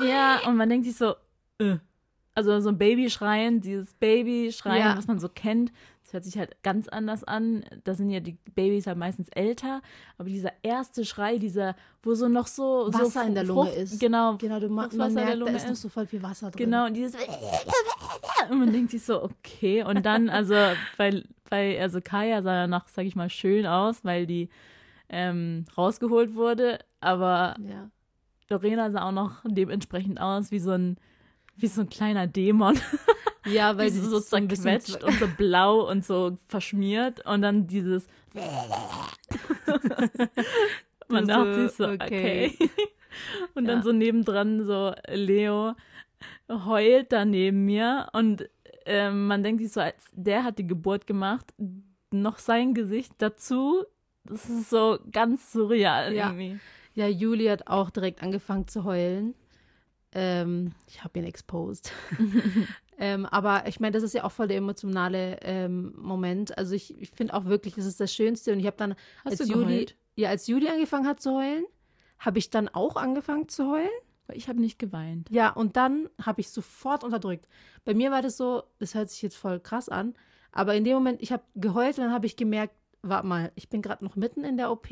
Ja, 0.04 0.40
und 0.48 0.56
man 0.58 0.70
denkt 0.70 0.88
sich 0.88 0.96
so, 0.96 1.16
äh. 1.60 1.78
also 2.34 2.60
so 2.60 2.70
ein 2.70 2.78
Baby 2.80 3.10
schreien, 3.12 3.62
dieses 3.62 3.94
Baby 3.94 4.52
schreien, 4.52 4.80
Ja. 4.80 4.98
was 4.98 5.06
man 5.08 5.20
so 5.20 5.30
kennt, 5.30 5.72
hört 6.16 6.24
sich 6.26 6.38
halt 6.40 6.62
ganz 6.64 6.88
anders 6.88 7.24
an. 7.24 7.64
Da 7.84 7.94
sind 7.94 8.10
ja 8.10 8.20
die 8.20 8.38
Babys 8.56 8.88
halt 8.88 8.98
meistens 8.98 9.30
älter, 9.30 9.82
aber 10.18 10.30
dieser 10.30 10.52
erste 10.64 11.06
Schrei, 11.06 11.38
dieser, 11.38 11.76
wo 12.02 12.16
so 12.16 12.28
noch 12.28 12.48
so 12.48 12.88
Wasser 12.92 13.22
so 13.22 13.28
in 13.28 13.36
der 13.36 13.44
Lunge 13.44 13.70
ist. 13.72 14.00
Genau, 14.00 14.38
Genau, 14.38 14.60
du 14.60 14.70
ma- 14.70 14.84
Fruchtwasser 14.84 14.98
man 14.98 15.10
in 15.10 15.16
der 15.16 15.26
merkt, 15.38 15.42
da 15.48 15.58
ist 15.58 15.70
noch 15.70 15.76
so 15.76 15.90
voll 15.90 16.08
viel 16.08 16.24
Wasser 16.24 16.50
drin. 16.50 16.66
Genau, 16.66 16.86
und 16.88 16.94
dieses 16.96 17.16
und 18.50 18.60
man 18.60 18.72
denkt 18.72 18.92
sich 18.92 19.04
so, 19.04 19.24
okay. 19.24 19.84
Und 19.84 20.06
dann, 20.06 20.30
also, 20.30 20.56
weil, 20.98 21.26
weil, 21.50 21.80
also 21.80 22.00
Kaya 22.02 22.42
sah 22.42 22.54
danach, 22.62 22.88
sag 22.88 23.06
ich 23.06 23.16
mal, 23.16 23.30
schön 23.30 23.66
aus, 23.66 24.04
weil 24.04 24.26
die 24.26 24.50
ähm, 25.10 25.66
rausgeholt 25.78 26.34
wurde, 26.34 26.80
aber 27.00 27.56
Ja. 27.60 27.90
Lorena 28.50 28.92
sah 28.92 29.08
auch 29.08 29.12
noch 29.12 29.44
dementsprechend 29.46 30.20
aus 30.20 30.52
wie 30.52 30.60
so 30.60 30.72
ein, 30.72 30.98
wie 31.58 31.68
so 31.68 31.82
ein 31.82 31.90
kleiner 31.90 32.28
Dämon, 32.28 32.78
Ja, 33.46 33.78
weil 33.78 33.92
sie 33.92 34.02
so, 34.02 34.20
so 34.20 34.20
zerquetscht 34.20 35.04
und 35.04 35.20
so 35.20 35.28
blau 35.28 35.88
und 35.90 36.04
so 36.04 36.38
verschmiert 36.48 37.24
und 37.26 37.42
dann 37.44 37.68
dieses 37.68 38.08
man 41.08 41.28
dachte 41.28 41.54
so, 41.56 41.68
sich 41.68 41.78
so, 41.78 41.86
okay. 41.86 42.52
okay. 42.56 42.70
Und 43.54 43.66
dann 43.66 43.78
Ja. 43.78 43.84
so 43.84 43.92
nebendran 43.94 44.66
so 44.66 44.94
Leo 45.08 45.74
heult 46.50 47.12
da 47.14 47.24
neben 47.24 47.64
mir 47.64 48.10
und 48.12 48.50
ähm, 48.86 49.28
man 49.28 49.42
denkt 49.42 49.62
sich 49.62 49.72
so, 49.72 49.80
als 49.80 50.04
der 50.12 50.44
hat 50.44 50.58
die 50.60 50.68
Geburt 50.68 51.08
gemacht, 51.08 51.54
noch 52.12 52.38
sein 52.40 52.74
Gesicht 52.74 53.14
dazu, 53.20 53.84
das 54.26 54.50
ist 54.50 54.70
so 54.70 55.00
ganz 55.12 55.52
surreal 55.54 56.14
Ja. 56.14 56.28
irgendwie. 56.28 56.60
Ja, 56.94 57.08
Juli 57.08 57.46
hat 57.46 57.68
auch 57.68 57.90
direkt 57.90 58.22
angefangen 58.22 58.68
zu 58.68 58.84
heulen. 58.84 59.34
Ähm, 60.16 60.72
ich 60.88 61.04
habe 61.04 61.20
ihn 61.20 61.26
exposed. 61.26 61.92
ähm, 62.98 63.26
aber 63.26 63.68
ich 63.68 63.80
meine, 63.80 63.92
das 63.92 64.04
ist 64.04 64.14
ja 64.14 64.24
auch 64.24 64.32
voll 64.32 64.48
der 64.48 64.58
emotionale 64.58 65.38
ähm, 65.42 65.94
Moment. 65.98 66.58
Also 66.58 66.74
ich, 66.74 67.00
ich 67.00 67.12
finde 67.12 67.34
auch 67.34 67.46
wirklich, 67.46 67.76
das 67.76 67.86
ist 67.86 68.00
das 68.00 68.14
Schönste. 68.14 68.54
Und 68.54 68.60
ich 68.60 68.66
habe 68.66 68.78
dann, 68.78 68.96
Hast 69.26 69.42
als 69.42 69.50
du 69.50 69.54
Juli, 69.54 69.88
ja, 70.16 70.30
als 70.30 70.48
Juli 70.48 70.70
angefangen 70.70 71.06
hat 71.06 71.22
zu 71.22 71.36
heulen, 71.36 71.66
habe 72.18 72.40
ich 72.40 72.50
dann 72.50 72.70
auch 72.70 72.96
angefangen 72.96 73.50
zu 73.50 73.70
heulen. 73.70 73.90
Ich 74.34 74.48
habe 74.48 74.60
nicht 74.60 74.80
geweint. 74.80 75.30
Ja, 75.30 75.50
und 75.50 75.76
dann 75.76 76.10
habe 76.20 76.42
ich 76.42 76.50
sofort 76.50 77.04
unterdrückt. 77.04 77.48
Bei 77.84 77.94
mir 77.94 78.10
war 78.10 78.22
das 78.22 78.38
so, 78.38 78.64
das 78.80 78.96
hört 78.96 79.12
sich 79.12 79.22
jetzt 79.22 79.36
voll 79.36 79.60
krass 79.60 79.90
an, 79.90 80.16
aber 80.52 80.74
in 80.74 80.84
dem 80.84 80.96
Moment, 80.96 81.22
ich 81.22 81.32
habe 81.32 81.44
geheult 81.56 81.98
und 81.98 82.06
dann 82.06 82.14
habe 82.14 82.26
ich 82.26 82.36
gemerkt, 82.38 82.74
warte 83.04 83.28
mal, 83.28 83.52
ich 83.56 83.70
bin 83.70 83.82
gerade 83.82 84.04
noch 84.04 84.16
mitten 84.16 84.44
in 84.44 84.58
der 84.58 84.72
OP. 84.72 84.90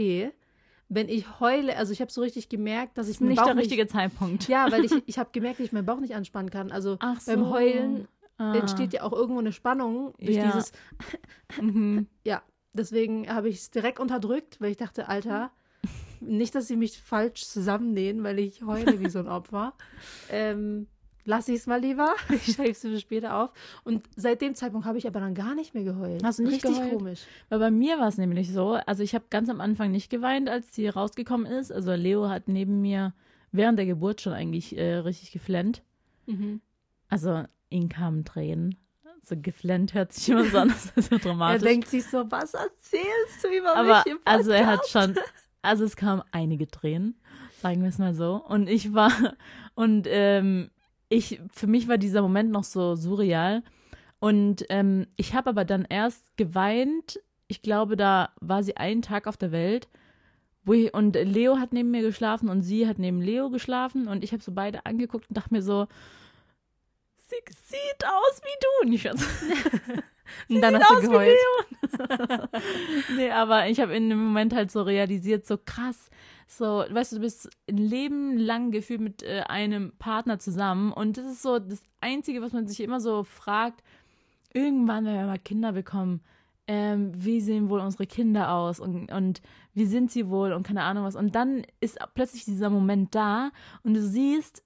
Wenn 0.89 1.10
ich 1.10 1.39
heule, 1.39 1.76
also 1.78 1.91
ich 1.93 2.02
habe 2.02 2.12
so 2.12 2.22
richtig 2.22 2.50
gemerkt, 2.50 2.98
dass 2.98 3.08
ich 3.08 3.19
meinen 3.19 3.30
Nicht 3.30 3.38
Bauch 3.39 3.48
der 3.48 3.58
richtige 3.58 3.88
Zeitpunkt. 3.88 4.48
Ja, 4.48 4.72
weil 4.72 4.86
ich, 4.86 4.91
ich 5.08 5.17
habe 5.17 5.30
gemerkt, 5.32 5.60
dass 5.60 5.65
ich 5.67 5.72
meinen 5.72 5.86
Bauch 5.86 6.00
nicht 6.00 6.15
anspannen 6.15 6.50
kann. 6.52 6.72
Also 6.72 6.98
Ach 7.00 7.19
beim 7.26 7.39
so. 7.46 7.50
Heulen 7.50 8.08
Ah. 8.39 8.56
entsteht 8.56 8.93
ja 8.93 9.04
auch 9.04 9.13
irgendwo 9.13 9.39
eine 9.39 9.54
Spannung 9.54 10.13
durch 10.19 10.38
Ja. 10.38 10.46
dieses, 10.52 10.72
Mhm. 11.62 12.08
ja, 12.26 12.41
deswegen 12.74 13.30
habe 13.30 13.48
ich 13.48 13.58
es 13.58 13.69
direkt 13.72 14.00
unterdrückt, 14.00 14.60
weil 14.60 14.72
ich 14.72 14.78
dachte, 14.78 15.08
Alter, 15.08 15.52
nicht, 16.19 16.56
dass 16.56 16.67
sie 16.67 16.76
mich 16.76 17.00
falsch 17.00 17.46
zusammennähen, 17.46 18.24
weil 18.24 18.39
ich 18.39 18.63
heule 18.63 19.00
wie 19.00 19.10
so 19.10 19.19
ein 19.19 19.28
Opfer. 19.28 19.74
Ähm, 20.32 20.88
lass 21.26 21.48
ich 21.48 21.56
es 21.58 21.68
mal 21.68 21.80
lieber. 21.80 22.14
Ich 22.30 22.54
schreibe 22.56 22.72
es 22.72 22.82
für 22.82 23.00
später 23.00 23.36
auf. 23.38 23.52
Und 23.84 24.04
seit 24.16 24.42
dem 24.42 24.56
Zeitpunkt 24.56 24.86
habe 24.86 24.98
ich 24.98 25.08
aber 25.08 25.20
dann 25.20 25.34
gar 25.36 25.56
nicht 25.56 25.74
mehr 25.74 25.84
geheult. 25.84 26.24
Hast 26.24 26.40
du 26.40 26.44
nicht 26.44 26.64
Richtig 26.66 26.76
geheult? 26.78 26.94
komisch. 26.98 27.22
Weil 27.50 27.60
bei 27.60 27.72
mir 27.72 28.00
war 28.00 28.08
es 28.08 28.18
nämlich 28.18 28.52
so, 28.52 28.74
also 28.86 29.04
ich 29.04 29.16
habe 29.16 29.26
ganz 29.30 29.50
am 29.50 29.62
Anfang 29.62 29.92
nicht 29.92 30.10
geweint, 30.10 30.50
als 30.50 30.74
sie 30.76 30.88
rausgekommen 30.88 31.46
ist. 31.46 31.72
Also 31.72 31.94
Leo 31.94 32.30
hat 32.30 32.48
neben 32.48 32.82
mir 32.82 33.14
während 33.52 33.78
der 33.80 33.86
Geburt 33.86 34.22
schon 34.22 34.34
eigentlich 34.34 34.78
äh, 34.78 34.96
richtig 34.96 35.32
geflennt. 35.32 35.82
Mhm. 36.26 36.62
Also 37.10 37.44
ihm 37.70 37.90
kamen 37.90 38.26
Tränen. 38.26 38.76
So 39.26 39.36
geflennt 39.42 39.94
hört 39.94 40.12
sich 40.12 40.28
immer 40.30 40.44
so 40.46 40.58
an, 40.58 40.68
das 40.70 40.86
ist 40.98 41.10
so 41.10 41.16
Er 41.16 41.20
dramatisch. 41.20 41.64
denkt 41.64 41.88
sich 41.88 42.04
so, 42.06 42.30
was 42.30 42.54
erzählst 42.54 43.44
du 43.44 43.48
über 43.58 43.74
Aber 43.78 43.98
mich 44.00 44.06
im 44.14 44.20
also 44.26 44.52
er 44.52 44.66
hat 44.68 44.82
Podcast? 44.82 44.92
schon, 45.16 45.24
also 45.62 45.86
es 45.86 45.96
kamen 45.96 46.24
einige 46.34 46.68
Tränen, 46.68 47.16
sagen 47.62 47.84
wir 47.84 47.90
es 47.90 48.00
mal 48.00 48.14
so. 48.14 48.36
Und 48.36 48.68
ich 48.68 48.94
war, 48.94 49.12
und 49.76 50.08
ähm, 50.10 50.72
ich, 51.10 51.42
für 51.52 51.68
mich 51.68 51.88
war 51.88 51.98
dieser 51.98 52.22
Moment 52.22 52.52
noch 52.52 52.63
so 52.63 52.96
surreal. 52.96 53.63
Und 54.20 54.66
ähm, 54.70 55.08
ich 55.18 55.34
habe 55.34 55.50
aber 55.50 55.66
dann 55.66 55.86
erst 55.89 56.36
geweint. 56.38 57.20
Ich 57.48 57.62
glaube, 57.62 57.98
da 57.98 58.30
war 58.39 58.63
sie 58.63 58.78
einen 58.78 59.02
Tag 59.02 59.28
auf 59.28 59.38
der 59.38 59.52
Welt. 59.52 59.89
Wo 60.66 60.74
ich, 60.74 60.94
und 60.94 61.16
Leo 61.16 61.60
hat 61.60 61.74
neben 61.74 61.92
mir 61.92 62.02
geschlafen 62.02 62.48
und 62.48 62.62
sie 62.62 62.88
hat 62.88 62.98
neben 62.98 63.22
Leo 63.22 63.50
geschlafen. 63.50 64.08
Und 64.08 64.24
ich 64.24 64.32
habe 64.32 64.42
so 64.42 64.54
beide 64.54 64.86
angeguckt 64.86 65.28
und 65.30 65.38
dachte 65.38 65.54
mir 65.54 65.62
so, 65.62 65.88
sie 67.18 67.36
sieht 67.50 68.06
aus 68.06 68.42
wie 68.42 68.60
du. 68.62 68.88
Und 68.88 68.94
ich 68.94 69.06
war 69.06 69.18
so, 69.18 69.26
Und 70.50 70.62
dann 70.62 70.76
sieht 70.76 70.84
hast 70.84 70.92
du 70.92 70.96
aus 70.96 71.04
wie 71.04 71.08
geheult. 71.08 72.50
nee, 73.18 73.32
aber 73.32 73.68
ich 73.68 73.80
habe 73.80 73.96
in 73.96 74.10
dem 74.10 74.24
Moment 74.24 74.54
halt 74.54 74.72
so 74.72 74.82
realisiert, 74.82 75.46
so 75.46 75.58
krass, 75.58 76.10
so, 76.58 76.84
weißt 76.89 77.12
du, 77.12 77.16
du 77.18 77.22
bist 77.22 77.50
ein 77.70 77.78
Leben 77.78 78.38
lang 78.38 78.72
gefühlt 78.72 79.02
mit 79.02 79.24
äh, 79.24 79.42
einem 79.48 79.94
Partner 79.98 80.39
zusammen 80.39 80.92
und 80.92 81.18
das 81.18 81.26
ist 81.26 81.42
so 81.42 81.60
das 81.60 81.84
Einzige, 82.02 82.42
was 82.42 82.54
man 82.54 82.68
sich 82.68 82.80
immer 82.80 83.00
so 83.00 83.24
fragt, 83.24 83.84
irgendwann, 84.54 85.06
wenn 85.06 85.16
wir 85.16 85.26
mal 85.26 85.39
Kinder 85.39 85.74
bekommen, 85.74 86.22
ähm, 86.68 87.12
wie 87.13 87.42
sehen 87.42 87.70
wohl 87.70 87.80
unsere 87.80 88.08
Kinder 88.08 88.54
aus 88.54 88.80
und, 88.80 89.12
und 89.12 89.42
wie 89.74 89.86
sind 89.86 90.12
sie 90.12 90.30
wohl 90.30 90.54
und 90.54 90.66
keine 90.66 90.84
Ahnung 90.84 91.04
was. 91.04 91.16
Und 91.16 91.36
dann 91.36 91.63
ist 91.82 91.98
plötzlich 92.13 92.46
dieser 92.46 92.70
Moment 92.70 93.16
da 93.16 93.52
und 93.84 93.94
du 93.94 94.02
siehst, 94.02 94.63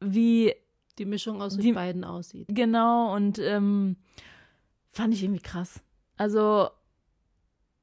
wie 0.00 0.54
die 0.98 1.04
Mischung 1.04 1.42
aus 1.42 1.56
den 1.56 1.74
beiden 1.74 2.04
aussieht. 2.04 2.46
Genau, 2.48 3.14
und 3.14 3.38
ähm, 3.38 3.96
fand 4.90 5.12
ich 5.12 5.22
irgendwie 5.22 5.42
krass. 5.42 5.82
Also, 6.16 6.68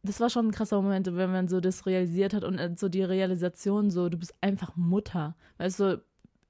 das 0.04 0.20
war 0.20 0.30
schon 0.30 0.48
ein 0.48 0.52
krasser 0.52 0.82
Moment, 0.82 1.08
wenn 1.16 1.32
man 1.32 1.48
so 1.48 1.60
das 1.60 1.86
realisiert 1.86 2.34
hat 2.34 2.44
und 2.44 2.58
äh, 2.58 2.72
so 2.76 2.90
die 2.90 3.04
Realisation, 3.04 3.92
so, 3.92 4.10
du 4.10 4.18
bist 4.18 4.34
einfach 4.42 4.76
Mutter. 4.76 5.36
Weißt 5.58 5.80
du, 5.80 6.04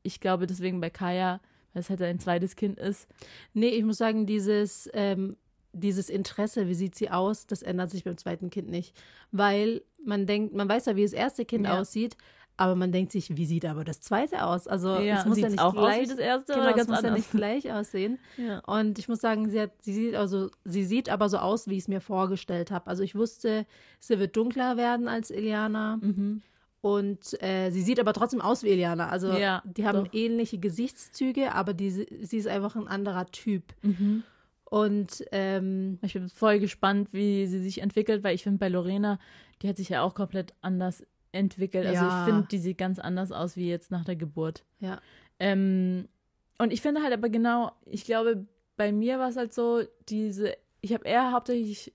ich 0.03 0.19
glaube 0.19 0.47
deswegen 0.47 0.79
bei 0.79 0.89
Kaya, 0.89 1.41
weil 1.73 1.81
es 1.81 1.89
halt 1.89 2.01
ein 2.01 2.19
zweites 2.19 2.55
Kind 2.55 2.79
ist. 2.79 3.07
Nee, 3.53 3.69
ich 3.69 3.83
muss 3.83 3.97
sagen, 3.97 4.25
dieses, 4.25 4.89
ähm, 4.93 5.35
dieses 5.73 6.09
Interesse, 6.09 6.67
wie 6.67 6.73
sieht 6.73 6.95
sie 6.95 7.09
aus, 7.09 7.47
das 7.47 7.61
ändert 7.61 7.91
sich 7.91 8.03
beim 8.03 8.17
zweiten 8.17 8.49
Kind 8.49 8.69
nicht. 8.69 8.95
Weil 9.31 9.81
man 10.03 10.25
denkt, 10.25 10.53
man 10.53 10.67
weiß 10.69 10.85
ja, 10.85 10.95
wie 10.95 11.03
das 11.03 11.13
erste 11.13 11.45
Kind 11.45 11.65
ja. 11.65 11.79
aussieht, 11.79 12.17
aber 12.61 12.75
man 12.75 12.91
denkt 12.91 13.11
sich, 13.11 13.35
wie 13.35 13.45
sieht 13.47 13.65
aber 13.65 13.83
das 13.83 14.01
zweite 14.01 14.45
aus? 14.45 14.67
Also 14.67 14.99
ja, 14.99 15.19
es 15.19 15.25
muss 15.25 15.39
ja 15.39 15.49
nicht 15.49 15.59
auch 15.59 15.73
gleich, 15.73 16.01
aus 16.01 16.05
wie 16.05 16.09
das 16.09 16.19
erste 16.19 16.53
genau, 16.53 16.65
oder 16.65 16.73
ganz 16.73 16.83
es 16.83 16.87
muss 16.89 16.97
anders? 16.99 17.11
ja 17.11 17.17
nicht 17.17 17.31
gleich 17.31 17.73
aussehen. 17.73 18.19
Ja. 18.37 18.59
Und 18.59 18.99
ich 18.99 19.09
muss 19.09 19.19
sagen, 19.19 19.49
sie 19.49 19.59
hat, 19.61 19.71
sie 19.81 19.93
sieht 19.93 20.15
also, 20.15 20.51
sie 20.63 20.83
sieht 20.83 21.09
aber 21.09 21.27
so 21.27 21.37
aus, 21.37 21.67
wie 21.67 21.73
ich 21.73 21.83
es 21.83 21.87
mir 21.87 22.01
vorgestellt 22.01 22.69
habe. 22.69 22.85
Also 22.87 23.01
ich 23.01 23.15
wusste, 23.15 23.65
sie 23.99 24.19
wird 24.19 24.35
dunkler 24.35 24.77
werden 24.77 25.07
als 25.07 25.31
Eliana. 25.31 25.97
Mhm. 26.01 26.43
Und 26.81 27.41
äh, 27.43 27.71
sie 27.71 27.81
sieht 27.81 27.99
aber 27.99 28.13
trotzdem 28.13 28.41
aus 28.41 28.63
wie 28.63 28.69
Eliana. 28.69 29.09
Also 29.09 29.33
Ja, 29.33 29.63
die 29.65 29.85
haben 29.85 30.05
doch. 30.05 30.13
ähnliche 30.13 30.59
Gesichtszüge, 30.59 31.53
aber 31.53 31.73
die, 31.73 31.89
sie 31.89 32.37
ist 32.37 32.47
einfach 32.47 32.75
ein 32.75 32.87
anderer 32.87 33.25
Typ. 33.27 33.63
Mhm. 33.81 34.23
Und 34.65 35.25
ähm, 35.31 35.99
Ich 36.03 36.13
bin 36.13 36.29
voll 36.29 36.59
gespannt, 36.59 37.09
wie 37.11 37.47
sie 37.47 37.59
sich 37.59 37.81
entwickelt, 37.81 38.23
weil 38.23 38.35
ich 38.35 38.43
finde, 38.43 38.59
bei 38.59 38.69
Lorena, 38.69 39.19
die 39.61 39.67
hat 39.69 39.77
sich 39.77 39.89
ja 39.89 40.03
auch 40.03 40.13
komplett 40.15 40.53
anders 40.61 41.03
entwickelt. 41.31 41.85
Also 41.87 42.03
Ja. 42.05 42.07
ich 42.07 42.25
finde, 42.25 42.47
die 42.49 42.57
sieht 42.57 42.77
ganz 42.77 42.99
anders 42.99 43.31
aus 43.31 43.55
wie 43.55 43.69
jetzt 43.69 43.91
nach 43.91 44.05
der 44.05 44.15
Geburt. 44.15 44.63
ja, 44.79 44.99
Ähm, 45.39 46.07
und 46.59 46.71
ich 46.71 46.81
finde 46.81 47.01
halt 47.01 47.13
aber 47.13 47.29
genau, 47.29 47.71
ich 47.85 48.03
glaube, 48.05 48.45
bei 48.77 48.91
mir 48.91 49.17
war 49.19 49.29
es 49.29 49.37
halt 49.37 49.53
so, 49.53 49.81
diese, 50.09 50.55
ich 50.81 50.93
habe 50.93 51.05
eher 51.05 51.31
hauptsächlich 51.31 51.93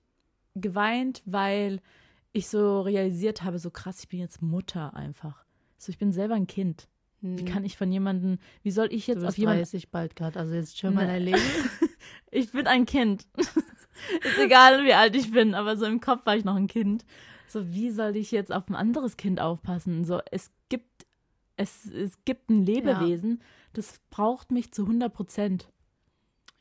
geweint, 0.55 1.23
weil 1.27 1.81
ich 2.33 2.49
so 2.49 2.81
realisiert 2.81 3.43
habe, 3.45 3.59
so 3.59 3.71
krass, 3.71 4.01
ich 4.01 4.09
bin 4.09 4.19
jetzt 4.21 4.43
Mutter 4.43 4.95
einfach. 4.95 5.45
So, 5.79 5.91
ich 5.91 5.99
bin 5.99 6.13
selber 6.13 6.35
ein 6.35 6.47
Kind. 6.47 6.89
Wie 7.23 7.45
kann 7.45 7.65
ich 7.65 7.77
von 7.77 7.91
jemandem, 7.91 8.39
wie 8.63 8.71
soll 8.71 8.93
ich 8.93 9.07
Mhm. 9.09 9.13
du 9.13 9.13
jetzt 9.13 9.21
bist 9.21 9.29
auf 9.29 9.39
jemanden 9.39 9.63
30 9.63 9.91
bald 9.91 10.15
gerade, 10.17 10.39
also 10.39 10.55
jetzt 10.55 10.79
schon 10.79 10.95
mal 10.95 11.07
Ne. 11.07 11.13
dein 11.13 11.23
Leben. 11.23 11.41
Ich 12.31 12.53
bin 12.53 12.67
ein 12.67 12.85
Kind. 12.87 13.27
ist 13.37 14.39
egal, 14.39 14.85
wie 14.85 14.93
alt 14.93 15.17
ich 15.17 15.31
bin, 15.33 15.55
aber 15.55 15.77
so 15.77 15.87
im 15.87 16.01
Kopf 16.01 16.27
war 16.27 16.37
ich 16.37 16.45
noch 16.45 16.55
ein 16.57 16.67
Kind. 16.67 17.05
So, 17.57 17.73
wie 17.73 17.91
soll 17.91 18.17
ich 18.17 18.33
jetzt 18.33 18.53
auf 18.53 18.69
ein 18.69 18.75
anderes 18.75 19.17
Kind 19.17 19.41
aufpassen? 19.41 20.05
So, 20.05 20.21
es 20.31 20.51
gibt, 20.69 21.07
es, 21.57 21.87
es 21.87 22.23
gibt 22.27 22.51
ein 22.51 22.63
Lebewesen, 22.67 23.41
das 23.73 23.99
braucht 24.11 24.51
mich 24.51 24.73
zu 24.73 24.83
100 24.83 25.11
Prozent. 25.11 25.73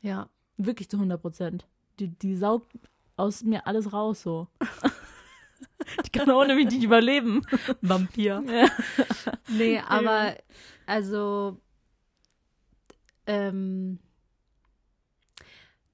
Ja, 0.00 0.30
Wirklich 0.56 0.88
zu 0.88 0.96
100 0.96 1.20
Prozent. 1.20 1.66
Die, 1.98 2.08
die 2.08 2.34
saugt 2.34 2.72
aus 3.16 3.42
mir 3.42 3.66
alles 3.66 3.92
raus, 3.92 4.22
so. 4.22 4.48
die 6.06 6.08
kann 6.08 6.30
ohne 6.30 6.54
mich 6.54 6.70
nicht 6.70 6.82
überleben. 6.82 7.42
Vampir. 7.82 8.42
Ja. 8.48 8.68
Nee, 9.48 9.78
aber 9.80 10.34
also 10.86 11.60
ähm, 13.26 13.98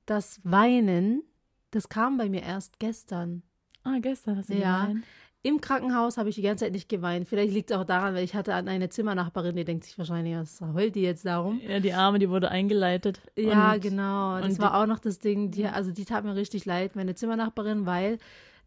das 0.06 0.40
Weinen, 0.44 1.24
das 1.72 1.88
kam 1.88 2.18
bei 2.18 2.28
mir 2.28 2.42
erst 2.42 2.78
gestern. 2.78 3.42
Ah, 3.84 3.98
gestern 4.00 4.38
hast 4.38 4.48
du 4.50 4.54
Ja. 4.54 4.86
geweint. 4.86 5.04
Im 5.44 5.60
Krankenhaus 5.60 6.18
habe 6.18 6.28
ich 6.28 6.36
die 6.36 6.42
ganze 6.42 6.64
Zeit 6.66 6.72
nicht 6.72 6.88
geweint. 6.88 7.26
Vielleicht 7.26 7.52
liegt 7.52 7.72
es 7.72 7.76
auch 7.76 7.82
daran, 7.84 8.14
weil 8.14 8.22
ich 8.22 8.34
hatte 8.36 8.54
an 8.54 8.68
eine 8.68 8.90
Zimmernachbarin, 8.90 9.56
die 9.56 9.64
denkt 9.64 9.82
sich 9.84 9.98
wahrscheinlich, 9.98 10.36
was 10.36 10.60
heult 10.60 10.94
die 10.94 11.02
jetzt 11.02 11.26
darum? 11.26 11.60
Ja, 11.66 11.80
die 11.80 11.92
Arme, 11.94 12.20
die 12.20 12.30
wurde 12.30 12.48
eingeleitet. 12.52 13.20
Ja, 13.36 13.72
Und- 13.74 13.80
genau. 13.82 14.38
Das 14.40 14.60
war 14.60 14.80
auch 14.80 14.86
noch 14.86 15.00
das 15.00 15.18
Ding, 15.18 15.50
die, 15.50 15.66
also 15.66 15.90
die 15.90 16.04
tat 16.04 16.24
mir 16.24 16.36
richtig 16.36 16.64
leid, 16.64 16.94
meine 16.94 17.16
Zimmernachbarin, 17.16 17.86
weil 17.86 18.18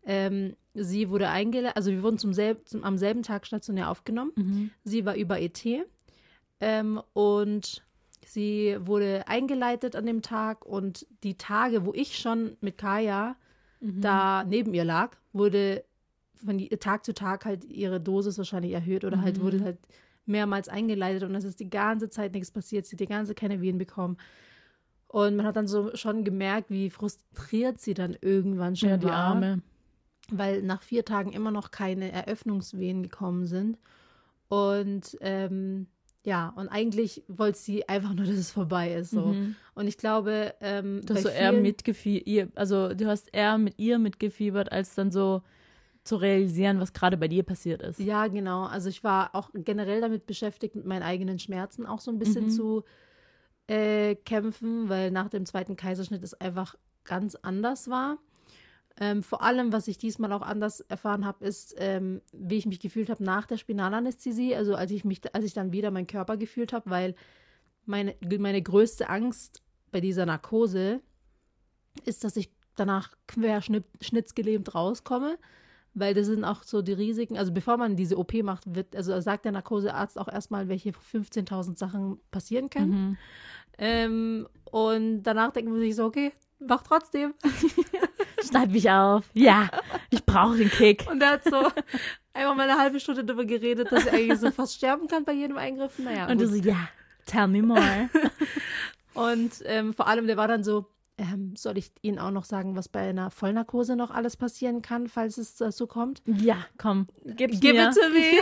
ähm, 0.05 0.57
sie 0.73 1.09
wurde 1.09 1.29
eingeladen, 1.29 1.71
also 1.77 1.91
wir 1.91 2.03
wurden 2.03 2.17
zum 2.19 2.33
selb, 2.33 2.67
zum, 2.67 2.83
am 2.83 2.97
selben 2.97 3.23
Tag 3.23 3.47
stationär 3.47 3.89
aufgenommen. 3.89 4.31
Mhm. 4.35 4.69
Sie 4.83 5.05
war 5.05 5.15
über 5.15 5.39
ET 5.41 5.63
ähm, 6.59 7.01
und 7.13 7.83
sie 8.25 8.75
wurde 8.81 9.27
eingeleitet 9.29 9.95
an 9.95 10.05
dem 10.05 10.21
Tag 10.21 10.65
und 10.65 11.07
die 11.23 11.37
Tage, 11.37 11.85
wo 11.85 11.93
ich 11.93 12.17
schon 12.17 12.57
mit 12.59 12.77
Kaya 12.77 13.37
Mhm. 13.85 14.01
da 14.01 14.43
neben 14.43 14.73
ihr 14.73 14.83
lag, 14.85 15.15
wurde 15.33 15.83
von 16.43 16.57
Tag 16.79 17.05
zu 17.05 17.13
Tag 17.13 17.45
halt 17.45 17.65
ihre 17.65 17.99
Dosis 18.01 18.37
wahrscheinlich 18.37 18.73
erhöht 18.73 19.03
oder 19.05 19.21
halt 19.21 19.37
Mhm. 19.37 19.41
wurde 19.41 19.61
halt 19.63 19.77
mehrmals 20.25 20.69
eingeleitet 20.69 21.23
und 21.23 21.35
es 21.35 21.43
ist 21.43 21.59
die 21.59 21.69
ganze 21.69 22.09
Zeit 22.09 22.33
nichts 22.33 22.51
passiert. 22.51 22.85
Sie 22.85 22.95
hat 22.95 22.99
die 22.99 23.05
ganze 23.05 23.29
Zeit 23.31 23.39
keine 23.39 23.61
Wehen 23.61 23.77
bekommen. 23.77 24.17
Und 25.07 25.35
man 25.37 25.45
hat 25.45 25.55
dann 25.55 25.67
so 25.67 25.95
schon 25.95 26.23
gemerkt, 26.23 26.69
wie 26.71 26.89
frustriert 26.89 27.79
sie 27.79 27.93
dann 27.93 28.17
irgendwann 28.21 28.75
schon 28.75 28.89
Ja, 28.89 28.97
die 28.97 29.05
war 29.05 29.13
Arme. 29.13 29.61
weil 30.29 30.61
nach 30.63 30.81
vier 30.81 31.05
Tagen 31.05 31.31
immer 31.31 31.51
noch 31.51 31.71
keine 31.71 32.11
Eröffnungswehen 32.11 33.03
gekommen 33.03 33.45
sind. 33.45 33.77
Und 34.47 35.17
ähm, 35.21 35.87
ja, 36.25 36.51
und 36.55 36.67
eigentlich 36.69 37.23
wollte 37.27 37.57
sie 37.57 37.87
einfach 37.87 38.13
nur, 38.13 38.25
dass 38.25 38.35
es 38.35 38.51
vorbei 38.51 38.93
ist. 38.95 39.11
So. 39.11 39.27
Mhm. 39.27 39.55
Und 39.75 39.87
ich 39.87 39.97
glaube, 39.97 40.53
ähm, 40.59 41.01
Du 41.05 41.13
hast 41.13 41.23
so 41.23 41.29
eher 41.29 41.51
mitgefiebert, 41.53 42.51
also 42.55 42.93
du 42.93 43.05
hast 43.07 43.29
eher 43.33 43.57
mit 43.57 43.77
ihr 43.77 43.99
mitgefiebert, 43.99 44.71
als 44.71 44.95
dann 44.95 45.11
so 45.11 45.41
zu 46.03 46.17
realisieren, 46.17 46.79
was 46.79 46.93
gerade 46.93 47.17
bei 47.17 47.27
dir 47.27 47.41
passiert 47.43 47.81
ist. 47.81 47.99
Ja, 47.99 48.27
genau. 48.27 48.65
Also 48.65 48.89
ich 48.89 49.03
war 49.03 49.33
auch 49.33 49.49
generell 49.53 50.01
damit 50.01 50.25
beschäftigt, 50.27 50.75
mit 50.75 50.85
meinen 50.85 51.01
eigenen 51.03 51.39
Schmerzen 51.39 51.85
auch 51.85 51.99
so 51.99 52.11
ein 52.11 52.19
bisschen 52.19 52.45
Mhm. 52.45 52.49
zu 52.51 52.83
äh, 53.67 54.13
kämpfen, 54.15 54.89
weil 54.89 55.09
nach 55.11 55.29
dem 55.29 55.45
zweiten 55.45 55.75
Kaiserschnitt 55.75 56.23
es 56.23 56.33
einfach 56.35 56.75
ganz 57.03 57.33
anders 57.35 57.89
war. 57.89 58.17
Ähm, 58.97 59.23
vor 59.23 59.43
allem, 59.43 59.73
was 59.73 59.87
ich 59.87 59.97
diesmal 59.97 60.31
auch 60.31 60.41
anders 60.41 60.79
erfahren 60.81 61.25
habe, 61.25 61.45
ist, 61.45 61.75
ähm, 61.77 62.21
wie 62.31 62.55
ich 62.55 62.65
mich 62.65 62.79
gefühlt 62.79 63.09
habe 63.09 63.23
nach 63.23 63.45
der 63.45 63.57
Spinalanästhesie. 63.57 64.55
Also 64.55 64.75
als 64.75 64.91
ich 64.91 65.03
mich, 65.03 65.21
als 65.35 65.43
ich 65.43 65.53
dann 65.53 65.73
wieder 65.73 65.91
meinen 65.91 66.07
Körper 66.07 66.37
gefühlt 66.37 66.71
habe, 66.71 66.89
weil 66.89 67.15
meine, 67.85 68.15
meine 68.39 68.61
größte 68.61 69.09
Angst 69.09 69.61
bei 69.91 69.99
dieser 69.99 70.25
Narkose 70.25 71.01
ist, 72.05 72.23
dass 72.23 72.37
ich 72.37 72.49
danach 72.75 73.13
querschnittsgelähmt 73.27 74.73
rauskomme, 74.73 75.37
weil 75.93 76.13
das 76.13 76.27
sind 76.27 76.43
auch 76.43 76.63
so 76.63 76.81
die 76.81 76.93
Risiken. 76.93 77.37
Also 77.37 77.51
bevor 77.53 77.77
man 77.77 77.95
diese 77.95 78.17
OP 78.17 78.33
macht, 78.43 78.75
wird, 78.75 78.95
also 78.95 79.19
sagt 79.19 79.45
der 79.45 79.51
Narkosearzt 79.51 80.17
auch 80.17 80.27
erstmal, 80.27 80.69
welche 80.69 80.91
15.000 80.91 81.77
Sachen 81.77 82.19
passieren 82.31 82.69
können. 82.69 82.91
Mhm. 82.91 83.17
Ähm, 83.77 84.47
und 84.71 85.23
danach 85.23 85.51
denkt 85.51 85.69
man 85.69 85.79
sich 85.79 85.95
so, 85.95 86.05
okay, 86.05 86.31
mach 86.59 86.83
trotzdem. 86.83 87.33
Schneid 88.47 88.71
mich 88.71 88.89
auf. 88.89 89.25
Ja, 89.33 89.69
ich 90.09 90.23
brauche 90.25 90.57
den 90.57 90.69
Kick. 90.69 91.05
Und 91.09 91.21
er 91.21 91.31
hat 91.31 91.43
so 91.43 91.57
einfach 92.33 92.55
mal 92.55 92.69
eine 92.69 92.79
halbe 92.79 92.99
Stunde 92.99 93.23
darüber 93.23 93.45
geredet, 93.45 93.91
dass 93.91 94.05
er 94.05 94.13
eigentlich 94.13 94.39
so 94.39 94.51
fast 94.51 94.75
sterben 94.75 95.07
kann 95.07 95.23
bei 95.25 95.33
jedem 95.33 95.57
Eingriff. 95.57 95.97
Naja, 95.99 96.27
Und 96.27 96.39
du 96.39 96.47
gut. 96.49 96.63
so, 96.63 96.69
ja, 96.69 96.89
tell 97.25 97.47
me 97.47 97.61
more. 97.61 98.09
Und 99.13 99.61
ähm, 99.65 99.93
vor 99.93 100.07
allem, 100.07 100.27
der 100.27 100.37
war 100.37 100.47
dann 100.47 100.63
so, 100.63 100.87
ähm, 101.17 101.55
soll 101.55 101.77
ich 101.77 101.91
Ihnen 102.01 102.19
auch 102.19 102.31
noch 102.31 102.43
sagen, 102.43 102.75
was 102.75 102.89
bei 102.89 103.07
einer 103.09 103.31
Vollnarkose 103.31 103.95
noch 103.95 104.11
alles 104.11 104.35
passieren 104.35 104.81
kann, 104.81 105.07
falls 105.07 105.37
es 105.37 105.55
dazu 105.55 105.87
kommt? 105.87 106.21
ja, 106.25 106.57
komm, 106.77 107.07
gib's 107.23 107.61
Give 107.61 107.73
mir. 107.73 107.89
it 107.89 107.95
to 107.95 108.09
me. 108.09 108.41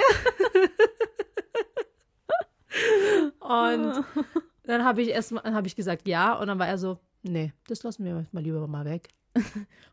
und 3.39 4.03
dann 4.63 4.83
habe 4.83 5.01
ich 5.03 5.09
erstmal, 5.09 5.43
dann 5.43 5.53
habe 5.53 5.67
ich 5.67 5.75
gesagt, 5.75 6.07
ja. 6.07 6.33
Und 6.33 6.47
dann 6.47 6.57
war 6.59 6.67
er 6.67 6.77
so, 6.79 6.99
nee, 7.23 7.53
das 7.67 7.83
lassen 7.83 8.05
wir 8.05 8.25
mal 8.31 8.43
lieber 8.43 8.65
mal 8.67 8.85
weg. 8.85 9.09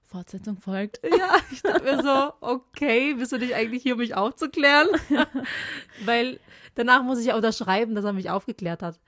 Fortsetzung 0.05 0.59
folgt. 0.59 1.01
Ja, 1.05 1.37
ich 1.51 1.63
dachte 1.63 1.83
mir 1.85 2.03
so, 2.03 2.33
okay, 2.41 3.15
bist 3.15 3.33
du 3.33 3.39
nicht 3.39 3.55
eigentlich 3.55 3.83
hier, 3.83 3.95
um 3.95 4.01
mich 4.01 4.15
aufzuklären? 4.15 4.89
Weil 6.05 6.41
danach 6.75 7.03
muss 7.03 7.21
ich 7.21 7.27
ja 7.27 7.37
unterschreiben, 7.37 7.95
dass 7.95 8.05
er 8.05 8.13
mich 8.13 8.29
aufgeklärt 8.29 8.83
hat. 8.83 8.99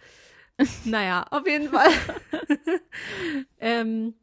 Naja, 0.84 1.24
auf 1.30 1.46
jeden 1.46 1.70
Fall. 1.70 1.90
ähm, 3.60 4.14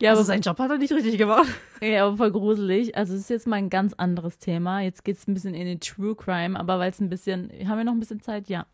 Ja, 0.00 0.10
also 0.10 0.20
aber, 0.20 0.26
seinen 0.26 0.42
Job 0.42 0.58
hat 0.58 0.70
er 0.70 0.78
nicht 0.78 0.92
richtig 0.92 1.16
gemacht. 1.16 1.48
ja, 1.80 2.06
aber 2.06 2.16
voll 2.16 2.32
gruselig. 2.32 2.96
Also 2.96 3.14
es 3.14 3.20
ist 3.20 3.30
jetzt 3.30 3.46
mal 3.46 3.56
ein 3.56 3.70
ganz 3.70 3.92
anderes 3.94 4.38
Thema. 4.38 4.80
Jetzt 4.80 5.04
geht's 5.04 5.26
ein 5.28 5.34
bisschen 5.34 5.54
in 5.54 5.66
den 5.66 5.80
True 5.80 6.16
Crime, 6.16 6.58
aber 6.58 6.78
weil 6.78 6.90
es 6.90 7.00
ein 7.00 7.08
bisschen, 7.08 7.50
haben 7.68 7.78
wir 7.78 7.84
noch 7.84 7.92
ein 7.92 8.00
bisschen 8.00 8.20
Zeit? 8.20 8.48
Ja. 8.48 8.66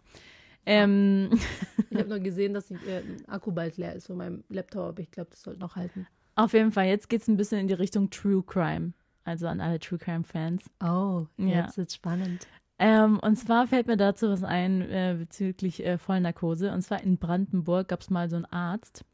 Ähm, 0.67 1.31
Ich 1.91 1.97
habe 1.99 2.09
nur 2.09 2.19
gesehen, 2.19 2.53
dass 2.53 2.71
ich, 2.71 2.85
äh, 2.87 2.99
ein 2.99 3.29
Akku 3.29 3.53
bald 3.53 3.77
leer 3.77 3.95
ist 3.95 4.09
von 4.09 4.17
meinem 4.17 4.45
Laptop, 4.49 4.89
aber 4.89 5.01
ich 5.01 5.11
glaube, 5.11 5.31
das 5.31 5.43
sollte 5.43 5.61
noch 5.61 5.77
halten. 5.77 6.07
auf 6.35 6.53
jeden 6.53 6.73
Fall, 6.73 6.87
jetzt 6.87 7.09
geht's 7.09 7.29
ein 7.29 7.37
bisschen 7.37 7.61
in 7.61 7.69
die 7.69 7.75
Richtung 7.75 8.11
True 8.11 8.43
Crime. 8.45 8.93
Also 9.25 9.47
an 9.47 9.61
alle 9.61 9.79
True 9.79 9.99
Crime 9.99 10.25
Fans. 10.25 10.69
Oh, 10.83 11.27
Ja. 11.39 11.63
jetzt 11.65 11.79
wird's 11.79 11.95
spannend. 11.95 12.47
Ähm, 12.79 13.19
und 13.21 13.37
zwar 13.37 13.67
fällt 13.67 13.87
mir 13.87 13.97
dazu 13.97 14.29
was 14.29 14.43
ein 14.45 14.83
äh, 14.83 15.17
bezüglich 15.19 15.85
äh, 15.87 15.97
Vollnarkose. 15.97 16.71
Und 16.73 16.83
zwar 16.83 17.03
in 17.03 17.17
Brandenburg 17.17 17.89
gab 17.89 18.01
es 18.03 18.11
mal 18.11 18.29
so 18.29 18.37
einen 18.37 18.45
Arzt, 18.47 19.05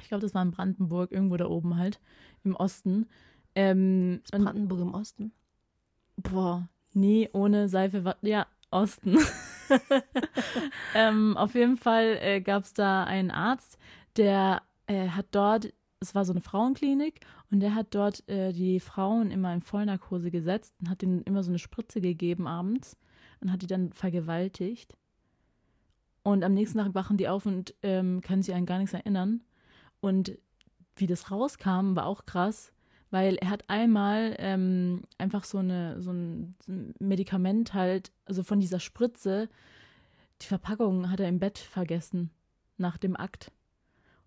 Ich 0.00 0.08
glaube, 0.08 0.22
das 0.22 0.32
war 0.34 0.42
in 0.42 0.50
Brandenburg, 0.52 1.12
irgendwo 1.12 1.36
da 1.36 1.46
oben 1.46 1.76
halt, 1.76 2.00
im 2.44 2.56
Osten. 2.56 3.06
Ähm, 3.54 4.20
ist 4.24 4.30
Brandenburg 4.32 4.80
im 4.80 4.94
Osten? 4.94 5.32
Boah, 6.16 6.68
nee, 6.94 7.28
ohne 7.32 7.68
Seife. 7.68 8.16
Ja, 8.22 8.46
Osten. 8.70 9.18
ähm, 10.94 11.36
auf 11.36 11.54
jeden 11.54 11.76
Fall 11.76 12.18
äh, 12.20 12.40
gab 12.40 12.64
es 12.64 12.72
da 12.72 13.04
einen 13.04 13.30
Arzt, 13.30 13.78
der 14.16 14.62
äh, 14.86 15.08
hat 15.08 15.26
dort, 15.32 15.72
es 16.00 16.14
war 16.14 16.24
so 16.24 16.32
eine 16.32 16.40
Frauenklinik, 16.40 17.20
und 17.50 17.60
der 17.60 17.74
hat 17.74 17.94
dort 17.94 18.28
äh, 18.28 18.52
die 18.52 18.80
Frauen 18.80 19.30
immer 19.30 19.52
in 19.52 19.62
Vollnarkose 19.62 20.30
gesetzt 20.30 20.74
und 20.80 20.88
hat 20.88 21.02
ihnen 21.02 21.22
immer 21.22 21.42
so 21.42 21.50
eine 21.50 21.58
Spritze 21.58 22.00
gegeben 22.00 22.46
abends 22.46 22.96
und 23.40 23.50
hat 23.50 23.62
die 23.62 23.66
dann 23.66 23.92
vergewaltigt. 23.92 24.96
Und 26.22 26.44
am 26.44 26.54
nächsten 26.54 26.78
Tag 26.78 26.94
wachen 26.94 27.16
die 27.16 27.28
auf 27.28 27.46
und 27.46 27.74
ähm, 27.82 28.20
können 28.20 28.42
sich 28.42 28.54
an 28.54 28.66
gar 28.66 28.78
nichts 28.78 28.92
erinnern. 28.94 29.42
Und 30.00 30.38
wie 30.96 31.06
das 31.06 31.30
rauskam, 31.30 31.96
war 31.96 32.06
auch 32.06 32.26
krass, 32.26 32.72
weil 33.10 33.36
er 33.36 33.50
hat 33.50 33.68
einmal 33.68 34.36
ähm, 34.38 35.02
einfach 35.18 35.44
so, 35.44 35.58
eine, 35.58 36.00
so 36.00 36.12
ein 36.12 36.54
Medikament 36.98 37.74
halt, 37.74 38.12
also 38.24 38.42
von 38.42 38.60
dieser 38.60 38.80
Spritze, 38.80 39.48
die 40.42 40.46
Verpackung 40.46 41.10
hat 41.10 41.20
er 41.20 41.28
im 41.28 41.38
Bett 41.38 41.58
vergessen 41.58 42.30
nach 42.78 42.98
dem 42.98 43.16
Akt. 43.16 43.52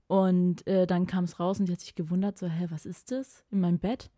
Und 0.07 0.67
äh, 0.67 0.85
dann 0.85 1.07
kam 1.07 1.23
es 1.23 1.39
raus 1.39 1.59
und 1.59 1.67
die 1.67 1.73
hat 1.73 1.79
sich 1.79 1.95
gewundert, 1.95 2.37
so, 2.37 2.47
hä, 2.47 2.67
was 2.69 2.85
ist 2.85 3.11
das 3.11 3.43
in 3.51 3.61
meinem 3.61 3.79
Bett? 3.79 4.11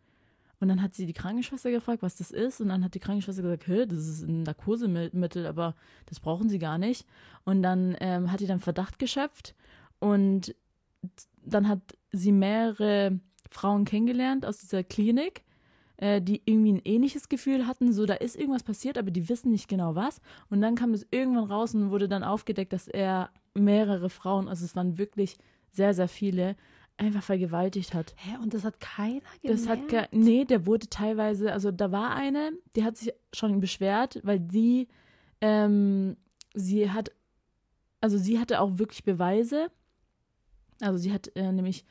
Und 0.59 0.69
dann 0.69 0.81
hat 0.81 0.95
sie 0.95 1.05
die 1.05 1.13
Krankenschwester 1.13 1.69
gefragt, 1.69 2.01
was 2.01 2.15
das 2.15 2.31
ist. 2.31 2.61
Und 2.61 2.69
dann 2.69 2.83
hat 2.83 2.95
die 2.95 2.99
Krankenschwester 2.99 3.43
gesagt, 3.43 3.67
hä, 3.67 3.85
das 3.85 3.99
ist 3.99 4.23
ein 4.23 4.43
Narkosemittel, 4.43 5.45
aber 5.45 5.75
das 6.05 6.19
brauchen 6.19 6.49
sie 6.49 6.59
gar 6.59 6.77
nicht. 6.77 7.05
Und 7.43 7.61
dann 7.61 7.95
ähm, 7.99 8.31
hat 8.31 8.39
die 8.39 8.47
dann 8.47 8.59
Verdacht 8.59 8.97
geschöpft. 8.97 9.53
Und 9.99 10.55
dann 11.43 11.67
hat 11.67 11.97
sie 12.11 12.31
mehrere 12.31 13.19
Frauen 13.49 13.85
kennengelernt 13.85 14.45
aus 14.45 14.57
dieser 14.57 14.83
Klinik, 14.83 15.43
äh, 15.97 16.21
die 16.21 16.41
irgendwie 16.45 16.73
ein 16.73 16.81
ähnliches 16.83 17.29
Gefühl 17.29 17.67
hatten, 17.67 17.93
so 17.93 18.05
da 18.05 18.15
ist 18.15 18.35
irgendwas 18.35 18.63
passiert, 18.63 18.97
aber 18.97 19.11
die 19.11 19.29
wissen 19.29 19.51
nicht 19.51 19.67
genau 19.67 19.95
was. 19.95 20.21
Und 20.49 20.61
dann 20.61 20.75
kam 20.75 20.93
es 20.93 21.05
irgendwann 21.11 21.45
raus 21.51 21.73
und 21.73 21.91
wurde 21.91 22.07
dann 22.07 22.23
aufgedeckt, 22.23 22.73
dass 22.73 22.87
er 22.87 23.29
mehrere 23.53 24.09
Frauen, 24.09 24.47
also 24.47 24.65
es 24.65 24.75
waren 24.75 24.97
wirklich 24.97 25.37
sehr, 25.71 25.93
sehr 25.93 26.07
viele, 26.07 26.55
einfach 26.97 27.23
vergewaltigt 27.23 27.93
hat. 27.93 28.15
Hä, 28.17 28.37
und 28.41 28.53
das 28.53 28.63
hat 28.63 28.79
keiner 28.79 29.21
gemerkt? 29.41 29.43
Das 29.43 29.67
hat 29.67 29.87
ge 29.87 30.07
nee, 30.11 30.45
der 30.45 30.65
wurde 30.65 30.87
teilweise, 30.87 31.51
also 31.51 31.71
da 31.71 31.91
war 31.91 32.15
eine, 32.15 32.51
die 32.75 32.83
hat 32.83 32.97
sich 32.97 33.13
schon 33.33 33.59
beschwert, 33.59 34.19
weil 34.23 34.45
sie, 34.49 34.87
ähm, 35.41 36.15
sie 36.53 36.89
hat, 36.89 37.11
also 38.01 38.17
sie 38.17 38.39
hatte 38.39 38.61
auch 38.61 38.77
wirklich 38.77 39.03
Beweise. 39.03 39.69
Also 40.81 40.97
sie 40.97 41.11
hat 41.11 41.31
äh, 41.35 41.51
nämlich 41.51 41.85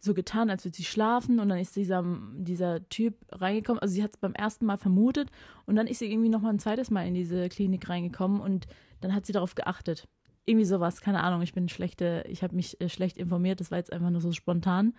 so 0.00 0.14
getan, 0.14 0.50
als 0.50 0.64
würde 0.64 0.76
sie 0.76 0.84
schlafen 0.84 1.40
und 1.40 1.48
dann 1.48 1.58
ist 1.58 1.74
dieser, 1.74 2.04
dieser 2.34 2.88
Typ 2.88 3.14
reingekommen. 3.32 3.80
Also 3.80 3.94
sie 3.94 4.02
hat 4.02 4.12
es 4.12 4.16
beim 4.16 4.34
ersten 4.34 4.64
Mal 4.64 4.78
vermutet 4.78 5.30
und 5.66 5.76
dann 5.76 5.86
ist 5.86 5.98
sie 5.98 6.10
irgendwie 6.10 6.28
nochmal 6.28 6.52
ein 6.52 6.58
zweites 6.58 6.90
Mal 6.90 7.06
in 7.06 7.14
diese 7.14 7.48
Klinik 7.48 7.88
reingekommen 7.88 8.40
und 8.40 8.66
dann 9.00 9.14
hat 9.14 9.26
sie 9.26 9.32
darauf 9.32 9.54
geachtet. 9.54 10.08
Irgendwie 10.46 10.64
sowas, 10.64 11.00
keine 11.00 11.22
Ahnung, 11.22 11.42
ich 11.42 11.52
bin 11.52 11.68
schlechte, 11.68 12.24
ich 12.28 12.42
habe 12.42 12.56
mich 12.56 12.80
äh, 12.80 12.88
schlecht 12.88 13.18
informiert, 13.18 13.60
das 13.60 13.70
war 13.70 13.78
jetzt 13.78 13.92
einfach 13.92 14.10
nur 14.10 14.20
so 14.20 14.32
spontan. 14.32 14.94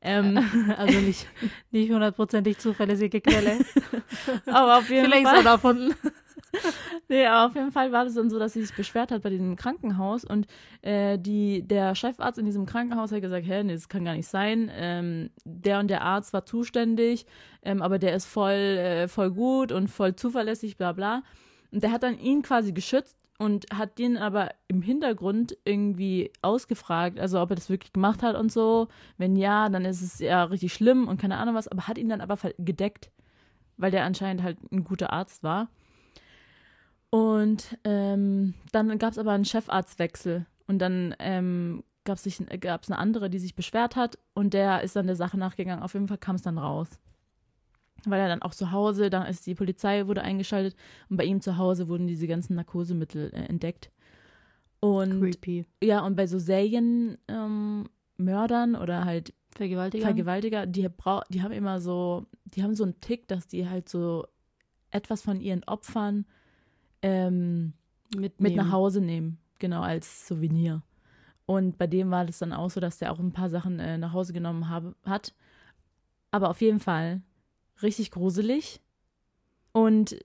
Ähm, 0.00 0.38
also 0.76 0.98
nicht, 1.00 1.26
nicht 1.70 1.90
hundertprozentig 1.90 2.58
zuverlässige 2.58 3.20
Quelle. 3.20 3.58
Aber 4.46 4.78
auf 4.78 4.88
jeden 4.88 5.04
Vielleicht 5.04 5.26
Fall. 5.26 5.42
Vielleicht 5.42 5.62
so 5.62 5.68
davon. 5.68 5.94
nee, 7.08 7.26
aber 7.26 7.46
auf 7.46 7.54
jeden 7.54 7.72
Fall 7.72 7.92
war 7.92 8.04
das 8.04 8.14
dann 8.14 8.30
so, 8.30 8.38
dass 8.38 8.52
sie 8.52 8.62
sich 8.62 8.74
beschwert 8.74 9.10
hat 9.10 9.22
bei 9.22 9.30
diesem 9.30 9.56
Krankenhaus 9.56 10.24
und 10.24 10.46
äh, 10.82 11.18
die, 11.18 11.62
der 11.62 11.94
Chefarzt 11.94 12.38
in 12.38 12.44
diesem 12.44 12.66
Krankenhaus 12.66 13.12
hat 13.12 13.20
gesagt, 13.20 13.46
hä, 13.46 13.62
nee, 13.62 13.74
das 13.74 13.88
kann 13.88 14.04
gar 14.04 14.14
nicht 14.14 14.28
sein. 14.28 14.70
Ähm, 14.74 15.30
der 15.44 15.78
und 15.78 15.88
der 15.88 16.02
Arzt 16.02 16.32
war 16.32 16.44
zuständig, 16.44 17.26
ähm, 17.62 17.82
aber 17.82 17.98
der 17.98 18.14
ist 18.14 18.26
voll, 18.26 18.52
äh, 18.52 19.08
voll 19.08 19.30
gut 19.30 19.72
und 19.72 19.88
voll 19.88 20.16
zuverlässig, 20.16 20.76
bla 20.76 20.92
bla. 20.92 21.22
Und 21.70 21.82
der 21.82 21.92
hat 21.92 22.02
dann 22.02 22.18
ihn 22.18 22.42
quasi 22.42 22.72
geschützt 22.72 23.16
und 23.38 23.66
hat 23.72 23.98
den 23.98 24.18
aber 24.18 24.50
im 24.68 24.82
Hintergrund 24.82 25.56
irgendwie 25.64 26.30
ausgefragt, 26.42 27.18
also 27.18 27.40
ob 27.40 27.50
er 27.50 27.56
das 27.56 27.70
wirklich 27.70 27.92
gemacht 27.92 28.22
hat 28.22 28.36
und 28.36 28.52
so. 28.52 28.88
Wenn 29.16 29.34
ja, 29.34 29.68
dann 29.70 29.84
ist 29.86 30.02
es 30.02 30.18
ja 30.18 30.44
richtig 30.44 30.74
schlimm 30.74 31.08
und 31.08 31.20
keine 31.20 31.38
Ahnung 31.38 31.54
was, 31.54 31.68
aber 31.68 31.88
hat 31.88 31.96
ihn 31.96 32.10
dann 32.10 32.20
aber 32.20 32.36
gedeckt, 32.58 33.10
weil 33.78 33.90
der 33.90 34.04
anscheinend 34.04 34.42
halt 34.42 34.58
ein 34.70 34.84
guter 34.84 35.12
Arzt 35.12 35.42
war. 35.42 35.70
Und 37.10 37.76
ähm, 37.84 38.54
dann 38.72 38.96
gab 38.98 39.12
es 39.12 39.18
aber 39.18 39.32
einen 39.32 39.44
Chefarztwechsel 39.44 40.46
und 40.66 40.78
dann 40.78 41.14
ähm, 41.18 41.82
gab 42.04 42.18
es 42.18 42.40
eine 42.40 42.98
andere, 42.98 43.28
die 43.30 43.38
sich 43.38 43.54
beschwert 43.54 43.96
hat 43.96 44.18
und 44.34 44.54
der 44.54 44.82
ist 44.82 44.96
dann 44.96 45.06
der 45.06 45.16
Sache 45.16 45.36
nachgegangen. 45.36 45.82
Auf 45.82 45.94
jeden 45.94 46.08
Fall 46.08 46.18
kam 46.18 46.36
es 46.36 46.42
dann 46.42 46.58
raus. 46.58 46.88
Weil 48.06 48.20
er 48.20 48.28
dann 48.28 48.42
auch 48.42 48.54
zu 48.54 48.72
Hause, 48.72 49.10
dann 49.10 49.26
ist 49.26 49.46
die 49.46 49.54
Polizei 49.54 50.06
wurde 50.06 50.22
eingeschaltet 50.22 50.74
und 51.10 51.16
bei 51.16 51.24
ihm 51.24 51.40
zu 51.40 51.58
Hause 51.58 51.88
wurden 51.88 52.06
diese 52.06 52.26
ganzen 52.26 52.54
Narkosemittel 52.54 53.30
äh, 53.34 53.44
entdeckt. 53.46 53.90
Und 54.78 55.20
Creepy. 55.20 55.66
ja, 55.82 56.00
und 56.00 56.16
bei 56.16 56.26
so 56.26 56.38
Serienmördern 56.38 57.88
ähm, 58.74 58.80
oder 58.80 59.04
halt 59.04 59.34
Vergewaltiger, 59.50 60.04
Vergewaltiger 60.04 60.66
die, 60.66 60.88
die 61.28 61.42
haben 61.42 61.52
immer 61.52 61.80
so, 61.80 62.26
die 62.44 62.62
haben 62.62 62.74
so 62.74 62.84
einen 62.84 63.00
Tick, 63.00 63.28
dass 63.28 63.46
die 63.46 63.68
halt 63.68 63.88
so 63.88 64.26
etwas 64.90 65.20
von 65.22 65.40
ihren 65.40 65.64
Opfern 65.64 66.24
ähm, 67.02 67.72
mit 68.16 68.40
nach 68.56 68.72
Hause 68.72 69.00
nehmen, 69.00 69.38
genau, 69.58 69.82
als 69.82 70.26
Souvenir. 70.26 70.82
Und 71.46 71.78
bei 71.78 71.86
dem 71.86 72.10
war 72.10 72.24
das 72.24 72.38
dann 72.38 72.52
auch 72.52 72.70
so, 72.70 72.80
dass 72.80 72.98
der 72.98 73.12
auch 73.12 73.18
ein 73.18 73.32
paar 73.32 73.50
Sachen 73.50 73.80
äh, 73.80 73.98
nach 73.98 74.12
Hause 74.12 74.32
genommen 74.32 74.68
habe, 74.68 74.94
hat. 75.04 75.34
Aber 76.30 76.48
auf 76.50 76.60
jeden 76.60 76.80
Fall 76.80 77.22
richtig 77.82 78.10
gruselig. 78.10 78.80
Und 79.72 80.16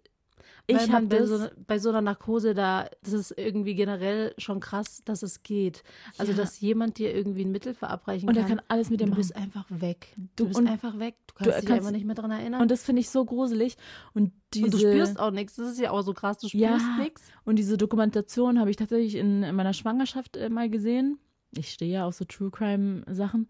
ich 0.68 0.92
habe 0.92 1.06
bei, 1.06 1.26
so, 1.26 1.48
bei 1.68 1.80
so 1.80 1.90
einer 1.90 2.02
Narkose 2.02 2.54
da, 2.54 2.90
das 3.04 3.14
ist 3.14 3.34
irgendwie 3.38 3.76
generell 3.76 4.34
schon 4.38 4.60
krass, 4.60 5.04
dass 5.06 5.22
es 5.22 5.44
geht. 5.44 5.84
Also, 6.18 6.32
ja. 6.32 6.38
dass 6.38 6.60
jemand 6.60 6.98
dir 6.98 7.14
irgendwie 7.14 7.44
ein 7.46 7.52
Mittel 7.52 7.74
verabreichen 7.74 8.28
kann. 8.28 8.36
Und 8.36 8.42
er 8.42 8.48
kann 8.48 8.62
alles 8.68 8.90
mit 8.90 9.00
dir 9.00 9.06
machen. 9.06 9.16
Du 9.16 9.22
bist 9.22 9.36
einfach 9.36 9.66
weg. 9.70 10.14
Du, 10.16 10.46
du 10.46 10.48
bist 10.48 10.60
einfach 10.60 10.98
weg. 10.98 11.16
Du 11.28 11.34
kannst 11.36 11.58
du 11.58 11.62
dich 11.62 11.72
einfach 11.72 11.92
nicht 11.92 12.06
mehr 12.06 12.16
daran 12.16 12.32
erinnern. 12.32 12.62
Und 12.62 12.72
das 12.72 12.84
finde 12.84 13.02
ich 13.02 13.10
so 13.10 13.26
gruselig. 13.26 13.78
Und, 14.14 14.32
diese, 14.54 14.66
und 14.66 14.74
du 14.74 14.78
spürst 14.80 15.20
auch 15.20 15.32
nichts. 15.32 15.56
Das 15.56 15.72
ist 15.72 15.80
ja 15.80 15.92
auch 15.92 16.02
so 16.02 16.14
krass. 16.14 16.38
Du 16.40 16.48
spürst 16.48 16.64
ja, 16.64 16.98
nichts. 17.00 17.24
Und 17.44 17.58
diese 17.58 17.78
Dokumentation 17.78 18.60
habe 18.60 18.70
ich 18.70 18.78
tatsächlich 18.78 19.16
in, 19.16 19.44
in 19.44 19.56
meiner 19.56 19.74
Schwangerschaft 19.74 20.38
äh, 20.38 20.50
mal 20.50 20.70
gesehen. 20.70 21.20
Ich 21.52 21.72
stehe 21.72 21.92
ja 21.92 22.06
auf 22.06 22.16
so 22.16 22.26
True 22.26 22.52
Crime 22.52 23.04
Sachen. 23.10 23.50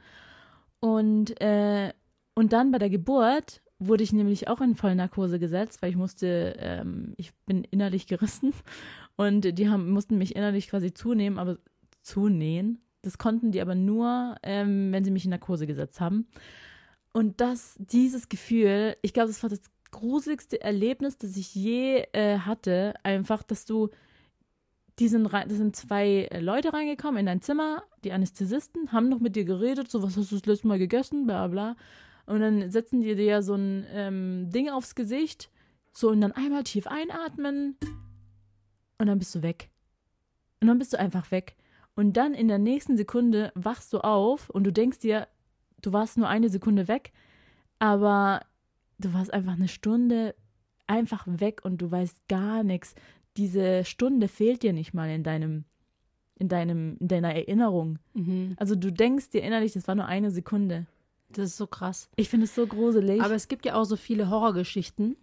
Und, 0.80 1.40
äh, 1.42 1.94
und 2.36 2.54
dann 2.54 2.72
bei 2.72 2.78
der 2.78 2.90
Geburt 2.90 3.62
wurde 3.80 4.04
ich 4.04 4.14
nämlich 4.14 4.48
auch 4.48 4.62
in 4.62 4.76
Vollnarkose 4.76 5.40
gesetzt, 5.40 5.82
weil 5.82 5.90
ich 5.90 5.98
musste, 5.98 6.56
ähm, 6.60 7.14
ich 7.18 7.34
bin 7.46 7.64
innerlich 7.64 8.08
gerissen 8.08 8.54
und 9.16 9.58
die 9.58 9.70
haben, 9.70 9.92
mussten 9.92 10.18
mich 10.18 10.36
innerlich 10.36 10.70
quasi 10.70 10.94
zunehmen, 10.94 11.40
aber 11.40 11.58
zunähen. 12.02 12.82
Das 13.02 13.18
konnten 13.18 13.52
die 13.52 13.62
aber 13.62 13.76
nur, 13.76 14.36
ähm, 14.44 14.92
wenn 14.92 15.04
sie 15.04 15.12
mich 15.12 15.26
in 15.26 15.32
Narkose 15.32 15.68
gesetzt 15.68 16.00
haben. 16.00 16.28
Und 17.14 17.40
das, 17.40 17.76
dieses 17.78 18.30
Gefühl, 18.30 18.98
ich 19.02 19.14
glaube, 19.14 19.28
das 19.28 19.44
war 19.44 19.50
das 19.50 19.62
gruseligste 19.92 20.62
Erlebnis, 20.62 21.18
das 21.18 21.38
ich 21.38 21.54
je 21.56 22.06
äh, 22.14 22.40
hatte. 22.40 22.94
Einfach, 23.04 23.44
dass 23.44 23.66
du, 23.66 23.90
die 25.00 25.08
sind, 25.08 25.26
rein, 25.28 25.48
das 25.48 25.58
sind 25.58 25.76
zwei 25.76 26.28
Leute 26.40 26.74
reingekommen 26.74 27.20
in 27.20 27.26
dein 27.26 27.42
Zimmer, 27.42 27.84
die 28.04 28.12
Anästhesisten, 28.12 28.92
haben 28.92 29.10
noch 29.10 29.20
mit 29.20 29.36
dir 29.36 29.46
geredet, 29.46 29.90
so, 29.90 30.04
was 30.04 30.18
hast 30.18 30.32
du 30.32 30.36
das 30.36 30.46
letzte 30.46 30.68
Mal 30.68 30.80
gegessen, 30.80 31.26
bla 31.26 31.48
bla. 31.48 31.76
Und 32.26 32.40
dann 32.40 32.72
setzen 32.72 33.02
die 33.02 33.16
dir 33.16 33.26
ja 33.26 33.42
so 33.42 33.56
ein 33.56 33.86
ähm, 33.92 34.50
Ding 34.50 34.70
aufs 34.70 34.96
Gesicht, 34.96 35.50
so 35.94 36.10
und 36.10 36.22
dann 36.22 36.32
einmal 36.32 36.64
tief 36.64 36.88
einatmen 36.88 37.78
und 38.98 39.08
dann 39.08 39.20
bist 39.20 39.34
du 39.36 39.42
weg. 39.42 39.70
Und 40.62 40.68
dann 40.68 40.80
bist 40.80 40.94
du 40.94 41.00
einfach 41.00 41.32
weg. 41.32 41.56
Und 41.96 42.18
dann 42.18 42.34
in 42.34 42.48
der 42.48 42.58
nächsten 42.58 42.98
Sekunde 42.98 43.52
wachst 43.56 43.94
du 43.94 44.00
auf 44.00 44.50
und 44.50 44.66
du 44.66 44.74
denkst 44.74 45.00
dir, 45.00 45.28
du 45.82 45.94
warst 45.94 46.18
nur 46.18 46.28
eine 46.28 46.50
Sekunde 46.50 46.88
weg, 46.88 47.14
aber 47.80 48.42
du 49.00 49.14
warst 49.14 49.34
einfach 49.34 49.54
eine 49.54 49.68
Stunde 49.68 50.36
einfach 50.88 51.26
weg 51.28 51.62
und 51.64 51.82
du 51.82 51.90
weißt 51.92 52.28
gar 52.28 52.64
nichts. 52.64 52.96
Diese 53.38 53.86
Stunde 53.86 54.28
fehlt 54.28 54.64
dir 54.64 54.74
nicht 54.74 54.94
mal 54.94 55.10
in 55.10 55.24
deinem, 55.24 55.66
in 56.38 56.50
deinem, 56.50 56.98
in 57.00 57.08
deiner 57.08 57.34
Erinnerung. 57.34 58.00
Mhm. 58.14 58.56
Also 58.58 58.76
du 58.76 58.92
denkst 58.92 59.30
dir 59.30 59.44
innerlich, 59.44 59.74
das 59.74 59.88
war 59.88 59.96
nur 59.96 60.06
eine 60.06 60.32
Sekunde. 60.32 60.86
Das 61.36 61.48
ist 61.48 61.58
so 61.58 61.68
krass. 61.68 62.10
Ich 62.16 62.30
finde 62.30 62.46
es 62.46 62.56
so 62.56 62.66
gruselig. 62.66 63.22
Aber 63.22 63.36
es 63.36 63.48
gibt 63.48 63.66
ja 63.66 63.76
auch 63.76 63.84
so 63.84 63.98
viele 63.98 64.30
Horrorgeschichten, 64.30 65.18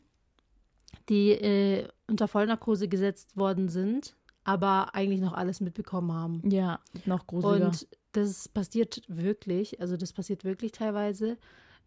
die 1.08 1.30
äh, 1.30 1.88
unter 2.06 2.28
Vollnarkose 2.28 2.86
gesetzt 2.86 3.36
worden 3.36 3.68
sind, 3.68 4.14
aber 4.44 4.94
eigentlich 4.94 5.20
noch 5.20 5.32
alles 5.32 5.60
mitbekommen 5.60 6.12
haben. 6.12 6.42
Ja, 6.50 6.80
noch 7.06 7.26
gruseliger. 7.26 7.66
Und 7.66 7.88
das 8.12 8.48
passiert 8.48 9.02
wirklich, 9.08 9.80
also 9.80 9.96
das 9.96 10.12
passiert 10.12 10.44
wirklich 10.44 10.72
teilweise. 10.72 11.38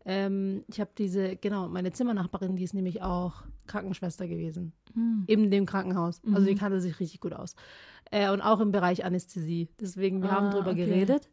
Ähm, 0.06 0.64
ich 0.68 0.80
habe 0.80 0.92
diese, 0.98 1.36
genau, 1.36 1.68
meine 1.68 1.92
Zimmernachbarin, 1.92 2.56
die 2.56 2.64
ist 2.64 2.74
nämlich 2.74 3.04
auch 3.04 3.44
Krankenschwester 3.68 4.28
gewesen. 4.28 4.74
Mhm. 4.96 5.24
In 5.28 5.52
dem 5.52 5.66
Krankenhaus. 5.68 6.22
Also 6.26 6.42
mhm. 6.42 6.46
die 6.46 6.56
kannte 6.56 6.82
sich 6.82 7.00
richtig 7.00 7.20
gut 7.20 7.34
aus. 7.34 7.56
Äh, 8.12 8.32
und 8.32 8.42
auch 8.42 8.60
im 8.60 8.72
Bereich 8.72 9.06
Anästhesie. 9.06 9.70
Deswegen, 9.80 10.22
wir 10.24 10.32
ah, 10.32 10.36
haben 10.36 10.52
drüber 10.52 10.72
okay. 10.72 10.86
geredet. 10.86 11.30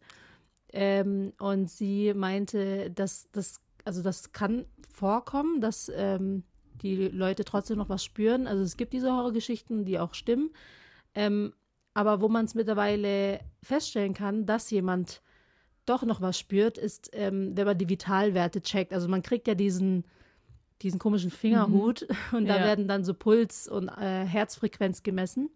Ähm, 0.73 1.33
und 1.39 1.71
sie 1.71 2.15
meinte, 2.15 2.91
dass 2.91 3.29
das, 3.33 3.61
also 3.85 4.03
das 4.03 4.33
kann 4.33 4.65
vorkommen, 4.91 5.61
dass 5.61 5.91
ähm, 5.95 6.45
die 6.83 7.09
Leute 7.09 7.45
trotzdem 7.45 7.79
noch 7.79 7.89
was 7.89 8.05
spüren. 8.05 8.47
Also 8.47 8.63
es 8.63 8.77
gibt 8.77 8.93
diese 8.93 9.13
Horrorgeschichten, 9.13 9.85
die 9.85 9.99
auch 9.99 10.15
stimmen. 10.15 10.51
Ähm, 11.15 11.53
aber 11.95 12.21
wo 12.21 12.29
man 12.29 12.47
es 12.47 12.55
mittlerweile 12.55 13.41
feststellen 13.63 14.15
kann, 14.15 14.47
dass 14.47 14.71
jemand 14.71 15.23
doch 15.85 16.03
noch 16.05 16.21
was 16.21 16.39
spürt, 16.39 16.79
ist, 16.79 17.11
ähm, 17.13 17.57
wenn 17.57 17.67
man 17.67 17.77
die 17.77 17.89
Vitalwerte 17.89 18.63
checkt. 18.63 18.93
Also 18.93 19.09
man 19.09 19.23
kriegt 19.23 19.47
ja 19.47 19.55
diesen, 19.55 20.05
diesen 20.81 20.99
komischen 20.99 21.31
Fingerhut 21.31 22.07
mhm. 22.09 22.17
und 22.39 22.47
da 22.47 22.57
ja. 22.57 22.65
werden 22.65 22.89
dann 22.89 23.05
so 23.05 23.15
Puls 23.15 23.69
und 23.69 23.89
äh, 23.89 24.25
Herzfrequenz 24.25 25.03
gemessen. 25.03 25.51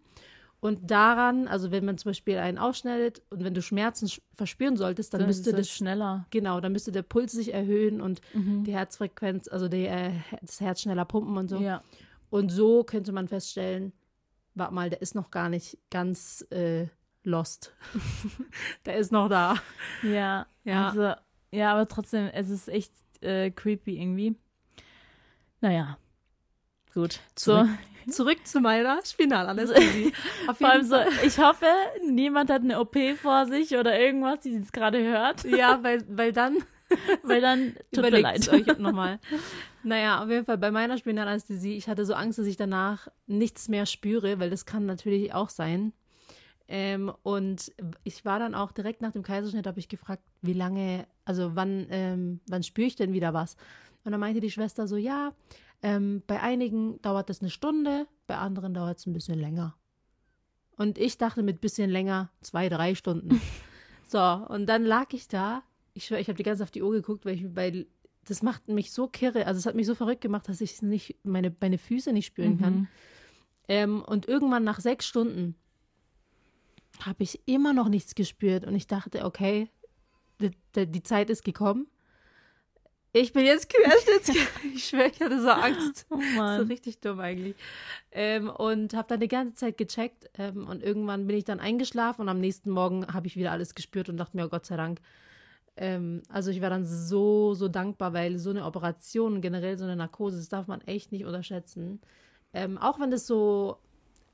Und 0.59 0.89
daran, 0.89 1.47
also 1.47 1.71
wenn 1.71 1.85
man 1.85 1.97
zum 1.97 2.09
Beispiel 2.09 2.37
einen 2.37 2.57
aufschneidet 2.57 3.21
und 3.29 3.43
wenn 3.43 3.53
du 3.53 3.61
Schmerzen 3.61 4.09
verspüren 4.35 4.75
solltest, 4.75 5.13
dann, 5.13 5.19
dann 5.19 5.27
müsste 5.27 5.53
das 5.53 5.69
schneller. 5.69 6.25
Genau, 6.31 6.59
dann 6.59 6.71
müsste 6.71 6.91
der 6.91 7.03
Puls 7.03 7.31
sich 7.31 7.53
erhöhen 7.53 8.01
und 8.01 8.21
mhm. 8.33 8.63
die 8.63 8.73
Herzfrequenz, 8.73 9.47
also 9.47 9.67
die, 9.67 9.85
äh, 9.85 10.13
das 10.41 10.59
Herz 10.59 10.81
schneller 10.81 11.05
pumpen 11.05 11.37
und 11.37 11.47
so. 11.47 11.59
Ja. 11.59 11.83
Und 12.29 12.49
so 12.49 12.83
könnte 12.83 13.11
man 13.11 13.27
feststellen, 13.27 13.93
warte 14.55 14.73
mal, 14.73 14.89
der 14.89 15.01
ist 15.01 15.13
noch 15.13 15.29
gar 15.29 15.49
nicht 15.49 15.77
ganz 15.91 16.45
äh, 16.49 16.87
lost. 17.23 17.73
der 18.85 18.97
ist 18.97 19.11
noch 19.11 19.29
da. 19.29 19.57
Ja, 20.01 20.47
ja. 20.63 20.89
Also, 20.89 21.13
ja, 21.51 21.73
aber 21.73 21.87
trotzdem, 21.87 22.27
es 22.33 22.49
ist 22.49 22.67
echt 22.67 22.91
äh, 23.21 23.51
creepy 23.51 24.01
irgendwie. 24.01 24.35
Naja, 25.61 25.97
gut. 26.93 27.19
Zurück, 27.35 27.67
so. 27.67 27.96
zurück 28.11 28.45
zu 28.45 28.59
meiner 28.59 28.99
Spinalanästhesie. 29.05 30.13
Vor 30.57 30.69
allem 30.69 30.85
so, 30.85 30.95
ich 31.23 31.37
hoffe, 31.39 31.67
niemand 32.09 32.49
hat 32.49 32.61
eine 32.61 32.79
OP 32.79 32.95
vor 33.21 33.45
sich 33.45 33.75
oder 33.75 33.99
irgendwas, 33.99 34.41
die 34.41 34.55
es 34.55 34.71
gerade 34.71 35.03
hört. 35.03 35.43
Ja, 35.43 35.83
weil, 35.83 36.03
weil 36.09 36.31
dann 36.31 36.57
weil 37.23 37.41
dann 37.41 37.75
tut 37.91 38.09
mir 38.09 38.21
leid. 38.21 38.47
euch 38.49 38.65
nochmal. 38.77 39.19
Naja, 39.83 40.23
auf 40.23 40.29
jeden 40.29 40.45
Fall 40.45 40.57
bei 40.57 40.71
meiner 40.71 40.97
Spinalanästhesie, 40.97 41.75
ich 41.75 41.87
hatte 41.87 42.05
so 42.05 42.13
Angst, 42.13 42.39
dass 42.39 42.45
ich 42.45 42.57
danach 42.57 43.07
nichts 43.25 43.67
mehr 43.67 43.85
spüre, 43.85 44.39
weil 44.39 44.49
das 44.49 44.65
kann 44.65 44.85
natürlich 44.85 45.33
auch 45.33 45.49
sein. 45.49 45.93
Ähm, 46.69 47.11
und 47.23 47.71
ich 48.03 48.25
war 48.25 48.39
dann 48.39 48.53
auch 48.53 48.71
direkt 48.71 49.01
nach 49.01 49.11
dem 49.11 49.23
Kaiserschnitt, 49.23 49.67
habe 49.67 49.79
ich 49.79 49.87
gefragt, 49.87 50.23
wie 50.41 50.53
lange, 50.53 51.07
also 51.23 51.55
wann, 51.55 51.87
ähm, 51.89 52.41
wann 52.47 52.63
spüre 52.63 52.87
ich 52.87 52.95
denn 52.95 53.13
wieder 53.13 53.33
was? 53.33 53.55
Und 54.03 54.11
dann 54.11 54.19
meinte 54.19 54.41
die 54.41 54.51
Schwester 54.51 54.87
so, 54.87 54.97
ja, 54.97 55.33
ähm, 55.81 56.23
bei 56.27 56.41
einigen 56.41 57.01
dauert 57.01 57.29
das 57.29 57.41
eine 57.41 57.49
Stunde, 57.49 58.07
bei 58.25 58.37
anderen 58.37 58.73
dauert 58.73 58.99
es 58.99 59.05
ein 59.05 59.13
bisschen 59.13 59.39
länger. 59.39 59.75
Und 60.77 60.97
ich 60.97 61.17
dachte 61.17 61.43
mit 61.43 61.61
bisschen 61.61 61.89
länger 61.89 62.31
zwei, 62.41 62.69
drei 62.69 62.95
Stunden. 62.95 63.41
so, 64.07 64.19
und 64.19 64.67
dann 64.67 64.85
lag 64.85 65.13
ich 65.13 65.27
da. 65.27 65.63
Ich 65.93 66.05
schwöre, 66.05 66.21
ich 66.21 66.27
habe 66.27 66.37
die 66.37 66.43
ganze 66.43 66.59
Zeit 66.59 66.67
auf 66.67 66.71
die 66.71 66.83
Uhr 66.83 66.91
geguckt, 66.91 67.25
weil 67.25 67.35
ich 67.35 67.53
bei 67.53 67.87
das 68.29 68.43
macht 68.43 68.67
mich 68.67 68.91
so 68.91 69.07
kirre, 69.07 69.47
also 69.47 69.57
es 69.57 69.65
hat 69.65 69.75
mich 69.75 69.87
so 69.87 69.95
verrückt 69.95 70.21
gemacht, 70.21 70.49
dass 70.49 70.59
ich 70.61 70.81
nicht 70.81 71.15
meine, 71.23 71.55
meine 71.61 71.77
Füße 71.77 72.11
nicht 72.11 72.25
spüren 72.25 72.55
mhm. 72.55 72.59
kann. 72.59 72.87
Ähm, 73.69 74.03
und 74.03 74.27
irgendwann 74.27 74.63
nach 74.63 74.79
sechs 74.79 75.05
Stunden 75.05 75.55
habe 77.05 77.23
ich 77.23 77.41
immer 77.47 77.73
noch 77.73 77.89
nichts 77.89 78.15
gespürt 78.15 78.65
und 78.65 78.75
ich 78.75 78.87
dachte, 78.87 79.25
okay, 79.25 79.69
die, 80.41 80.51
die 80.75 81.03
Zeit 81.03 81.29
ist 81.29 81.43
gekommen. 81.43 81.87
Ich 83.13 83.33
bin 83.33 83.45
jetzt 83.45 83.69
querschnittsgelähmt. 83.69 84.49
ich 84.75 84.85
schwöre, 84.85 85.07
ich 85.07 85.19
hatte 85.19 85.41
so 85.41 85.49
Angst. 85.49 86.05
Oh 86.09 86.17
Mann. 86.35 86.61
So 86.61 86.67
richtig 86.67 86.99
dumm 86.99 87.19
eigentlich. 87.19 87.55
Ähm, 88.11 88.49
und 88.49 88.93
habe 88.93 89.07
dann 89.07 89.19
die 89.19 89.27
ganze 89.27 89.55
Zeit 89.55 89.77
gecheckt 89.77 90.29
ähm, 90.37 90.67
und 90.67 90.83
irgendwann 90.83 91.27
bin 91.27 91.37
ich 91.37 91.45
dann 91.45 91.59
eingeschlafen 91.59 92.21
und 92.21 92.29
am 92.29 92.39
nächsten 92.39 92.69
Morgen 92.69 93.07
habe 93.07 93.27
ich 93.27 93.37
wieder 93.37 93.51
alles 93.51 93.75
gespürt 93.75 94.09
und 94.09 94.17
dachte 94.17 94.35
mir, 94.35 94.45
oh 94.45 94.49
Gott 94.49 94.65
sei 94.65 94.77
Dank. 94.77 94.99
Ähm, 95.77 96.23
also 96.29 96.51
ich 96.51 96.61
war 96.61 96.69
dann 96.69 96.85
so, 96.85 97.53
so 97.53 97.67
dankbar, 97.67 98.13
weil 98.13 98.39
so 98.39 98.49
eine 98.49 98.65
Operation, 98.65 99.41
generell 99.41 99.77
so 99.77 99.85
eine 99.85 99.95
Narkose, 99.95 100.37
das 100.37 100.49
darf 100.49 100.67
man 100.67 100.81
echt 100.81 101.11
nicht 101.11 101.25
unterschätzen. 101.25 102.01
Ähm, 102.53 102.77
auch 102.77 102.99
wenn 102.99 103.11
das 103.11 103.27
so 103.27 103.77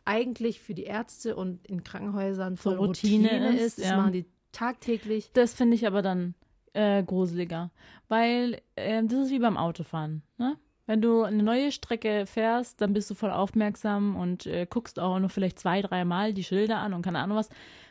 eigentlich 0.06 0.60
für 0.62 0.74
die 0.74 0.84
Ärzte 0.84 1.36
und 1.36 1.66
in 1.68 1.84
Krankenhäusern 1.84 2.58
voll 2.58 2.76
so 2.76 2.84
Routine, 2.84 3.30
Routine, 3.30 3.58
ist, 3.58 3.78
ist 3.78 3.86
ja. 3.86 3.92
das 3.92 3.98
machen 3.98 4.14
die 4.14 4.26
tagtäglich. 4.52 5.32
Das 5.34 5.54
finde 5.54 5.76
ich 5.76 5.88
aber 5.88 6.02
dann 6.02 6.36
äh, 6.74 7.04
gruseliger. 7.04 7.72
Weil 8.08 8.62
äh, 8.76 9.04
das 9.04 9.26
ist 9.26 9.32
wie 9.32 9.40
beim 9.40 9.58
Autofahren. 9.58 10.24
Ne? 10.38 10.58
Wenn 10.86 11.02
du 11.02 11.24
eine 11.24 11.44
neue 11.44 11.72
Strecke 11.72 12.26
fährst, 12.26 12.82
dann 12.82 12.94
bist 12.94 13.10
du 13.10 13.16
voll 13.16 13.32
aufmerksam 13.32 14.16
und 14.16 14.46
äh, 14.46 14.68
guckst 14.70 15.00
auch 15.00 15.18
nur 15.20 15.30
vielleicht 15.30 15.60
zwei, 15.60 15.82
dreimal 15.82 16.34
die 16.34 16.44
Schilder 16.44 16.80
an 16.80 16.94
und 16.94 17.04
keine 17.04 17.20
Ahnung 17.20 17.38
was. 17.38 17.50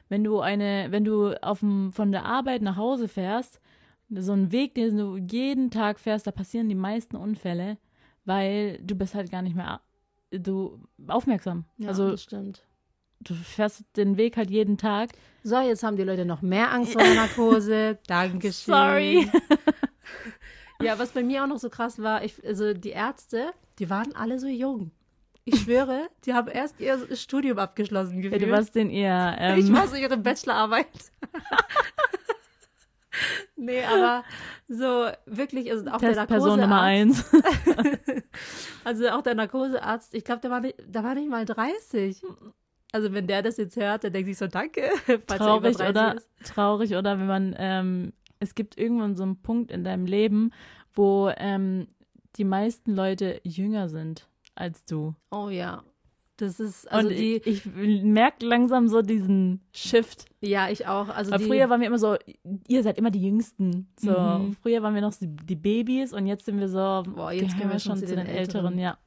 Wenn 0.09 0.25
du 0.25 0.41
eine, 0.41 0.89
wenn 0.91 1.05
du 1.05 1.35
aufm, 1.43 1.93
von 1.93 2.13
der 2.13 2.27
Arbeit 2.27 2.61
nach 2.61 2.77
Hause 2.77 3.09
fährst, 3.09 3.61
so 4.11 4.33
einen 4.33 4.53
Weg, 4.53 4.75
den 4.75 4.99
du 4.99 5.17
jeden 5.17 5.71
Tag 5.71 5.99
fährst, 5.99 6.27
da 6.27 6.33
passieren 6.33 6.69
die 6.69 6.75
meisten 6.75 7.17
Unfälle, 7.17 7.79
weil 8.27 8.79
du 8.83 8.95
bist 8.95 9.15
halt 9.15 9.31
gar 9.31 9.41
nicht 9.41 9.57
mehr 9.57 9.81
du 10.31 10.81
aufmerksam. 11.09 11.65
Ja, 11.79 11.89
also 11.89 12.11
das 12.11 12.23
stimmt 12.23 12.63
du 13.25 13.35
fährst 13.35 13.85
den 13.97 14.17
Weg 14.17 14.37
halt 14.37 14.51
jeden 14.51 14.79
Tag. 14.79 15.11
So, 15.43 15.59
jetzt 15.61 15.83
haben 15.83 15.97
die 15.97 16.05
Leute 16.05 16.25
noch 16.25 16.43
mehr 16.43 16.73
Angst 16.73 16.93
vor 16.93 17.03
der 17.03 17.15
Narkose. 17.15 17.99
Dankeschön. 18.07 18.75
Sorry. 18.75 19.31
ja, 20.83 20.99
was 20.99 21.11
bei 21.11 21.23
mir 21.23 21.43
auch 21.43 21.49
noch 21.49 21.59
so 21.59 21.69
krass 21.69 22.01
war, 22.01 22.25
ich, 22.25 22.45
also 22.45 22.75
die 22.75 22.91
Ärzte, 22.91 23.53
die 23.79 23.91
waren 23.91 24.15
alle 24.15 24.39
so 24.39 24.47
jung. 24.47 24.93
Ich 25.45 25.63
schwöre, 25.63 26.09
die 26.25 26.35
haben 26.35 26.47
erst 26.47 26.79
ihr 26.79 27.17
Studium 27.17 27.59
abgeschlossen 27.59 28.23
gefühlt. 28.23 28.41
Ja, 28.41 28.47
du 28.47 28.53
warst 28.53 28.77
in 28.77 28.91
ihr. 28.91 29.37
Ähm, 29.39 29.59
ich 29.59 29.73
war 29.73 29.89
so 29.89 29.97
ihre 29.97 30.17
Bachelorarbeit. 30.17 30.87
nee, 33.57 33.83
aber 33.83 34.23
so 34.69 35.09
wirklich, 35.27 35.69
also 35.73 35.91
auch 35.91 35.99
der 35.99 36.15
Narkosearzt. 36.15 36.61
Nummer 36.61 36.81
eins. 36.81 37.25
also 38.85 39.09
auch 39.09 39.23
der 39.23 39.35
Narkosearzt, 39.35 40.15
ich 40.15 40.25
glaube, 40.25 40.41
der 40.43 40.51
war, 40.53 40.61
nicht, 40.61 40.77
der 40.79 41.03
war 41.03 41.15
nicht 41.17 41.29
mal 41.29 41.45
30. 41.45 42.23
Also 42.93 43.13
wenn 43.13 43.27
der 43.27 43.43
das 43.43 43.57
jetzt 43.57 43.77
hört, 43.77 44.05
dann 44.05 44.13
denkt 44.13 44.29
sich 44.29 44.39
so, 44.39 44.47
danke. 44.47 44.83
Traurig 45.27 45.77
oder, 45.77 46.17
ist. 46.17 46.29
traurig 46.45 46.95
oder 46.95 47.19
wenn 47.19 47.27
man, 47.27 47.55
ähm, 47.59 48.13
es 48.39 48.55
gibt 48.55 48.79
irgendwann 48.79 49.17
so 49.17 49.23
einen 49.23 49.41
Punkt 49.41 49.71
in 49.71 49.83
deinem 49.83 50.05
Leben, 50.05 50.53
wo 50.93 51.31
ähm, 51.37 51.89
die 52.37 52.45
meisten 52.45 52.95
Leute 52.95 53.41
jünger 53.45 53.89
sind 53.89 54.29
als 54.55 54.85
du. 54.85 55.15
Oh 55.31 55.49
ja. 55.49 55.83
Das 56.37 56.59
ist, 56.59 56.91
also 56.91 57.09
und 57.09 57.15
die. 57.15 57.37
Ich, 57.45 57.67
ich 57.67 58.03
merke 58.03 58.45
langsam 58.45 58.89
so 58.89 59.01
diesen 59.01 59.61
Shift. 59.73 60.27
Ja, 60.41 60.69
ich 60.71 60.87
auch. 60.89 61.09
Also 61.09 61.31
Weil 61.31 61.39
die, 61.39 61.45
früher 61.45 61.71
waren 61.71 61.81
wir 61.81 61.87
immer 61.87 61.99
so, 61.99 62.17
ihr 62.67 62.83
seid 62.83 62.99
immer 62.99 63.11
die 63.11 63.23
Jüngsten. 63.23 63.89
So, 63.99 64.19
mhm. 64.19 64.57
früher 64.61 64.83
waren 64.83 64.95
wir 64.95 65.03
noch 65.03 65.15
die, 65.15 65.29
die, 65.29 65.55
Babys 65.55 66.13
und 66.13 66.27
jetzt 66.27 66.45
sind 66.45 66.59
wir 66.59 66.69
so, 66.69 67.05
boah, 67.15 67.31
jetzt 67.33 67.57
gehen 67.57 67.71
wir 67.71 67.79
schon 67.79 67.97
zu 67.97 68.07
den, 68.07 68.17
den 68.17 68.27
Älteren. 68.27 68.39
Älteren, 68.39 68.79
ja. 68.79 68.99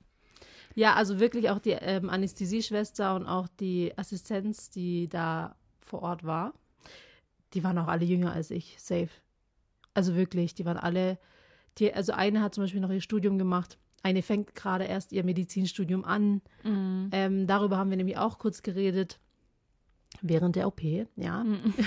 Ja, 0.76 0.94
also 0.94 1.20
wirklich 1.22 1.50
auch 1.50 1.60
die 1.60 1.72
ähm, 1.72 2.10
Anästhesieschwester 2.10 3.16
und 3.16 3.26
auch 3.26 3.48
die 3.48 3.98
Assistenz, 3.98 4.70
die 4.70 5.08
da 5.08 5.56
vor 5.80 6.02
Ort 6.02 6.26
war, 6.26 6.54
die 7.54 7.64
waren 7.64 7.78
auch 7.78 7.88
alle 7.88 8.04
jünger 8.04 8.34
als 8.34 8.52
ich, 8.52 8.76
safe. 8.78 9.10
Also 9.94 10.16
wirklich, 10.16 10.54
die 10.54 10.66
waren 10.66 10.78
alle, 10.78 11.18
die, 11.78 11.94
also 11.94 12.12
eine 12.12 12.42
hat 12.42 12.54
zum 12.54 12.66
Beispiel 12.66 12.82
noch 12.82 12.92
ihr 12.92 13.00
Studium 13.00 13.38
gemacht, 13.38 13.78
eine 14.04 14.22
fängt 14.22 14.54
gerade 14.54 14.84
erst 14.84 15.14
ihr 15.14 15.24
Medizinstudium 15.24 16.04
an. 16.04 16.42
Mhm. 16.64 17.10
Ähm, 17.14 17.48
darüber 17.48 17.78
haben 17.78 17.90
wir 17.90 17.98
nämlich 17.98 18.18
auch 18.18 18.38
kurz 18.38 18.62
geredet. 18.62 19.20
Während 20.22 20.58
der 20.58 20.68
OP, 20.68 20.82
ja. 21.16 21.44
Mhm. 21.44 21.74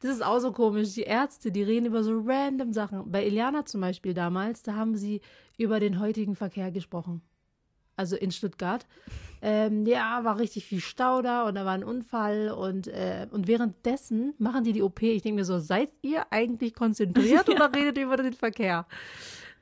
Das 0.00 0.10
ist 0.10 0.22
auch 0.22 0.40
so 0.40 0.52
komisch. 0.52 0.92
Die 0.92 1.04
Ärzte, 1.04 1.50
die 1.50 1.62
reden 1.62 1.86
über 1.86 2.04
so 2.04 2.20
random 2.22 2.74
Sachen. 2.74 3.10
Bei 3.10 3.26
Iliana 3.26 3.64
zum 3.64 3.80
Beispiel 3.80 4.12
damals, 4.12 4.62
da 4.62 4.74
haben 4.74 4.94
sie 4.94 5.22
über 5.56 5.80
den 5.80 6.00
heutigen 6.00 6.36
Verkehr 6.36 6.70
gesprochen 6.70 7.22
also 7.96 8.16
in 8.16 8.30
Stuttgart. 8.30 8.86
Ähm, 9.42 9.84
ja, 9.84 10.24
war 10.24 10.38
richtig 10.38 10.64
viel 10.64 10.80
Stau 10.80 11.22
da 11.22 11.46
und 11.46 11.54
da 11.54 11.64
war 11.64 11.72
ein 11.72 11.84
Unfall 11.84 12.50
und, 12.50 12.88
äh, 12.88 13.26
und 13.30 13.46
währenddessen 13.46 14.34
machen 14.38 14.64
die 14.64 14.72
die 14.72 14.82
OP. 14.82 15.02
Ich 15.02 15.22
denke 15.22 15.36
mir 15.36 15.44
so, 15.44 15.58
seid 15.58 15.92
ihr 16.02 16.32
eigentlich 16.32 16.74
konzentriert 16.74 17.48
ja. 17.48 17.54
oder 17.54 17.74
redet 17.74 17.98
ihr 17.98 18.04
über 18.04 18.16
den 18.16 18.32
Verkehr? 18.32 18.86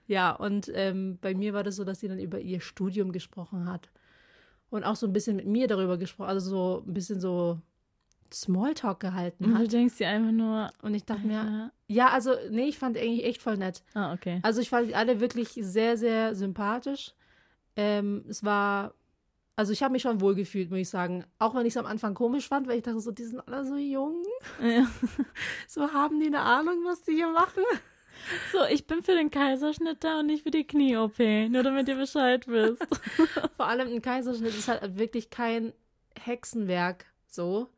Ja, 0.07 0.33
und 0.33 0.71
ähm, 0.75 1.19
bei 1.21 1.35
mir 1.35 1.55
war 1.55 1.65
das 1.65 1.77
so, 1.77 1.85
dass 1.85 2.01
sie 2.01 2.09
dann 2.09 2.19
über 2.19 2.39
ihr 2.39 2.61
Studium 2.61 3.11
gesprochen 3.11 3.71
hat 3.71 3.91
und 4.71 4.85
auch 4.85 4.97
so 4.97 5.07
ein 5.07 5.13
bisschen 5.13 5.37
mit 5.37 5.47
mir 5.47 5.67
darüber 5.67 5.99
gesprochen, 5.99 6.29
also 6.29 6.51
so 6.51 6.85
ein 6.87 6.95
bisschen 6.95 7.21
so 7.21 7.59
Smalltalk 8.33 9.01
gehalten 9.01 9.55
hat. 9.55 9.63
Du 9.63 9.69
denkst 9.69 9.99
dir 9.99 10.09
einfach 10.09 10.33
nur. 10.33 10.71
Und 10.83 10.95
ich 10.95 11.05
dachte 11.05 11.27
mir, 11.27 11.71
ja, 11.87 12.09
also, 12.09 12.33
nee, 12.51 12.67
ich 12.67 12.79
fand 12.79 12.97
eigentlich 12.97 13.25
echt 13.25 13.41
voll 13.41 13.57
nett. 13.57 13.83
Ah, 13.95 14.13
okay. 14.13 14.41
Also 14.43 14.61
ich 14.61 14.71
fand 14.71 14.93
alle 14.95 15.21
wirklich 15.21 15.51
sehr, 15.61 15.97
sehr 15.97 16.35
sympathisch. 16.35 17.15
Ähm, 17.77 18.25
es 18.29 18.45
war, 18.45 18.95
also 19.57 19.73
ich 19.73 19.83
habe 19.83 19.93
mich 19.93 20.03
schon 20.03 20.21
wohl 20.21 20.35
gefühlt, 20.35 20.71
muss 20.71 20.81
ich 20.81 20.89
sagen. 20.89 21.25
Auch 21.39 21.55
wenn 21.55 21.67
ich 21.67 21.75
es 21.75 21.77
am 21.77 21.87
Anfang 21.87 22.15
komisch 22.15 22.49
fand, 22.49 22.67
weil 22.67 22.79
ich 22.79 22.83
dachte 22.83 23.01
so, 23.01 23.11
die 23.11 23.25
sind 23.25 23.47
alle 23.47 23.65
so 23.65 23.77
jung. 23.77 24.23
Ja. 24.63 24.87
So 25.69 25.93
haben 25.93 26.21
die 26.21 26.27
eine 26.27 26.41
Ahnung, 26.41 26.85
was 26.85 27.03
die 27.03 27.15
hier 27.15 27.31
machen. 27.31 27.63
So, 28.53 28.65
ich 28.71 28.87
bin 28.87 29.03
für 29.03 29.15
den 29.15 29.31
Kaiserschnitt 29.31 30.05
da 30.05 30.21
und 30.21 30.27
nicht 30.27 30.45
für 30.45 30.51
die 30.51 30.67
Knie-OP, 30.67 31.19
nur 31.51 31.63
damit 31.63 31.89
ihr 31.89 31.97
Bescheid 31.97 32.47
wisst. 32.47 32.87
Vor 33.57 33.67
allem 33.67 33.89
ein 33.89 34.03
Kaiserschnitt 34.03 34.57
ist 34.57 34.69
halt 34.69 34.97
wirklich 34.99 35.31
kein 35.31 35.73
Hexenwerk, 36.19 37.07
so. 37.29 37.69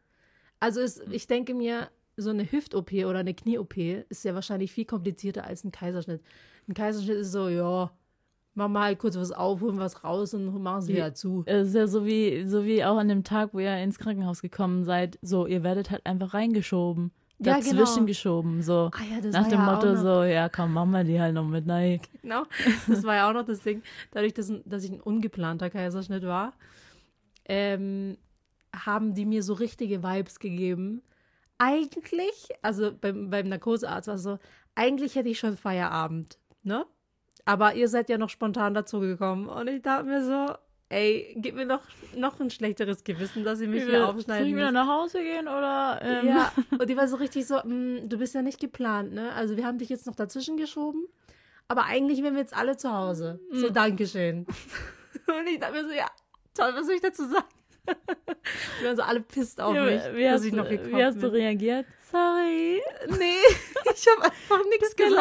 Also 0.60 0.80
es, 0.80 1.00
ich 1.10 1.26
denke 1.26 1.54
mir, 1.54 1.90
so 2.16 2.30
eine 2.30 2.50
Hüft-OP 2.50 2.92
oder 2.92 3.18
eine 3.18 3.34
Knie-OP 3.34 3.76
ist 4.08 4.24
ja 4.24 4.34
wahrscheinlich 4.34 4.72
viel 4.72 4.86
komplizierter 4.86 5.44
als 5.44 5.64
ein 5.64 5.72
Kaiserschnitt. 5.72 6.22
Ein 6.68 6.74
Kaiserschnitt 6.74 7.18
ist 7.18 7.32
so, 7.32 7.48
ja, 7.48 7.90
mach 8.56 8.68
mal 8.68 8.84
halt 8.84 8.98
kurz 8.98 9.16
was 9.16 9.32
auf, 9.32 9.60
holen 9.60 9.78
was 9.78 10.02
raus 10.02 10.34
und 10.34 10.60
machen 10.62 10.80
es 10.80 10.88
wieder 10.88 11.14
zu. 11.14 11.44
Es 11.46 11.68
ist 11.68 11.74
ja 11.74 11.86
so 11.86 12.04
wie, 12.04 12.44
so 12.46 12.64
wie 12.64 12.84
auch 12.84 12.96
an 12.96 13.08
dem 13.08 13.22
Tag, 13.22 13.50
wo 13.52 13.60
ihr 13.60 13.76
ins 13.76 13.98
Krankenhaus 13.98 14.42
gekommen 14.42 14.84
seid. 14.84 15.18
So, 15.22 15.46
ihr 15.46 15.62
werdet 15.62 15.90
halt 15.90 16.04
einfach 16.06 16.34
reingeschoben. 16.34 17.12
Ja, 17.38 17.56
Dazwischen 17.56 17.94
genau. 17.94 18.06
geschoben. 18.06 18.62
So. 18.62 18.90
Ah 18.94 19.02
ja, 19.10 19.30
Nach 19.30 19.46
dem 19.46 19.60
ja 19.60 19.72
Motto 19.72 19.94
so, 19.96 20.22
ja 20.22 20.48
komm, 20.48 20.72
machen 20.72 20.90
wir 20.90 21.04
die 21.04 21.20
halt 21.20 21.34
noch 21.34 21.46
mit. 21.46 21.66
Nein. 21.66 22.00
Genau, 22.22 22.44
das 22.88 23.04
war 23.04 23.14
ja 23.14 23.28
auch 23.28 23.34
noch 23.34 23.44
das 23.44 23.60
Ding. 23.60 23.82
Dadurch, 24.10 24.32
dass, 24.32 24.50
dass 24.64 24.84
ich 24.84 24.90
ein 24.90 25.00
ungeplanter 25.00 25.68
Kaiserschnitt 25.68 26.24
war, 26.24 26.54
ähm, 27.44 28.16
haben 28.74 29.14
die 29.14 29.26
mir 29.26 29.42
so 29.42 29.52
richtige 29.52 30.02
Vibes 30.02 30.40
gegeben. 30.40 31.02
Eigentlich, 31.58 32.48
also 32.62 32.90
beim, 32.98 33.28
beim 33.30 33.48
Narkosearzt 33.48 34.08
war 34.08 34.14
es 34.14 34.22
so, 34.22 34.38
eigentlich 34.74 35.14
hätte 35.14 35.28
ich 35.28 35.38
schon 35.38 35.56
Feierabend, 35.56 36.38
ne? 36.62 36.86
Aber 37.46 37.74
ihr 37.74 37.88
seid 37.88 38.10
ja 38.10 38.18
noch 38.18 38.28
spontan 38.28 38.74
dazugekommen. 38.74 39.48
Und 39.48 39.68
ich 39.68 39.80
dachte 39.80 40.04
mir 40.04 40.22
so, 40.22 40.54
ey, 40.88 41.34
gib 41.38 41.54
mir 41.54 41.64
noch, 41.64 41.80
noch 42.14 42.38
ein 42.40 42.50
schlechteres 42.50 43.02
Gewissen, 43.04 43.42
dass 43.44 43.60
ihr 43.60 43.68
mich 43.68 43.82
Soll 43.84 43.90
hier 43.92 44.00
ich 44.02 44.04
aufschneiden 44.08 44.48
wieder 44.48 44.62
müsst. 44.64 44.74
nach 44.74 44.86
Hause 44.88 45.22
gehen 45.22 45.48
oder? 45.48 45.98
Ähm, 46.02 46.26
Ja, 46.28 46.52
und 46.78 46.88
die 46.90 46.96
war 46.96 47.08
so 47.08 47.16
richtig 47.16 47.46
so, 47.46 47.56
"Mm, 47.64 48.08
du 48.08 48.18
bist 48.18 48.34
ja 48.34 48.42
nicht 48.42 48.60
geplant, 48.60 49.12
ne? 49.14 49.32
Also 49.32 49.56
wir 49.56 49.64
haben 49.66 49.78
dich 49.78 49.88
jetzt 49.88 50.06
noch 50.06 50.14
dazwischen 50.14 50.56
geschoben, 50.56 51.06
aber 51.68 51.84
eigentlich 51.84 52.22
wären 52.22 52.34
wir 52.34 52.40
jetzt 52.40 52.56
alle 52.56 52.76
zu 52.76 52.92
Hause. 52.92 53.40
So, 53.52 53.70
Dankeschön. 53.70 54.46
und 55.26 55.46
ich 55.48 55.58
dachte 55.58 55.72
mir 55.74 55.84
so, 55.84 55.92
ja, 55.92 56.06
toll, 56.54 56.70
was 56.74 56.86
soll 56.86 56.96
ich 56.96 57.00
dazu 57.02 57.24
sagen? 57.28 57.46
Wir 58.80 58.88
waren 58.88 58.96
so 58.96 59.02
alle 59.02 59.20
pisst 59.20 59.60
auf 59.60 59.74
Wie, 59.74 59.80
mich, 59.80 60.02
wie, 60.14 60.28
hast, 60.28 60.44
du- 60.44 60.52
wie 60.92 61.04
hast 61.04 61.22
du 61.22 61.32
reagiert? 61.32 61.86
Sorry. 62.10 62.80
Nee, 63.18 63.38
ich 63.94 64.06
habe 64.06 64.22
einfach 64.24 64.64
nichts 64.70 64.94
gesagt. 64.94 65.14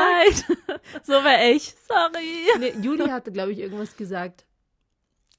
leid. 0.48 0.80
so 1.04 1.14
wäre 1.24 1.50
ich. 1.52 1.74
Sorry. 1.88 2.48
Nee, 2.60 2.74
Juli 2.82 3.08
hatte, 3.10 3.32
glaube 3.32 3.52
ich, 3.54 3.60
irgendwas 3.60 3.96
gesagt. 3.98 4.46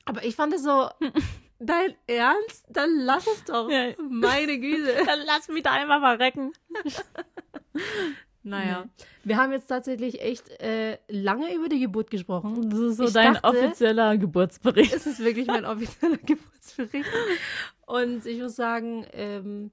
Aber 0.04 0.24
ich 0.24 0.34
fand 0.36 0.52
es 0.54 0.62
so, 0.64 0.88
dein 1.58 1.94
Ernst? 2.06 2.64
Dann 2.68 2.90
lass 3.00 3.26
es 3.26 3.44
doch. 3.44 3.70
Ja. 3.70 3.92
Meine 4.08 4.58
Güte. 4.58 5.04
Dann 5.06 5.20
lass 5.26 5.48
mich 5.48 5.62
da 5.62 5.72
einmal 5.72 6.00
verrecken. 6.00 6.52
Naja, 8.46 8.86
wir 9.24 9.36
haben 9.38 9.50
jetzt 9.52 9.66
tatsächlich 9.66 10.20
echt 10.22 10.48
äh, 10.62 10.98
lange 11.08 11.52
über 11.54 11.68
die 11.68 11.80
Geburt 11.80 12.10
gesprochen. 12.10 12.70
Das 12.70 12.78
ist 12.78 12.96
so 12.98 13.04
Ich 13.04 13.12
dein 13.12 13.34
dachte- 13.34 13.48
offizieller 13.48 14.16
Geburtsbericht. 14.16 14.94
Es 14.94 15.04
ist 15.06 15.18
wirklich 15.18 15.48
mein 15.48 15.64
offizieller 15.66 16.16
Geburtsbericht. 16.18 17.08
Und 17.86 18.24
ich 18.24 18.40
muss 18.40 18.54
sagen, 18.56 19.04
ähm, 19.12 19.70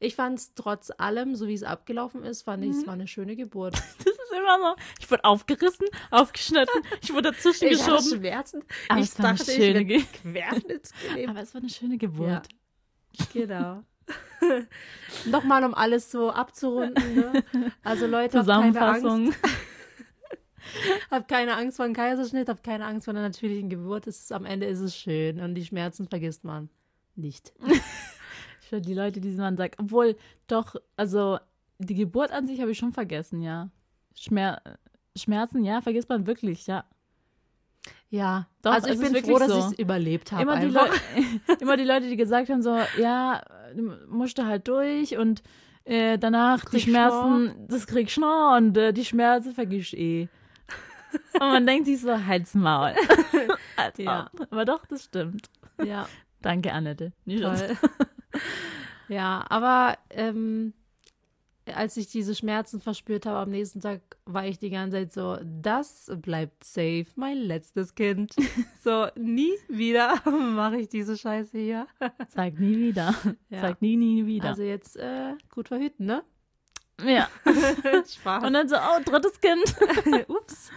ich 0.00 0.16
fand 0.16 0.38
es 0.38 0.54
trotz 0.54 0.90
allem, 0.96 1.34
so 1.34 1.46
wie 1.48 1.54
es 1.54 1.62
abgelaufen 1.62 2.24
ist, 2.24 2.42
fand 2.42 2.64
ich, 2.64 2.70
Mhm. 2.72 2.78
es 2.78 2.86
war 2.86 2.94
eine 2.94 3.06
schöne 3.06 3.36
Geburt. 3.36 3.74
Das 3.98 4.06
ist 4.06 4.32
immer 4.32 4.58
so. 4.58 4.82
Ich 5.00 5.10
wurde 5.10 5.24
aufgerissen, 5.24 5.86
aufgeschnitten, 6.10 6.80
ich 7.02 7.12
wurde 7.12 7.30
dazwischen 7.32 7.68
Ich 7.68 7.82
hatte 7.82 7.96
geschoben. 7.96 8.18
Schmerzen. 8.20 8.62
Aber 8.88 9.00
ich 9.00 9.06
es 9.06 9.18
war 9.18 9.26
eine 9.26 9.38
dachte, 9.38 9.52
ich 9.52 9.56
schöne 9.58 9.74
werde 9.74 9.84
Ge-. 9.84 11.26
Aber 11.28 11.40
es 11.40 11.54
war 11.54 11.60
eine 11.60 11.70
schöne 11.70 11.98
Geburt. 11.98 12.28
Ja. 12.30 13.24
Genau. 13.32 13.82
Nochmal, 15.26 15.64
um 15.64 15.74
alles 15.74 16.10
so 16.10 16.30
abzurunden. 16.30 17.14
Ne? 17.14 17.44
Also 17.82 18.06
Leute, 18.06 18.38
habt 18.38 18.48
keine 18.48 18.62
Angst, 18.62 19.02
Zusammenfassung. 19.02 19.34
habt 21.10 21.28
keine 21.28 21.56
Angst 21.56 21.76
vor 21.76 21.84
einem 21.84 21.94
Kaiserschnitt, 21.94 22.48
habt 22.48 22.62
keine 22.62 22.84
Angst 22.84 23.04
vor 23.06 23.14
einer 23.14 23.22
natürlichen 23.22 23.68
Geburt. 23.68 24.06
Es 24.06 24.20
ist, 24.20 24.32
am 24.32 24.44
Ende 24.44 24.66
ist 24.66 24.80
es 24.80 24.96
schön 24.96 25.40
und 25.40 25.54
die 25.54 25.64
Schmerzen 25.64 26.08
vergisst 26.08 26.44
man 26.44 26.68
nicht. 27.16 27.52
Für 28.60 28.80
die 28.80 28.94
Leute, 28.94 29.20
die 29.20 29.30
man 29.30 29.56
sagt. 29.56 29.78
Obwohl, 29.78 30.16
doch, 30.46 30.74
also 30.96 31.38
die 31.78 31.94
Geburt 31.94 32.32
an 32.32 32.46
sich 32.46 32.60
habe 32.60 32.70
ich 32.70 32.78
schon 32.78 32.92
vergessen, 32.92 33.42
ja. 33.42 33.70
Schmer 34.14 34.60
Schmerzen, 35.16 35.64
ja, 35.64 35.80
vergisst 35.80 36.08
man 36.08 36.26
wirklich, 36.26 36.66
ja. 36.66 36.84
Ja, 38.14 38.46
Doch, 38.62 38.74
also 38.74 38.90
ich 38.90 39.00
bin 39.00 39.24
froh, 39.24 39.40
dass 39.40 39.48
so. 39.48 39.58
ich 39.58 39.64
es 39.64 39.72
überlebt 39.72 40.30
habe. 40.30 40.42
Immer 40.42 40.60
die, 40.60 40.66
einfach. 40.66 40.88
Leu 40.88 41.54
immer 41.60 41.76
die 41.76 41.82
Leute, 41.82 42.08
die 42.08 42.16
gesagt 42.16 42.48
haben, 42.48 42.62
so, 42.62 42.78
ja, 42.96 43.42
du 43.74 43.82
musst 44.08 44.38
da 44.38 44.46
halt 44.46 44.68
durch 44.68 45.18
und 45.18 45.42
äh, 45.84 46.16
danach 46.16 46.64
die 46.66 46.78
Schmerzen, 46.78 47.66
das 47.66 47.88
krieg 47.88 48.06
ich 48.06 48.16
noch 48.16 48.56
und 48.56 48.76
äh, 48.76 48.92
die 48.92 49.04
Schmerzen 49.04 49.52
vergiss 49.52 49.92
ich 49.92 49.98
eh. 49.98 50.28
Und 51.34 51.40
man 51.40 51.66
denkt 51.66 51.86
sich 51.86 52.00
so, 52.00 52.26
halt's 52.26 52.54
Maul. 52.54 52.92
Halt's 53.76 53.98
Ja. 53.98 54.30
Aber 54.50 54.64
doch, 54.64 54.86
das 54.86 55.04
stimmt. 55.04 55.48
Ja, 55.84 56.08
Danke, 56.40 56.72
Annette. 56.72 57.12
Nicht 57.24 57.42
toll. 57.42 57.76
ja, 59.08 59.44
aber 59.48 59.96
ähm, 60.10 60.72
als 61.74 61.96
ich 61.96 62.08
diese 62.08 62.34
Schmerzen 62.34 62.80
verspürt 62.80 63.26
habe 63.26 63.38
am 63.38 63.50
nächsten 63.50 63.80
Tag, 63.80 64.00
war 64.26 64.46
ich 64.46 64.58
die 64.58 64.70
ganze 64.70 64.96
Zeit 64.98 65.12
so, 65.12 65.38
das 65.44 66.10
bleibt 66.20 66.64
safe, 66.64 67.06
mein 67.16 67.38
letztes 67.38 67.94
Kind. 67.94 68.34
so, 68.82 69.06
nie 69.16 69.52
wieder 69.68 70.14
mache 70.54 70.76
ich 70.78 70.88
diese 70.88 71.16
Scheiße 71.16 71.56
hier. 71.58 71.86
Sag 72.28 72.58
nie 72.60 72.76
wieder. 72.78 73.14
Ja. 73.48 73.60
Sag 73.60 73.80
nie, 73.82 73.96
nie 73.96 74.26
wieder. 74.26 74.48
Also 74.48 74.62
jetzt 74.62 74.96
äh, 74.96 75.34
gut 75.54 75.68
verhüten, 75.68 76.06
ne? 76.06 76.22
ja. 77.04 77.28
Spaß. 78.06 78.44
Und 78.44 78.52
dann 78.52 78.68
so, 78.68 78.76
oh, 78.76 79.02
drittes 79.04 79.40
Kind. 79.40 80.28
Ups. 80.28 80.70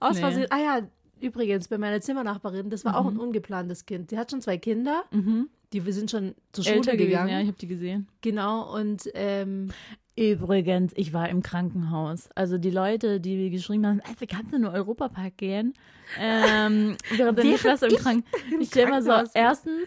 Aus 0.00 0.14
Nee. 0.14 0.20
Versehen. 0.20 0.46
Ah 0.50 0.58
ja, 0.58 0.80
übrigens, 1.20 1.66
bei 1.68 1.78
meiner 1.78 2.00
Zimmernachbarin, 2.00 2.70
das 2.70 2.84
war 2.84 2.96
auch 2.96 3.06
ein 3.06 3.14
Mhm. 3.14 3.20
ungeplantes 3.20 3.84
Kind. 3.84 4.10
Die 4.12 4.18
hat 4.18 4.30
schon 4.30 4.40
zwei 4.40 4.56
Kinder, 4.58 5.02
Mhm. 5.10 5.48
die 5.72 5.84
wir 5.84 5.92
sind 5.92 6.10
schon 6.12 6.34
zur 6.52 6.62
Schule 6.64 6.76
Älter 6.76 6.92
gewesen, 6.92 7.08
gegangen. 7.08 7.28
ja, 7.30 7.40
ich 7.40 7.48
habe 7.48 7.58
die 7.58 7.66
gesehen. 7.66 8.06
Genau, 8.20 8.72
und 8.72 9.10
ähm, 9.14 9.70
Übrigens, 10.18 10.92
ich 10.96 11.12
war 11.12 11.28
im 11.28 11.44
Krankenhaus. 11.44 12.28
Also 12.34 12.58
die 12.58 12.72
Leute, 12.72 13.20
die 13.20 13.50
geschrieben 13.50 13.86
haben, 13.86 14.00
ey, 14.00 14.14
wir 14.18 14.26
kannst 14.26 14.52
in 14.52 14.62
den 14.62 14.70
Europapark 14.72 15.36
gehen. 15.36 15.74
Ähm, 16.18 16.96
während 17.16 17.38
deine 17.38 17.56
Schwester 17.56 17.86
im 17.86 17.94
ich 17.94 18.00
Krankenhaus. 18.00 18.60
Ich 18.60 18.68
stelle 18.68 18.90
mal 18.90 19.02
so, 19.02 19.12
erstens, 19.34 19.86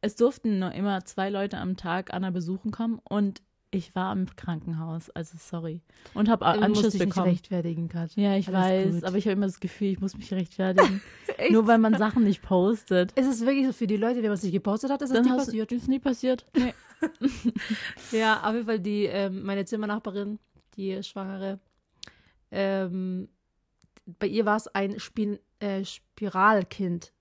es 0.00 0.16
durften 0.16 0.60
nur 0.60 0.72
immer 0.72 1.04
zwei 1.04 1.28
Leute 1.28 1.58
am 1.58 1.76
Tag 1.76 2.14
Anna 2.14 2.30
besuchen 2.30 2.70
kommen 2.70 3.00
und 3.06 3.42
ich 3.72 3.94
war 3.94 4.12
im 4.12 4.26
Krankenhaus, 4.34 5.10
also 5.10 5.36
sorry. 5.38 5.80
Und 6.14 6.28
habe 6.28 6.44
Anschluss 6.44 6.92
dich 6.92 7.00
nicht 7.00 7.08
bekommen. 7.10 7.28
rechtfertigen, 7.28 7.88
Kat. 7.88 8.14
Ja, 8.16 8.36
ich 8.36 8.48
Alles 8.48 8.60
weiß, 8.88 8.94
gut. 8.96 9.04
aber 9.04 9.16
ich 9.16 9.24
habe 9.26 9.32
immer 9.32 9.46
das 9.46 9.60
Gefühl, 9.60 9.88
ich 9.88 10.00
muss 10.00 10.16
mich 10.16 10.32
rechtfertigen. 10.32 11.00
Echt? 11.36 11.52
nur 11.52 11.66
weil 11.66 11.78
man 11.78 11.96
Sachen 11.96 12.24
nicht 12.24 12.42
postet. 12.42 13.12
Ist 13.12 13.28
es 13.28 13.40
wirklich 13.46 13.66
so 13.66 13.72
für 13.72 13.86
die 13.86 13.96
Leute, 13.96 14.16
wenn 14.16 14.24
man 14.24 14.32
es 14.32 14.42
nicht 14.42 14.52
gepostet 14.52 14.90
hat, 14.90 15.02
ist 15.02 15.10
es 15.10 15.14
Dann 15.14 15.24
nicht 15.24 15.32
hast 15.32 15.46
passiert? 15.46 15.72
ist 15.72 15.88
nie 15.88 15.98
passiert. 16.00 16.46
Nee. 16.56 16.74
Ja, 18.12 18.42
auf 18.42 18.54
jeden 18.54 18.66
Fall 18.66 18.80
die, 18.80 19.04
ähm, 19.04 19.42
meine 19.44 19.64
Zimmernachbarin, 19.64 20.38
die 20.76 21.02
Schwangere, 21.02 21.60
ähm, 22.50 23.28
bei 24.18 24.26
ihr 24.26 24.44
war 24.44 24.56
es 24.56 24.66
ein 24.68 24.98
Spin 24.98 25.38
äh, 25.60 25.84
Spiralkind. 25.84 27.12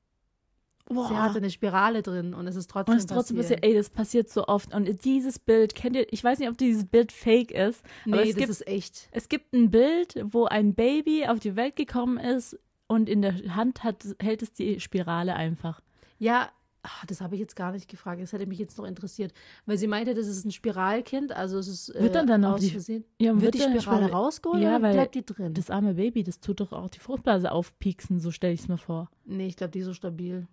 Sie 0.89 1.15
hatte 1.15 1.37
eine 1.37 1.49
Spirale 1.51 2.01
drin 2.01 2.33
und 2.33 2.47
es 2.47 2.55
ist 2.55 2.69
trotzdem, 2.69 2.93
Und 2.93 2.97
es 2.97 3.03
ist 3.05 3.09
trotzdem 3.11 3.37
passiert. 3.37 3.61
passiert, 3.61 3.71
ey, 3.73 3.77
das 3.77 3.89
passiert 3.91 4.29
so 4.29 4.47
oft. 4.47 4.73
Und 4.73 5.05
dieses 5.05 5.37
Bild, 5.37 5.75
kennt 5.75 5.95
ihr, 5.95 6.11
ich 6.11 6.23
weiß 6.23 6.39
nicht, 6.39 6.49
ob 6.49 6.57
dieses 6.57 6.85
Bild 6.85 7.11
fake 7.11 7.51
ist, 7.51 7.83
aber 8.07 8.17
Nee, 8.17 8.21
es 8.23 8.27
das 8.29 8.35
gibt, 8.37 8.49
ist 8.49 8.67
echt. 8.67 9.07
es 9.11 9.29
gibt 9.29 9.53
ein 9.53 9.69
Bild, 9.69 10.15
wo 10.23 10.45
ein 10.45 10.73
Baby 10.73 11.25
auf 11.27 11.39
die 11.39 11.55
Welt 11.55 11.75
gekommen 11.75 12.17
ist 12.17 12.57
und 12.87 13.07
in 13.07 13.21
der 13.21 13.55
Hand 13.55 13.83
hat, 13.83 14.03
hält 14.19 14.41
es 14.41 14.51
die 14.51 14.79
Spirale 14.79 15.35
einfach. 15.35 15.79
Ja, 16.17 16.49
ach, 16.81 17.05
das 17.05 17.21
habe 17.21 17.35
ich 17.35 17.41
jetzt 17.41 17.55
gar 17.55 17.71
nicht 17.71 17.87
gefragt. 17.87 18.19
Das 18.21 18.33
hätte 18.33 18.47
mich 18.47 18.57
jetzt 18.57 18.77
noch 18.79 18.85
interessiert. 18.85 19.31
Weil 19.67 19.77
sie 19.77 19.85
meinte, 19.85 20.15
das 20.15 20.25
ist 20.27 20.43
ein 20.43 20.51
Spiralkind, 20.51 21.31
also 21.33 21.59
es 21.59 21.67
ist 21.67 21.89
äh, 21.89 22.01
Wird 22.01 22.15
dann 22.15 22.25
dann 22.25 22.43
auch 22.45 22.53
aus 22.53 22.61
die-. 22.61 23.03
Ja, 23.21 23.31
und 23.31 23.41
Wird 23.41 23.53
die 23.53 23.59
der 23.59 23.79
Spirale 23.79 24.11
rausgeholt 24.11 24.63
Ja, 24.63 24.77
oder 24.77 24.91
bleibt 24.93 25.13
die 25.13 25.23
drin? 25.25 25.53
Das 25.53 25.69
arme 25.69 25.93
Baby, 25.93 26.23
das 26.23 26.39
tut 26.39 26.61
doch 26.61 26.71
auch 26.73 26.89
die 26.89 26.99
Fruchtblase 26.99 27.51
aufpieksen, 27.51 28.19
so 28.19 28.31
stelle 28.31 28.53
ich 28.53 28.61
es 28.61 28.67
mir 28.67 28.77
vor. 28.79 29.11
nee, 29.25 29.45
ich 29.45 29.55
glaube, 29.55 29.69
die 29.71 29.79
ist 29.79 29.85
so 29.85 29.93
stabil. 29.93 30.47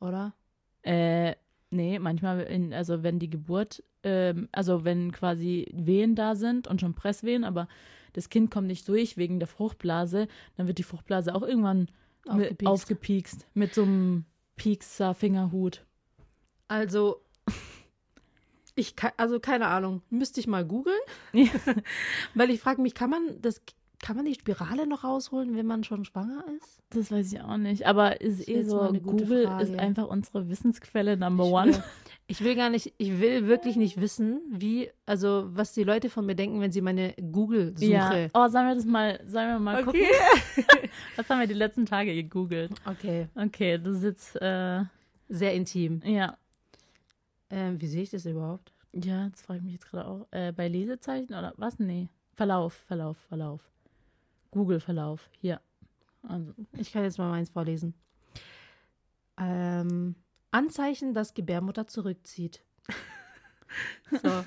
Oder? 0.00 0.34
Äh, 0.82 1.34
nee, 1.70 1.98
manchmal, 1.98 2.40
in, 2.40 2.72
also 2.72 3.02
wenn 3.02 3.18
die 3.18 3.30
Geburt, 3.30 3.82
ähm, 4.02 4.48
also 4.52 4.84
wenn 4.84 5.12
quasi 5.12 5.70
Wehen 5.72 6.14
da 6.14 6.34
sind 6.34 6.66
und 6.66 6.80
schon 6.80 6.94
Presswehen, 6.94 7.44
aber 7.44 7.68
das 8.12 8.28
Kind 8.28 8.50
kommt 8.50 8.66
nicht 8.66 8.88
durch 8.88 9.16
wegen 9.16 9.38
der 9.38 9.48
Fruchtblase, 9.48 10.26
dann 10.56 10.66
wird 10.66 10.78
die 10.78 10.82
Fruchtblase 10.82 11.34
auch 11.34 11.42
irgendwann 11.42 11.88
mit, 12.26 12.28
Aufgepiekst. 12.28 12.66
aufgepiekst 12.66 13.46
mit 13.54 13.74
so 13.74 13.82
einem 13.82 14.24
Piekser 14.56 15.14
Fingerhut. 15.14 15.86
Also, 16.68 17.22
ich 18.74 18.94
also 19.16 19.40
keine 19.40 19.68
Ahnung, 19.68 20.02
müsste 20.10 20.40
ich 20.40 20.46
mal 20.46 20.64
googeln. 20.64 21.00
Ja. 21.32 21.48
Weil 22.34 22.50
ich 22.50 22.60
frage 22.60 22.82
mich, 22.82 22.94
kann 22.94 23.10
man 23.10 23.40
das, 23.40 23.62
kann 24.02 24.16
man 24.16 24.24
die 24.24 24.34
Spirale 24.34 24.86
noch 24.86 25.04
rausholen, 25.04 25.54
wenn 25.56 25.66
man 25.66 25.84
schon 25.84 26.04
schwanger 26.04 26.44
ist? 26.56 26.80
Das 26.90 27.10
weiß 27.12 27.32
ich 27.32 27.40
auch 27.42 27.56
nicht, 27.58 27.86
aber 27.86 28.20
ist 28.20 28.48
eh 28.48 28.62
so, 28.62 28.92
Google 29.02 29.44
Frage. 29.46 29.64
ist 29.64 29.78
einfach 29.78 30.06
unsere 30.08 30.48
Wissensquelle 30.48 31.16
Number 31.16 31.44
Ich 31.44 31.50
one. 31.52 31.72
will, 31.74 31.82
ich 32.26 32.40
will 32.44 32.54
gar 32.56 32.70
nicht, 32.70 32.94
ich 32.98 33.20
will 33.20 33.46
wirklich 33.46 33.76
nicht 33.76 34.00
wissen, 34.00 34.40
wie, 34.50 34.90
also 35.06 35.44
was 35.50 35.72
die 35.72 35.84
Leute 35.84 36.08
von 36.08 36.24
mir 36.24 36.34
denken, 36.34 36.60
wenn 36.60 36.72
sie 36.72 36.80
meine 36.80 37.12
Google-Suche. 37.14 37.90
Ja. 37.90 38.10
Oh, 38.32 38.48
sollen 38.48 38.68
wir 38.68 38.74
das 38.74 38.84
mal, 38.86 39.20
sollen 39.26 39.48
wir 39.48 39.58
mal 39.58 39.84
gucken? 39.84 40.00
Was 41.16 41.28
haben 41.28 41.40
wir 41.40 41.46
die 41.46 41.54
letzten 41.54 41.86
Tage 41.86 42.14
gegoogelt? 42.14 42.72
Okay. 42.86 43.28
Okay, 43.34 43.78
das 43.78 43.96
ist 43.98 44.02
jetzt, 44.04 44.36
äh, 44.42 44.82
Sehr 45.28 45.54
intim. 45.54 46.00
ja. 46.04 46.36
Ähm, 47.50 47.80
wie 47.80 47.86
sehe 47.88 48.02
ich 48.04 48.10
das 48.10 48.24
überhaupt? 48.26 48.72
Ja, 48.92 49.28
das 49.28 49.42
frage 49.42 49.58
ich 49.58 49.64
mich 49.64 49.72
jetzt 49.74 49.90
gerade 49.90 50.06
auch. 50.06 50.26
Äh, 50.30 50.52
bei 50.52 50.68
Lesezeichen 50.68 51.34
oder 51.34 51.52
was? 51.56 51.78
Nee. 51.80 52.08
Verlauf, 52.34 52.74
Verlauf, 52.86 53.16
Verlauf. 53.28 53.60
Google-Verlauf. 54.50 55.28
Hier. 55.40 55.60
Also, 56.22 56.54
Ich 56.76 56.92
kann 56.92 57.04
jetzt 57.04 57.18
mal 57.18 57.30
meins 57.30 57.50
vorlesen. 57.50 57.94
Ähm, 59.38 60.16
Anzeichen, 60.50 61.14
dass 61.14 61.34
Gebärmutter 61.34 61.86
zurückzieht. 61.86 62.62
so. 64.10 64.44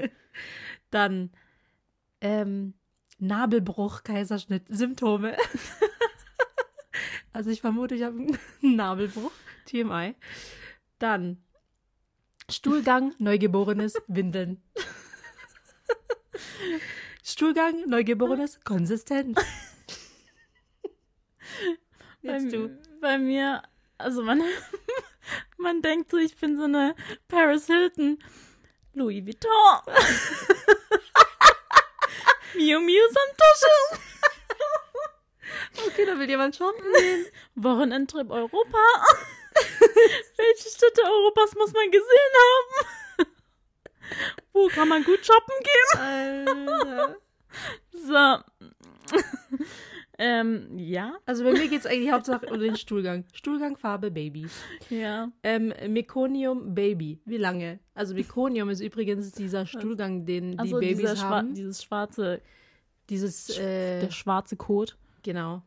Dann 0.90 1.30
ähm, 2.20 2.74
Nabelbruch, 3.18 4.02
Kaiserschnitt, 4.02 4.64
Symptome. 4.68 5.36
also 7.32 7.50
ich 7.50 7.60
vermute, 7.60 7.94
ich 7.94 8.02
habe 8.02 8.18
einen 8.18 8.76
Nabelbruch, 8.76 9.32
TMI. 9.66 10.14
Dann 10.98 11.42
Stuhlgang, 12.50 13.12
Neugeborenes, 13.18 13.94
Windeln. 14.08 14.60
Stuhlgang, 17.22 17.88
Neugeborenes, 17.88 18.58
Konsistenz. 18.64 19.38
Jetzt 22.22 22.50
bei, 22.50 22.50
du. 22.50 22.78
bei 23.00 23.18
mir, 23.18 23.62
also 23.96 24.22
man, 24.22 24.42
man 25.56 25.82
denkt 25.82 26.10
so, 26.10 26.16
ich 26.16 26.36
bin 26.36 26.56
so 26.56 26.64
eine 26.64 26.96
Paris 27.28 27.66
Hilton. 27.66 28.18
Louis 28.94 29.24
Vuitton. 29.24 29.50
Miu 32.54 32.80
Miu 32.80 33.02
Samtasche. 33.08 34.00
Okay, 35.86 36.04
da 36.04 36.18
will 36.18 36.28
jemand 36.28 36.56
shoppen 36.56 36.92
gehen. 36.92 37.26
Wochenendtrip 37.54 38.30
Europa. 38.30 38.78
Welche 40.36 40.68
Städte 40.68 41.02
Europas 41.02 41.54
muss 41.54 41.72
man 41.72 41.90
gesehen 41.90 42.32
haben? 42.36 43.26
Wo 44.52 44.68
kann 44.68 44.88
man 44.88 45.02
gut 45.04 45.24
shoppen 45.24 45.54
gehen? 45.62 46.00
Alter. 46.00 47.16
So. 47.92 49.16
ähm, 50.18 50.78
ja. 50.78 51.14
Also 51.26 51.44
bei 51.44 51.52
mir 51.52 51.68
geht 51.68 51.80
es 51.80 51.86
eigentlich 51.86 52.10
hauptsächlich 52.12 52.50
um 52.50 52.60
den 52.60 52.76
Stuhlgang. 52.76 53.24
Stuhlgang, 53.32 53.76
Farbe, 53.76 54.10
Baby. 54.10 54.46
Ja. 54.90 55.30
Ähm, 55.42 55.72
Mekonium, 55.88 56.74
Baby. 56.74 57.20
Wie 57.24 57.36
lange? 57.38 57.78
Also 57.94 58.14
Mekonium 58.14 58.68
ist 58.70 58.80
übrigens 58.80 59.32
dieser 59.32 59.66
Stuhlgang, 59.66 60.24
den 60.26 60.52
die 60.52 60.58
Also 60.58 60.78
Babys 60.80 60.98
dieser 60.98 61.16
schwa 61.16 61.28
haben. 61.30 61.54
dieses 61.54 61.82
schwarze, 61.82 62.40
Dieses, 63.08 63.58
äh, 63.58 64.00
der 64.00 64.10
schwarze 64.10 64.56
Kot. 64.56 64.96
genau. 65.22 65.62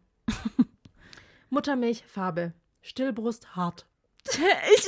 Muttermilch, 1.49 2.03
Farbe. 2.07 2.53
Stillbrust, 2.81 3.55
hart. 3.55 3.85
Ich. 4.75 4.87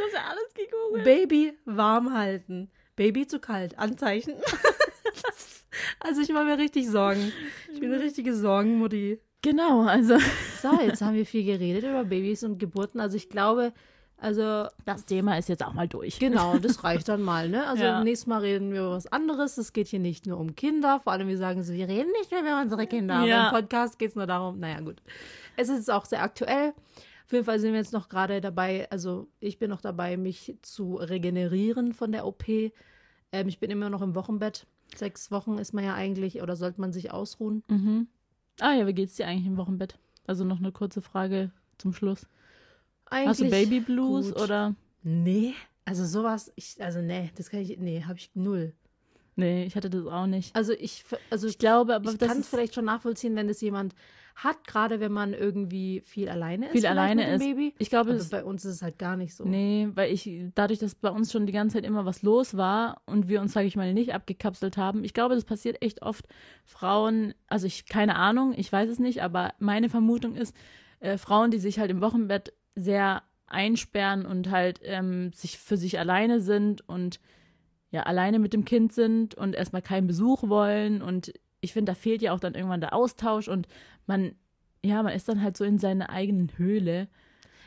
Das 0.00 0.08
ist 0.08 0.14
ja 0.14 0.24
alles 0.28 0.54
gegoogelt. 0.54 1.04
Baby, 1.04 1.52
warm 1.64 2.12
halten. 2.14 2.70
Baby 2.96 3.26
zu 3.26 3.38
kalt. 3.38 3.78
Anzeichen. 3.78 4.34
also 6.00 6.20
ich 6.20 6.30
mache 6.30 6.44
mir 6.44 6.58
richtig 6.58 6.88
Sorgen. 6.88 7.32
Ich 7.72 7.80
bin 7.80 7.92
eine 7.92 8.02
richtige 8.02 8.34
Sorgenmutti. 8.34 9.20
Genau, 9.42 9.82
also 9.84 10.18
So, 10.60 10.78
jetzt 10.82 11.00
haben 11.00 11.14
wir 11.14 11.24
viel 11.24 11.44
geredet 11.44 11.84
über 11.84 12.04
Babys 12.04 12.44
und 12.44 12.58
Geburten. 12.58 13.00
Also 13.00 13.16
ich 13.16 13.30
glaube, 13.30 13.72
also 14.18 14.66
das 14.84 15.06
Thema 15.06 15.38
ist 15.38 15.48
jetzt 15.48 15.64
auch 15.64 15.72
mal 15.72 15.88
durch. 15.88 16.18
genau, 16.18 16.58
das 16.58 16.84
reicht 16.84 17.08
dann 17.08 17.22
mal, 17.22 17.48
ne? 17.48 17.66
Also 17.66 17.84
Ja. 17.84 18.04
nächstes 18.04 18.26
Mal 18.26 18.40
reden 18.42 18.70
wir 18.72 18.80
über 18.80 18.90
was 18.90 19.06
anderes. 19.06 19.56
Es 19.56 19.72
geht 19.72 19.88
hier 19.88 19.98
nicht 19.98 20.26
nur 20.26 20.38
um 20.38 20.54
Kinder. 20.54 21.00
Vor 21.00 21.12
allem, 21.14 21.28
wir 21.28 21.38
sagen 21.38 21.62
so, 21.62 21.72
wir 21.72 21.88
reden 21.88 22.10
nicht 22.18 22.30
mehr 22.30 22.40
über 22.42 22.60
unsere 22.60 22.86
Kinder. 22.86 23.24
Ja. 23.24 23.48
Aber 23.48 23.58
im 23.58 23.62
Podcast 23.62 23.98
geht 23.98 24.10
es 24.10 24.16
nur 24.16 24.26
darum, 24.26 24.58
naja, 24.60 24.80
gut. 24.80 25.00
Es 25.56 25.70
ist 25.70 25.90
auch 25.90 26.04
sehr 26.04 26.22
aktuell. 26.22 26.74
Auf 27.30 27.32
jeden 27.34 27.44
Fall 27.44 27.60
sind 27.60 27.70
wir 27.70 27.78
jetzt 27.78 27.92
noch 27.92 28.08
gerade 28.08 28.40
dabei, 28.40 28.90
also 28.90 29.28
ich 29.38 29.60
bin 29.60 29.70
noch 29.70 29.80
dabei, 29.80 30.16
mich 30.16 30.56
zu 30.62 30.96
regenerieren 30.96 31.92
von 31.92 32.10
der 32.10 32.26
OP. 32.26 32.48
Ähm, 32.48 32.72
ich 33.46 33.60
bin 33.60 33.70
immer 33.70 33.88
noch 33.88 34.02
im 34.02 34.16
Wochenbett. 34.16 34.66
Sechs 34.96 35.30
Wochen 35.30 35.56
ist 35.58 35.72
man 35.72 35.84
ja 35.84 35.94
eigentlich, 35.94 36.42
oder 36.42 36.56
sollte 36.56 36.80
man 36.80 36.92
sich 36.92 37.12
ausruhen? 37.12 37.62
Mhm. 37.68 38.08
Ah 38.58 38.72
ja, 38.72 38.84
wie 38.88 38.94
geht's 38.94 39.14
dir 39.14 39.28
eigentlich 39.28 39.46
im 39.46 39.58
Wochenbett? 39.58 39.96
Also 40.26 40.42
noch 40.42 40.58
eine 40.58 40.72
kurze 40.72 41.02
Frage 41.02 41.52
zum 41.78 41.92
Schluss. 41.92 42.26
Eigentlich 43.04 43.28
Hast 43.28 43.40
du 43.42 43.48
Baby 43.48 43.78
Blues 43.78 44.32
gut. 44.34 44.42
oder? 44.42 44.74
Nee, 45.04 45.54
also 45.84 46.04
sowas, 46.04 46.50
ich, 46.56 46.82
also 46.82 47.00
nee, 47.00 47.30
das 47.36 47.48
kann 47.48 47.60
ich, 47.60 47.78
nee, 47.78 48.02
habe 48.02 48.18
ich 48.18 48.32
null. 48.34 48.72
Nee, 49.36 49.66
ich 49.66 49.76
hatte 49.76 49.88
das 49.88 50.04
auch 50.04 50.26
nicht. 50.26 50.56
Also 50.56 50.72
ich, 50.72 51.04
also 51.30 51.46
Ich 51.46 51.58
glaube, 51.58 51.94
aber 51.94 52.10
ich 52.10 52.18
das 52.18 52.28
kann 52.28 52.40
es 52.40 52.48
vielleicht 52.48 52.74
schon 52.74 52.86
nachvollziehen, 52.86 53.36
wenn 53.36 53.48
es 53.48 53.60
jemand 53.60 53.94
hat, 54.44 54.66
gerade 54.66 55.00
wenn 55.00 55.12
man 55.12 55.34
irgendwie 55.34 56.00
viel 56.00 56.28
alleine 56.28 56.66
ist. 56.66 56.72
viel 56.72 56.86
alleine 56.86 57.22
mit 57.22 57.30
dem 57.30 57.34
ist. 57.34 57.40
Baby. 57.40 57.74
Ich 57.78 57.90
glaube, 57.90 58.12
das 58.12 58.30
bei 58.30 58.42
uns 58.42 58.64
ist 58.64 58.76
es 58.76 58.82
halt 58.82 58.98
gar 58.98 59.16
nicht 59.16 59.34
so. 59.34 59.44
Nee, 59.44 59.88
weil 59.94 60.12
ich, 60.12 60.30
dadurch, 60.54 60.78
dass 60.78 60.94
bei 60.94 61.10
uns 61.10 61.30
schon 61.30 61.46
die 61.46 61.52
ganze 61.52 61.74
Zeit 61.74 61.84
immer 61.84 62.06
was 62.06 62.22
los 62.22 62.56
war 62.56 63.02
und 63.06 63.28
wir 63.28 63.40
uns, 63.40 63.52
sage 63.52 63.66
ich 63.66 63.76
mal, 63.76 63.92
nicht 63.92 64.14
abgekapselt 64.14 64.76
haben, 64.76 65.04
ich 65.04 65.12
glaube, 65.12 65.34
das 65.34 65.44
passiert 65.44 65.82
echt 65.82 66.02
oft. 66.02 66.26
Frauen, 66.64 67.34
also 67.48 67.66
ich, 67.66 67.86
keine 67.86 68.16
Ahnung, 68.16 68.54
ich 68.56 68.72
weiß 68.72 68.88
es 68.88 68.98
nicht, 68.98 69.22
aber 69.22 69.52
meine 69.58 69.88
Vermutung 69.88 70.34
ist, 70.34 70.56
äh, 71.00 71.18
Frauen, 71.18 71.50
die 71.50 71.58
sich 71.58 71.78
halt 71.78 71.90
im 71.90 72.00
Wochenbett 72.00 72.54
sehr 72.74 73.22
einsperren 73.46 74.24
und 74.24 74.50
halt 74.50 74.80
ähm, 74.84 75.32
sich 75.34 75.58
für 75.58 75.76
sich 75.76 75.98
alleine 75.98 76.40
sind 76.40 76.88
und 76.88 77.20
ja, 77.90 78.04
alleine 78.04 78.38
mit 78.38 78.52
dem 78.52 78.64
Kind 78.64 78.92
sind 78.92 79.34
und 79.34 79.54
erstmal 79.54 79.82
keinen 79.82 80.06
Besuch 80.06 80.48
wollen 80.48 81.02
und 81.02 81.32
ich 81.60 81.72
finde, 81.72 81.92
da 81.92 81.94
fehlt 81.94 82.22
ja 82.22 82.32
auch 82.32 82.40
dann 82.40 82.54
irgendwann 82.54 82.80
der 82.80 82.94
Austausch 82.94 83.48
und 83.48 83.68
man, 84.06 84.32
ja, 84.84 85.02
man 85.02 85.12
ist 85.12 85.28
dann 85.28 85.42
halt 85.42 85.56
so 85.56 85.64
in 85.64 85.78
seiner 85.78 86.10
eigenen 86.10 86.56
Höhle. 86.56 87.08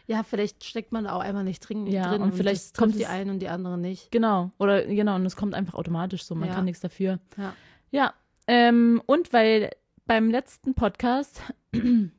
Ja, 0.08 0.24
vielleicht 0.24 0.64
steckt 0.66 0.92
man 0.92 1.08
auch 1.08 1.22
einfach 1.22 1.44
nicht 1.44 1.60
drin. 1.62 1.88
Ja, 1.88 2.10
drin 2.10 2.22
und 2.24 2.34
vielleicht 2.34 2.62
trifft 2.74 2.78
kommt 2.78 2.96
die 2.96 3.06
einen 3.06 3.30
und 3.30 3.40
die 3.40 3.48
anderen 3.48 3.80
nicht. 3.82 4.12
Genau, 4.12 4.52
oder 4.60 4.86
genau, 4.86 5.16
und 5.16 5.26
es 5.26 5.36
kommt 5.36 5.54
einfach 5.56 5.76
automatisch 5.76 6.24
so, 6.26 6.36
man 6.36 6.50
Ja. 6.50 6.56
kann 6.56 6.66
nichts 6.66 6.82
dafür. 6.82 7.20
Ja. 7.38 7.54
Ja, 7.92 8.14
ähm, 8.48 9.02
und 9.06 9.32
weil 9.32 9.70
beim 10.06 10.30
letzten 10.30 10.74
Podcast 10.74 11.42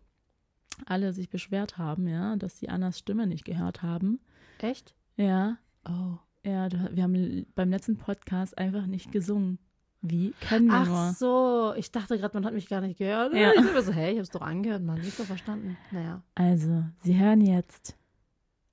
alle 0.86 1.12
sich 1.12 1.28
beschwert 1.28 1.78
haben, 1.78 2.08
ja, 2.08 2.36
dass 2.36 2.58
sie 2.58 2.68
Annas 2.68 2.98
Stimme 2.98 3.26
nicht 3.26 3.44
gehört 3.44 3.82
haben. 3.82 4.20
Echt? 4.58 4.94
Ja, 5.16 5.58
Oh. 5.86 6.16
ja, 6.44 6.68
wir 6.92 7.02
haben 7.02 7.44
beim 7.54 7.68
letzten 7.70 7.98
Podcast 7.98 8.56
einfach 8.56 8.86
nicht 8.86 9.12
gesungen. 9.12 9.58
Wie 10.06 10.34
können 10.46 10.66
wir 10.66 10.74
Ach 10.74 10.86
nur? 10.86 11.12
so, 11.14 11.74
ich 11.78 11.90
dachte 11.90 12.18
gerade, 12.18 12.36
man 12.36 12.44
hat 12.44 12.52
mich 12.52 12.68
gar 12.68 12.82
nicht 12.82 12.98
gehört. 12.98 13.32
Ja. 13.32 13.52
Ich 13.54 13.74
war 13.74 13.82
so, 13.82 13.90
hä, 13.90 14.12
ich 14.12 14.18
hab's 14.18 14.28
doch 14.28 14.42
angehört, 14.42 14.82
man, 14.82 15.00
nicht 15.00 15.16
so 15.16 15.24
verstanden. 15.24 15.78
Naja. 15.90 16.22
Also, 16.34 16.84
sie 17.02 17.18
hören 17.18 17.40
jetzt 17.40 17.96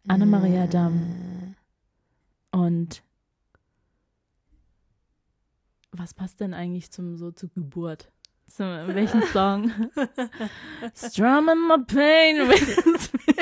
Annemaria 0.10 0.68
Damm 0.68 1.56
und 2.52 3.02
was 5.94 6.14
passt 6.14 6.42
denn 6.42 6.54
eigentlich 6.54 6.92
zum 6.92 7.16
so 7.16 7.32
zur 7.32 7.48
Geburt? 7.50 8.12
Zu 8.48 8.64
welchen 8.94 9.24
Song? 9.24 9.72
Strumming 10.94 11.66
my 11.66 11.78
pain 11.86 12.40
with 12.50 13.42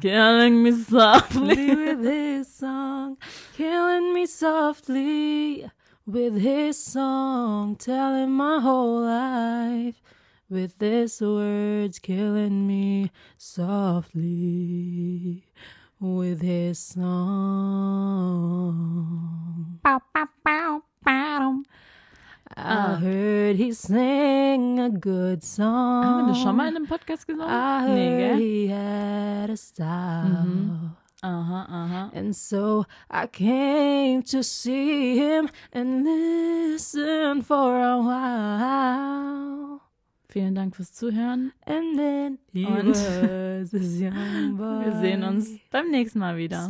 Killing 0.00 0.62
me 0.62 0.72
softly. 0.72 1.74
with 1.74 2.04
his 2.04 2.52
song, 2.52 3.16
killing 3.56 4.14
me 4.14 4.26
softly 4.26 5.70
with 6.06 6.36
his 6.36 6.82
song, 6.82 7.76
telling 7.76 8.30
my 8.30 8.60
whole 8.60 9.02
life 9.02 10.00
with 10.48 10.80
his 10.80 11.20
words, 11.20 11.98
killing 11.98 12.66
me 12.66 13.10
softly 13.36 15.44
with 15.98 16.40
his 16.40 16.78
song. 16.78 18.20
I 22.56 22.62
ah. 22.62 22.96
heard 22.96 23.56
he 23.56 23.72
sang 23.72 24.80
a 24.80 24.90
good 24.90 25.38
ah, 25.42 25.46
song. 25.46 26.04
Haben 26.04 26.26
wir 26.26 26.32
das 26.32 26.42
schon 26.42 26.56
mal 26.56 26.68
in 26.68 26.76
einem 26.76 26.86
Podcast 26.86 27.26
gesungen? 27.26 27.48
I 27.48 27.82
heard 27.82 27.94
nee, 27.94 28.18
gell? 28.18 28.36
he 28.36 28.68
had 28.68 29.50
a 29.50 29.56
style. 29.56 30.44
Mhm. 30.44 30.96
Aha, 31.22 31.66
aha. 31.68 32.10
And 32.14 32.34
so 32.34 32.86
I 33.10 33.26
came 33.26 34.22
to 34.22 34.42
see 34.42 35.16
him 35.16 35.48
and 35.72 36.04
listen 36.04 37.42
for 37.42 37.78
a 37.78 37.98
while. 37.98 39.80
Vielen 40.30 40.54
Dank 40.54 40.76
fürs 40.76 40.92
Zuhören. 40.92 41.52
And 41.66 41.96
then 41.96 42.38
he 42.52 42.64
Und. 42.64 42.94
Wir 42.94 44.92
sehen 45.00 45.24
uns 45.24 45.58
beim 45.70 45.90
nächsten 45.90 46.20
Mal 46.20 46.36
wieder. 46.36 46.68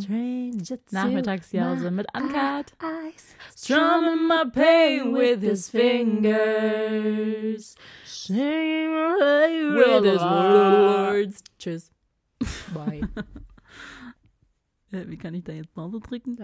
Nachmittagsjause 0.91 1.85
my 1.85 1.91
mit 1.91 2.07
eyes, 2.15 3.37
Strumming 3.55 4.27
my 4.27 4.45
pain 4.51 5.13
with 5.15 5.41
his 5.43 5.69
fingers. 5.69 6.41
Singing 8.07 8.89
away 8.95 9.75
With 9.77 10.05
his 10.11 10.21
words. 10.23 11.13
words. 11.13 11.45
Tschüss. 11.59 11.93
Bye. 12.75 13.03
Äh, 14.91 15.07
Wie 15.07 15.19
kann 15.19 15.35
ich 15.35 15.45
da 15.45 15.53
jetzt 15.53 15.75
Pause 15.75 16.01
drücken? 16.01 16.37